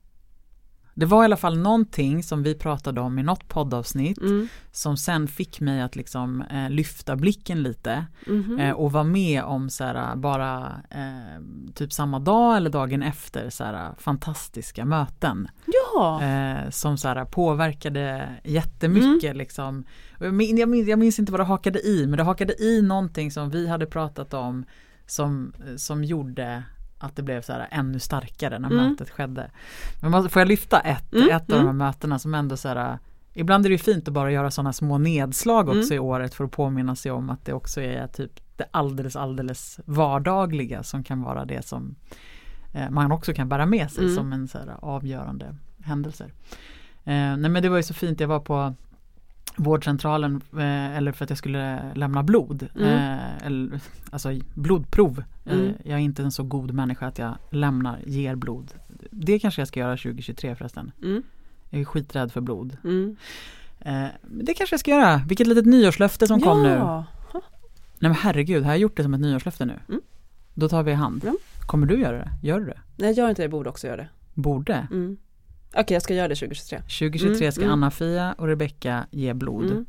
Det 0.93 1.05
var 1.05 1.21
i 1.23 1.25
alla 1.25 1.37
fall 1.37 1.57
någonting 1.57 2.23
som 2.23 2.43
vi 2.43 2.55
pratade 2.55 3.01
om 3.01 3.19
i 3.19 3.23
något 3.23 3.47
poddavsnitt 3.47 4.17
Mm. 4.21 4.47
som 4.71 4.97
sen 4.97 5.27
fick 5.27 5.59
mig 5.61 5.81
att 5.81 5.95
liksom 5.95 6.41
eh, 6.41 6.69
lyfta 6.69 7.15
blicken 7.15 7.63
lite 7.63 8.05
Mhm. 8.27 8.59
eh, 8.59 8.71
och 8.71 8.91
vara 8.91 9.03
med 9.03 9.43
om 9.43 9.69
så 9.69 9.83
här, 9.83 10.15
bara 10.15 10.81
eh, 10.89 11.41
typ 11.75 11.93
samma 11.93 12.19
dag 12.19 12.57
eller 12.57 12.69
dagen 12.69 13.03
efter 13.03 13.49
så 13.49 13.63
här, 13.63 13.91
fantastiska 13.97 14.85
möten 14.85 15.47
Ja, 15.65 16.23
eh, 16.23 16.69
som 16.69 16.97
så 16.97 17.07
här, 17.07 17.25
påverkade 17.25 18.29
jättemycket. 18.43 19.35
Liksom. 19.35 19.83
Och 20.19 20.25
jag, 20.25 20.33
min, 20.33 20.57
jag, 20.57 20.69
minns, 20.69 20.87
jag 20.87 20.99
minns 20.99 21.19
inte 21.19 21.31
vad 21.31 21.41
det 21.41 21.45
hakade 21.45 21.79
i 21.87 22.07
men 22.07 22.17
det 22.17 22.23
hakade 22.23 22.63
i 22.63 22.81
någonting 22.81 23.31
som 23.31 23.49
vi 23.49 23.67
hade 23.67 23.85
pratat 23.85 24.33
om 24.33 24.65
som, 25.05 25.53
som 25.77 26.03
gjorde 26.03 26.63
att 27.01 27.15
det 27.15 27.23
blev 27.23 27.41
så 27.41 27.53
här 27.53 27.67
ännu 27.71 27.99
starkare 27.99 28.59
när 28.59 28.71
Mm. 28.71 28.89
mötet 28.89 29.09
skedde. 29.09 29.51
Men 30.01 30.11
måste- 30.11 30.29
får 30.29 30.39
jag 30.39 30.47
lyfta 30.47 30.79
ett, 30.79 31.13
Mm, 31.13 31.29
ett 31.29 31.41
av 31.41 31.47
de 31.47 31.53
här 31.55 31.61
mm. 31.61 31.77
mötena 31.77 32.19
som 32.19 32.33
ändå 32.33 32.57
så 32.57 32.67
här 32.67 32.99
Ibland 33.33 33.65
är 33.65 33.69
det 33.69 33.73
ju 33.73 33.77
fint 33.79 34.07
att 34.07 34.13
bara 34.13 34.31
göra 34.31 34.51
sådana 34.51 34.73
små 34.73 34.97
nedslag 34.97 35.67
också 35.69 35.77
Mm. 35.93 35.95
i 35.95 35.99
året 35.99 36.33
för 36.33 36.43
att 36.45 36.51
påminna 36.51 36.95
sig 36.95 37.11
om 37.11 37.29
att 37.29 37.45
det 37.45 37.53
också 37.53 37.81
är 37.81 38.07
typ 38.07 38.31
det 38.57 38.65
alldeles 38.71 39.15
alldeles 39.15 39.79
vardagliga 39.85 40.83
som 40.83 41.03
kan 41.03 41.21
vara 41.21 41.45
det 41.45 41.65
som 41.67 41.95
eh, 42.73 42.89
man 42.89 43.11
också 43.11 43.33
kan 43.33 43.49
bära 43.49 43.65
med 43.65 43.91
sig 43.91 44.03
Mm. 44.03 44.15
som 44.15 44.33
en 44.33 44.47
så 44.47 44.57
här 44.57 44.75
avgörande 44.81 45.55
händelser. 45.83 46.33
Eh, 47.03 47.13
nej 47.37 47.49
men 47.49 47.63
det 47.63 47.69
var 47.69 47.77
ju 47.77 47.83
så 47.83 47.93
fint, 47.93 48.19
jag 48.19 48.27
var 48.27 48.39
på 48.39 48.75
vårdcentralen 49.55 50.41
eh, 50.53 50.97
eller 50.97 51.11
för 51.11 51.23
att 51.23 51.29
jag 51.29 51.37
skulle 51.37 51.93
lämna 51.93 52.23
blod. 52.23 52.67
Mm. 52.75 52.87
Eh, 52.87 53.45
eller, 53.45 53.79
alltså 54.11 54.39
blodprov. 54.53 55.23
Mm. 55.45 55.65
Eh, 55.67 55.71
jag 55.83 55.93
är 55.99 56.03
inte 56.03 56.23
en 56.23 56.31
så 56.31 56.43
god 56.43 56.71
människa 56.73 57.07
att 57.07 57.19
jag 57.19 57.35
lämnar, 57.49 57.99
ger 58.05 58.35
blod. 58.35 58.73
Det 59.09 59.39
kanske 59.39 59.61
jag 59.61 59.67
ska 59.67 59.79
göra 59.79 59.97
2023 59.97 60.55
förresten. 60.55 60.91
mm. 61.03 61.23
Jag 61.69 61.81
är 61.81 61.85
skiträdd 61.85 62.31
för 62.31 62.41
blod. 62.41 62.77
Mm. 62.83 63.15
Det 64.21 64.53
kanske 64.53 64.73
jag 64.73 64.79
ska 64.79 64.91
göra. 64.91 65.21
Vilket 65.27 65.47
litet 65.47 65.65
nyårslöfte 65.65 66.27
som 66.27 66.41
kom 66.41 66.63
nu. 66.63 66.69
Ja. 66.69 67.05
Nej 67.33 67.41
men 68.09 68.13
herregud, 68.13 68.63
har 68.63 68.71
jag 68.71 68.79
gjort 68.79 68.97
det 68.97 69.03
som 69.03 69.13
ett 69.13 69.19
nyårslöfte 69.19 69.65
nu? 69.65 69.79
Mm. 69.89 70.01
Då 70.53 70.69
tar 70.69 70.83
vi 70.83 70.91
i 70.91 70.93
hand. 70.93 71.21
Ja. 71.25 71.33
Kommer 71.59 71.87
du 71.87 71.99
göra 72.01 72.17
det? 72.17 72.31
Gör 72.41 72.59
du 72.59 72.65
det? 72.65 72.79
Nej, 72.95 73.13
gör 73.13 73.29
inte 73.29 73.41
det, 73.41 73.43
jag 73.43 73.51
borde 73.51 73.69
också 73.69 73.87
göra 73.87 73.97
det. 73.97 74.07
Borde. 74.33 74.87
Okej, 75.75 75.95
jag 75.95 76.01
ska 76.01 76.13
göra 76.13 76.27
det 76.27 76.35
2023. 76.35 76.77
2023 76.77 77.37
Mm, 77.37 77.51
ska 77.51 77.61
mm. 77.61 77.73
Anna-Fia 77.73 78.35
och 78.37 78.47
Rebecka 78.47 79.05
ge 79.11 79.33
blod. 79.33 79.65
Mm. 79.65 79.85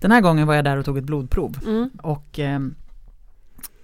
Den 0.00 0.10
här 0.10 0.20
gången 0.20 0.46
var 0.46 0.54
jag 0.54 0.64
där 0.64 0.76
och 0.76 0.84
tog 0.84 0.98
ett 0.98 1.04
blodprov. 1.04 1.58
Mm. 1.66 1.90
Och 2.02 2.38
eh, 2.38 2.60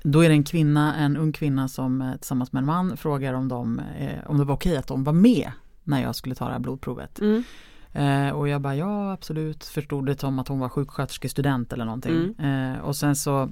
då 0.02 0.24
är 0.24 0.28
det 0.28 0.34
en 0.34 0.44
kvinna, 0.44 0.96
en 0.96 1.16
ung 1.16 1.32
kvinna 1.32 1.68
som 1.68 2.02
eh, 2.02 2.16
tillsammans 2.16 2.52
med 2.52 2.60
en 2.60 2.66
man 2.66 2.96
frågar 2.96 3.34
om, 3.34 3.48
de, 3.48 3.78
eh, 3.78 4.30
om 4.30 4.38
det 4.38 4.44
var 4.44 4.54
okej 4.54 4.76
att 4.76 4.86
de 4.86 5.04
var 5.04 5.12
med 5.12 5.52
när 5.84 6.02
jag 6.02 6.14
skulle 6.14 6.34
ta 6.34 6.46
det 6.46 6.52
här 6.52 6.58
blodprovet. 6.58 7.20
Mm. 7.20 7.44
Eh, 7.92 8.32
och 8.32 8.48
jag 8.48 8.60
bara 8.60 8.76
ja 8.76 9.12
absolut, 9.12 9.64
förstod 9.64 10.06
det 10.06 10.20
som 10.20 10.38
att 10.38 10.48
hon 10.48 10.58
var 10.58 10.68
sjuksköterskestudent 10.68 11.72
eller 11.72 11.84
någonting. 11.84 12.34
Mm. 12.38 12.74
Eh, 12.74 12.80
och 12.80 12.96
sen 12.96 13.16
så 13.16 13.50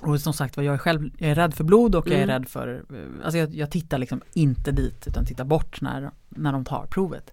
och 0.00 0.20
som 0.20 0.32
sagt 0.32 0.56
var 0.56 0.64
jag 0.64 0.74
är 0.74 0.78
själv 0.78 1.10
jag 1.18 1.30
är 1.30 1.34
rädd 1.34 1.54
för 1.54 1.64
blod 1.64 1.94
och 1.94 2.06
jag 2.06 2.18
är 2.18 2.22
Mm. 2.22 2.28
rädd 2.28 2.48
för, 2.48 2.84
alltså 3.24 3.38
jag, 3.38 3.54
jag 3.54 3.70
tittar 3.70 3.98
liksom 3.98 4.20
inte 4.32 4.72
dit 4.72 5.06
utan 5.06 5.24
tittar 5.26 5.44
bort 5.44 5.80
när, 5.80 6.10
när 6.28 6.52
de 6.52 6.64
tar 6.64 6.86
provet. 6.86 7.32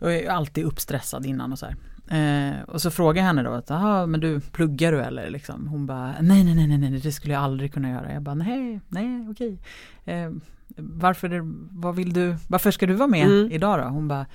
Och 0.00 0.10
jag 0.12 0.16
är 0.22 0.30
alltid 0.30 0.64
uppstressad 0.64 1.26
innan 1.26 1.52
och 1.52 1.58
så 1.58 1.66
här. 1.66 1.76
Eh, 2.10 2.62
och 2.62 2.82
så 2.82 2.90
frågar 2.90 3.22
jag 3.22 3.26
henne 3.26 3.42
då 3.42 3.50
att, 3.50 3.70
"Jaha, 3.70 4.06
men 4.06 4.20
du, 4.20 4.40
pluggar 4.40 4.92
du 4.92 5.00
eller 5.00 5.30
liksom? 5.30 5.66
Hon 5.68 5.86
bara, 5.86 6.14
nej, 6.20 6.44
nej, 6.44 6.54
nej, 6.54 6.66
nej, 6.66 6.78
nej, 6.78 7.00
det 7.00 7.12
skulle 7.12 7.34
jag 7.34 7.42
aldrig 7.42 7.72
kunna 7.74 7.90
göra. 7.90 8.12
Jag 8.12 8.22
bara, 8.22 8.34
nej, 8.34 8.80
nej, 8.88 9.28
okej. 9.30 9.58
Eh, 10.04 10.30
varför, 10.76 11.40
vad 11.80 11.96
vill 11.96 12.12
du, 12.12 12.36
varför 12.48 12.70
ska 12.70 12.86
du 12.86 12.94
vara 12.94 13.08
med 13.08 13.26
Mm. 13.26 13.52
idag 13.52 13.78
då? 13.78 13.84
Hon 13.88 14.08
bara, 14.08 14.26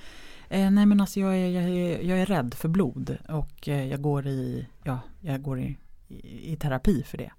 eh, 0.48 0.70
nej 0.70 0.86
men 0.86 1.00
alltså 1.00 1.20
jag 1.20 1.36
är, 1.36 1.48
jag, 1.48 1.64
är, 1.64 2.02
jag 2.08 2.18
är 2.18 2.26
rädd 2.26 2.54
för 2.54 2.68
blod 2.68 3.16
och 3.28 3.68
eh, 3.68 3.84
jag 3.86 4.02
går 4.02 4.26
i, 4.26 4.66
ja, 4.84 4.98
jag 5.20 5.42
går 5.42 5.58
i, 5.60 5.76
i, 6.24 6.52
i 6.52 6.56
terapi 6.56 7.02
för 7.02 7.18
det. 7.18 7.30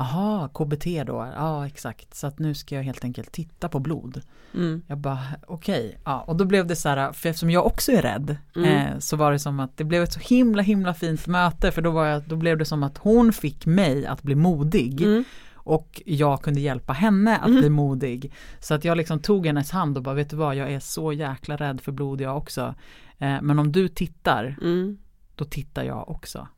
Jaha, 0.00 0.48
KBT 0.48 0.84
då, 1.06 1.32
ja 1.36 1.66
exakt, 1.66 2.14
så 2.16 2.26
att 2.26 2.38
nu 2.38 2.54
ska 2.54 2.74
jag 2.74 2.82
helt 2.82 3.04
enkelt 3.04 3.32
titta 3.32 3.68
på 3.68 3.78
blod. 3.80 4.20
Mm. 4.54 4.82
Jag 4.86 4.98
bara 4.98 5.18
okej, 5.46 5.98
ja 6.04 6.20
och 6.20 6.36
då 6.36 6.44
blev 6.44 6.66
det 6.66 6.76
så 6.76 6.88
här, 6.88 7.12
för 7.12 7.28
eftersom 7.28 7.50
jag 7.50 7.66
också 7.66 7.92
är 7.92 8.02
rädd 8.02 8.36
Mm. 8.56 8.68
eh, 8.92 8.98
så 8.98 9.16
var 9.16 9.32
det 9.32 9.38
som 9.38 9.60
att 9.60 9.76
det 9.76 9.84
blev 9.84 10.02
ett 10.02 10.12
så 10.12 10.20
himla 10.20 10.62
himla 10.62 10.94
fint 10.94 11.26
möte 11.26 11.70
för 11.72 11.82
då, 11.82 11.90
var 11.90 12.06
jag, 12.06 12.22
då 12.28 12.36
blev 12.36 12.58
det 12.58 12.64
som 12.64 12.82
att 12.82 12.98
hon 12.98 13.32
fick 13.32 13.66
mig 13.66 14.06
att 14.06 14.22
bli 14.22 14.34
modig 14.34 15.02
Mm. 15.02 15.24
och 15.54 16.02
jag 16.06 16.42
kunde 16.42 16.60
hjälpa 16.60 16.92
henne 16.92 17.36
att 17.38 17.46
Mm. 17.48 17.60
bli 17.60 17.70
modig. 17.70 18.32
Så 18.60 18.74
att 18.74 18.84
jag 18.84 18.96
liksom 18.96 19.18
tog 19.20 19.46
hennes 19.46 19.70
hand 19.70 19.96
och 19.96 20.02
bara 20.02 20.14
vet 20.14 20.30
du 20.30 20.36
vad, 20.36 20.56
jag 20.56 20.72
är 20.72 20.80
så 20.80 21.12
jäkla 21.12 21.56
rädd 21.56 21.80
för 21.80 21.92
blod 21.92 22.20
jag 22.20 22.36
också. 22.36 22.74
Eh, 23.18 23.36
men 23.42 23.58
om 23.58 23.72
du 23.72 23.88
tittar, 23.88 24.56
Mm. 24.62 24.98
då 25.34 25.44
tittar 25.44 25.82
jag 25.84 26.08
också. 26.10 26.48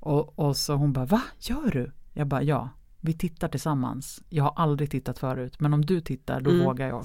Och, 0.00 0.38
och 0.38 0.56
så 0.56 0.74
hon 0.74 0.92
bara, 0.92 1.04
va, 1.06 1.22
gör 1.38 1.70
du? 1.70 1.92
Jag 2.12 2.26
bara, 2.26 2.42
ja, 2.42 2.68
vi 3.00 3.12
tittar 3.12 3.48
tillsammans. 3.48 4.22
Jag 4.28 4.44
har 4.44 4.52
aldrig 4.56 4.90
tittat 4.90 5.18
förut, 5.18 5.60
men 5.60 5.74
om 5.74 5.84
du 5.84 6.00
tittar, 6.00 6.40
då 6.40 6.50
Mm. 6.50 6.64
vågar 6.64 6.88
jag. 6.88 7.04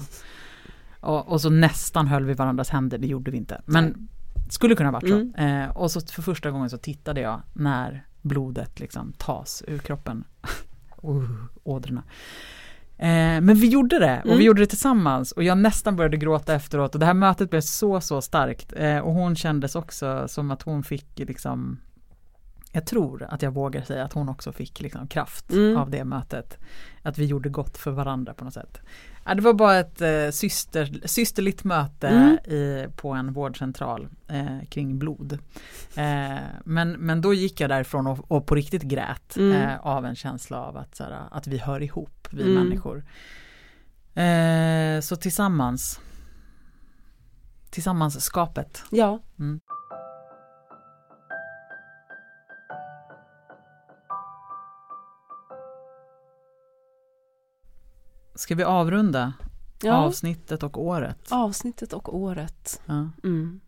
Och, 1.00 1.28
och 1.32 1.40
så 1.40 1.50
nästan 1.50 2.06
höll 2.06 2.24
vi 2.24 2.34
varandras 2.34 2.68
händer, 2.70 2.98
det 2.98 3.06
gjorde 3.06 3.30
vi 3.30 3.36
inte. 3.36 3.62
Men 3.66 4.08
skulle 4.50 4.74
kunna 4.74 4.90
varit 4.90 5.08
så. 5.08 5.14
Mm. 5.14 5.34
Eh, 5.64 5.76
och 5.76 5.90
så 5.90 6.00
för 6.00 6.22
första 6.22 6.50
gången 6.50 6.70
så 6.70 6.78
tittade 6.78 7.20
jag 7.20 7.42
när 7.52 8.06
blodet 8.22 8.80
liksom 8.80 9.12
tas 9.18 9.62
ur 9.66 9.78
kroppen. 9.78 10.24
uh, 11.04 11.30
ådrorna. 11.62 12.02
Eh, 12.98 13.40
men 13.40 13.54
vi 13.54 13.68
gjorde 13.68 13.98
det 13.98 14.18
och 14.20 14.26
Mm. 14.26 14.38
vi 14.38 14.44
gjorde 14.44 14.62
det 14.62 14.66
tillsammans 14.66 15.32
och 15.32 15.42
jag 15.42 15.58
nästan 15.58 15.96
började 15.96 16.16
gråta 16.16 16.54
efteråt 16.54 16.94
och 16.94 17.00
det 17.00 17.06
här 17.06 17.14
mötet 17.14 17.50
blev 17.50 17.60
så 17.60 18.00
så 18.00 18.22
starkt 18.22 18.72
eh, 18.76 18.98
och 18.98 19.12
hon 19.12 19.36
kändes 19.36 19.76
också 19.76 20.28
som 20.28 20.50
att 20.50 20.62
hon 20.62 20.82
fick 20.82 21.18
liksom 21.18 21.78
jag 22.74 22.86
tror 22.86 23.22
att 23.30 23.42
jag 23.42 23.50
vågar 23.54 23.82
säga 23.82 24.04
att 24.04 24.12
hon 24.12 24.28
också 24.28 24.52
fick 24.52 24.80
liksom 24.80 25.08
kraft 25.08 25.50
Mm. 25.52 25.76
av 25.76 25.90
det 25.90 26.04
mötet. 26.04 26.58
Att 27.02 27.18
vi 27.18 27.24
gjorde 27.26 27.48
gott 27.48 27.76
för 27.78 27.90
varandra 27.90 28.34
på 28.34 28.44
något 28.44 28.54
sätt. 28.54 28.80
Ja, 29.24 29.34
det 29.34 29.40
var 29.42 29.52
bara 29.54 29.76
ett 29.78 30.00
eh, 30.00 30.30
syster, 30.32 31.00
systerligt 31.04 31.64
möte 31.64 32.08
Mm. 32.08 32.34
i, 32.54 32.88
på 32.96 33.10
en 33.12 33.32
vårdcentral 33.32 34.08
eh, 34.28 34.64
kring 34.70 34.98
blod. 34.98 35.38
Eh, 35.96 36.38
men, 36.64 36.90
men 36.92 37.20
då 37.20 37.34
gick 37.34 37.60
jag 37.60 37.70
därifrån 37.70 38.06
och, 38.06 38.30
och 38.30 38.46
på 38.46 38.54
riktigt 38.54 38.82
grät 38.82 39.36
Mm. 39.36 39.52
eh, 39.62 39.80
av 39.80 40.06
en 40.06 40.14
känsla 40.16 40.58
av 40.64 40.76
att, 40.76 40.94
så 40.96 41.04
här, 41.04 41.20
att 41.30 41.46
vi 41.46 41.58
hör 41.58 41.82
ihop, 41.82 42.28
vi 42.30 42.42
Mm. 42.42 42.54
människor. 42.54 43.04
Eh, 44.14 45.00
så 45.00 45.16
tillsammans, 45.16 46.00
tillsammans 47.70 48.24
skapet. 48.24 48.82
Ja. 48.90 49.20
Ska 58.34 58.54
vi 58.54 58.62
avrunda 58.62 59.32
ja. 59.82 59.92
avsnittet 59.96 60.62
och 60.62 60.82
året? 60.84 61.18
Avsnittet 61.32 61.92
och 61.92 62.16
året. 62.16 62.80
Ja. 62.86 63.08
Mm. 63.24 63.60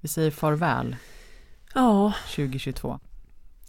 Vi 0.00 0.08
säger 0.08 0.30
farväl 0.30 0.96
Ja, 1.74 2.12
2022. 2.34 3.00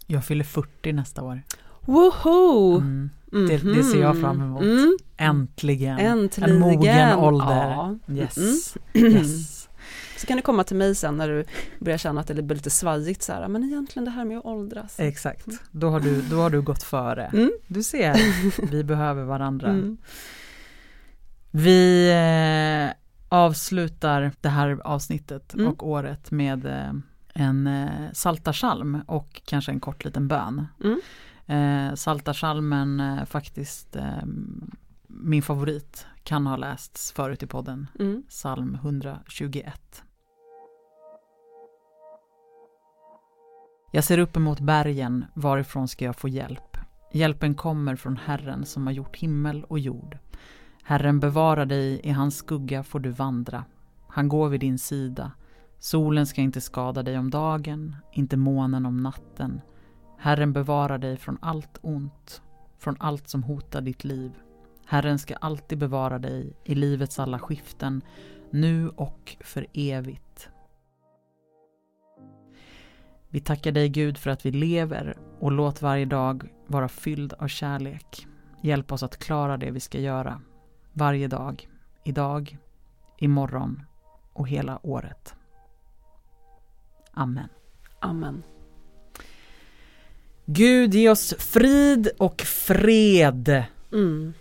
Jag 0.06 0.24
fyller 0.24 0.44
40 0.44 0.92
nästa 0.92 1.22
år. 1.22 1.42
woho! 1.80 2.76
Mm. 2.76 3.10
Det- 3.30 3.74
det 3.74 3.84
ser 3.84 4.00
jag 4.00 4.20
fram 4.20 4.40
emot. 4.42 4.62
Mm. 4.62 4.96
Äntligen. 5.16 5.98
Äntligen. 5.98 6.50
En 6.50 6.58
mogen 6.60 7.18
ålder. 7.18 7.70
Ja. 7.70 7.98
Yes. 8.14 8.76
Mm. 8.94 9.12
yes. 9.12 9.56
Så 10.20 10.26
kan 10.26 10.36
du 10.36 10.42
komma 10.42 10.64
till 10.64 10.76
mig 10.76 10.94
sen 10.94 11.16
när 11.16 11.28
du 11.28 11.44
börjar 11.78 11.98
känna 11.98 12.20
att 12.20 12.26
det 12.26 12.42
blir 12.42 12.56
lite 12.56 12.70
svajigt 12.70 13.22
så 13.22 13.32
här, 13.32 13.48
men 13.48 13.64
egentligen 13.64 14.04
det 14.04 14.10
här 14.10 14.24
med 14.24 14.38
att 14.38 14.44
åldras. 14.44 15.00
Exakt. 15.00 15.46
Då 15.70 15.88
har, 15.90 16.00
du, 16.00 16.22
då 16.22 16.36
har 16.36 16.50
du 16.50 16.62
gått 16.62 16.82
före. 16.82 17.24
Mm. 17.26 17.50
Du 17.66 17.82
ser, 17.82 18.16
vi 18.70 18.84
behöver 18.92 19.24
varandra. 19.24 19.68
Mm. 19.68 19.96
Vi 21.50 22.10
eh, 22.10 22.96
avslutar 23.28 24.32
det 24.40 24.48
här 24.48 24.80
avsnittet 24.84 25.54
Mm. 25.54 25.66
och 25.66 25.88
året 25.88 26.30
med 26.30 26.66
eh, 26.66 26.92
en 27.34 27.66
eh, 27.66 28.12
saltarsalm 28.12 29.00
och 29.06 29.42
kanske 29.44 29.72
en 29.72 29.80
kort 29.80 30.04
liten 30.04 30.28
bön. 30.28 30.66
Mm. 30.84 31.00
Eh, 31.46 31.94
saltarsalmen 31.94 33.00
eh, 33.00 33.24
faktiskt 33.24 33.96
eh, 33.96 34.04
min 35.06 35.42
favorit 35.42 36.06
kan 36.22 36.46
ha 36.46 36.56
lästs 36.56 37.12
förut 37.12 37.42
i 37.42 37.46
podden. 37.46 37.86
Mm. 37.98 38.22
Psalm 38.28 38.74
121. 38.74 40.02
Jag 43.92 44.04
ser 44.04 44.18
upp 44.18 44.36
emot 44.36 44.60
bergen, 44.60 45.24
varifrån 45.34 45.88
ska 45.88 46.04
jag 46.04 46.16
få 46.16 46.28
hjälp? 46.28 46.76
Hjälpen 47.12 47.54
kommer 47.54 47.96
från 47.96 48.16
Herren 48.16 48.64
som 48.66 48.86
har 48.86 48.92
gjort 48.92 49.16
himmel 49.16 49.64
och 49.64 49.78
jord. 49.78 50.18
Herren 50.82 51.20
bevarar 51.20 51.66
dig, 51.66 52.00
i 52.04 52.10
hans 52.10 52.36
skugga 52.36 52.82
får 52.82 53.00
du 53.00 53.10
vandra. 53.10 53.64
Han 54.08 54.28
går 54.28 54.48
vid 54.48 54.60
din 54.60 54.78
sida. 54.78 55.32
Solen 55.78 56.26
ska 56.26 56.40
inte 56.40 56.60
skada 56.60 57.02
dig 57.02 57.18
om 57.18 57.30
dagen, 57.30 57.96
inte 58.12 58.36
månen 58.36 58.86
om 58.86 58.96
natten. 58.96 59.60
Herren 60.18 60.52
bevarar 60.52 60.98
dig 60.98 61.16
från 61.16 61.38
allt 61.42 61.78
ont, 61.82 62.42
från 62.78 62.96
allt 63.00 63.28
som 63.28 63.42
hotar 63.42 63.80
ditt 63.80 64.04
liv. 64.04 64.32
Herren 64.86 65.18
ska 65.18 65.34
alltid 65.34 65.78
bevara 65.78 66.18
dig 66.18 66.52
i 66.64 66.74
livets 66.74 67.18
alla 67.18 67.38
skiften, 67.38 68.02
nu 68.50 68.88
och 68.88 69.36
för 69.40 69.66
evigt. 69.72 70.48
Vi 73.32 73.40
tackar 73.40 73.72
dig 73.72 73.88
Gud 73.88 74.18
för 74.18 74.30
att 74.30 74.46
vi 74.46 74.50
lever 74.50 75.16
och 75.40 75.52
låt 75.52 75.82
varje 75.82 76.04
dag 76.04 76.48
vara 76.66 76.88
fylld 76.88 77.32
av 77.32 77.48
kärlek. 77.48 78.26
Hjälp 78.62 78.92
oss 78.92 79.02
att 79.02 79.16
klara 79.16 79.56
det 79.56 79.70
vi 79.70 79.80
ska 79.80 79.98
göra. 79.98 80.40
Varje 80.92 81.28
dag, 81.28 81.68
idag, 82.04 82.58
imorgon 83.18 83.82
och 84.32 84.48
hela 84.48 84.86
året. 84.86 85.34
Amen. 87.12 87.48
Amen. 88.00 88.42
Gud 90.44 90.94
ge 90.94 91.10
oss 91.10 91.34
frid 91.38 92.08
och 92.18 92.40
fred. 92.40 93.64
Mm. 93.92 94.32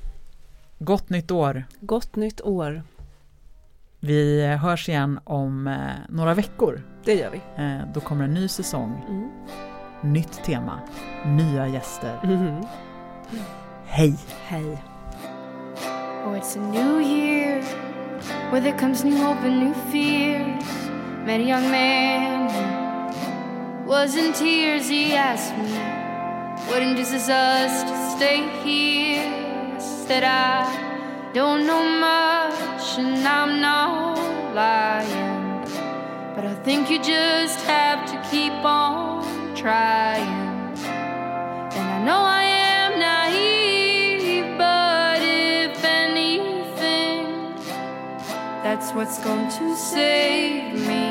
Gott 0.80 1.10
nytt 1.10 1.32
år. 1.32 1.64
Gott 1.82 2.16
nytt 2.16 2.42
år. 2.42 2.84
Vi 4.00 4.46
hörs 4.48 4.90
igen 4.90 5.20
om 5.24 5.68
eh, 5.68 5.76
några 6.10 6.34
veckor. 6.34 6.82
Det 7.10 7.16
gör 7.16 7.30
vi. 7.30 7.42
Eh, 7.64 7.88
då 7.94 8.00
kommer 8.00 8.24
en 8.24 8.34
ny 8.34 8.48
säsong. 8.48 9.06
Mm. 9.08 9.32
Nytt 10.14 10.44
tema. 10.44 10.80
Nya 11.26 11.68
gäster. 11.68 12.20
Mhm. 12.24 12.66
Hej! 13.86 14.16
Hej. 14.48 14.78
Oh, 16.26 16.38
it's 16.38 16.58
a 16.58 16.72
new 16.72 17.02
year 17.02 17.64
where 18.52 18.62
there 18.62 18.80
comes 18.80 19.04
new 19.04 19.18
hope 19.18 19.48
and 19.48 19.60
new 19.60 19.74
fears. 19.92 20.90
Met 21.26 21.40
a 21.40 21.44
young 21.44 21.72
man 21.72 22.52
was 23.88 24.16
in 24.16 24.34
tears. 24.34 24.90
He 24.90 25.18
asked 25.18 25.58
me, 25.58 25.80
What 26.68 26.82
induces 26.82 27.30
us 27.30 27.84
to 27.84 27.96
stay 28.18 28.44
here? 28.64 29.24
I 29.78 29.80
said, 29.80 30.24
I 30.24 31.34
don't 31.34 31.66
know 31.66 31.84
much 32.00 33.00
and 33.00 33.28
I'm 33.28 33.62
not 33.62 34.20
lying. 34.54 35.39
But 36.42 36.48
I 36.48 36.56
think 36.64 36.90
you 36.90 37.04
just 37.04 37.60
have 37.66 38.10
to 38.12 38.30
keep 38.32 38.54
on 38.64 39.54
trying. 39.58 40.74
And 41.76 41.86
I 41.98 42.02
know 42.06 42.22
I 42.22 42.44
am 42.44 42.98
naive, 42.98 44.58
but 44.58 45.22
if 45.22 45.84
anything, 45.84 47.58
that's 48.64 48.94
what's 48.94 49.20
going 49.22 49.50
to 49.50 49.76
save 49.76 50.76
me. 50.76 51.08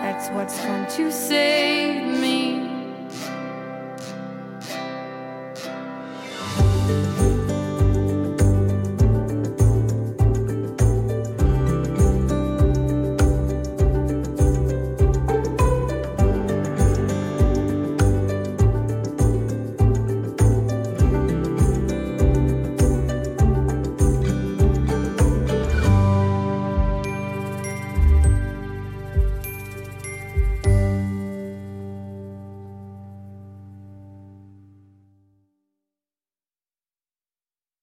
That's 0.00 0.30
what's 0.30 0.58
going 0.64 0.86
to 0.86 1.12
save 1.12 2.18
me. 2.18 2.33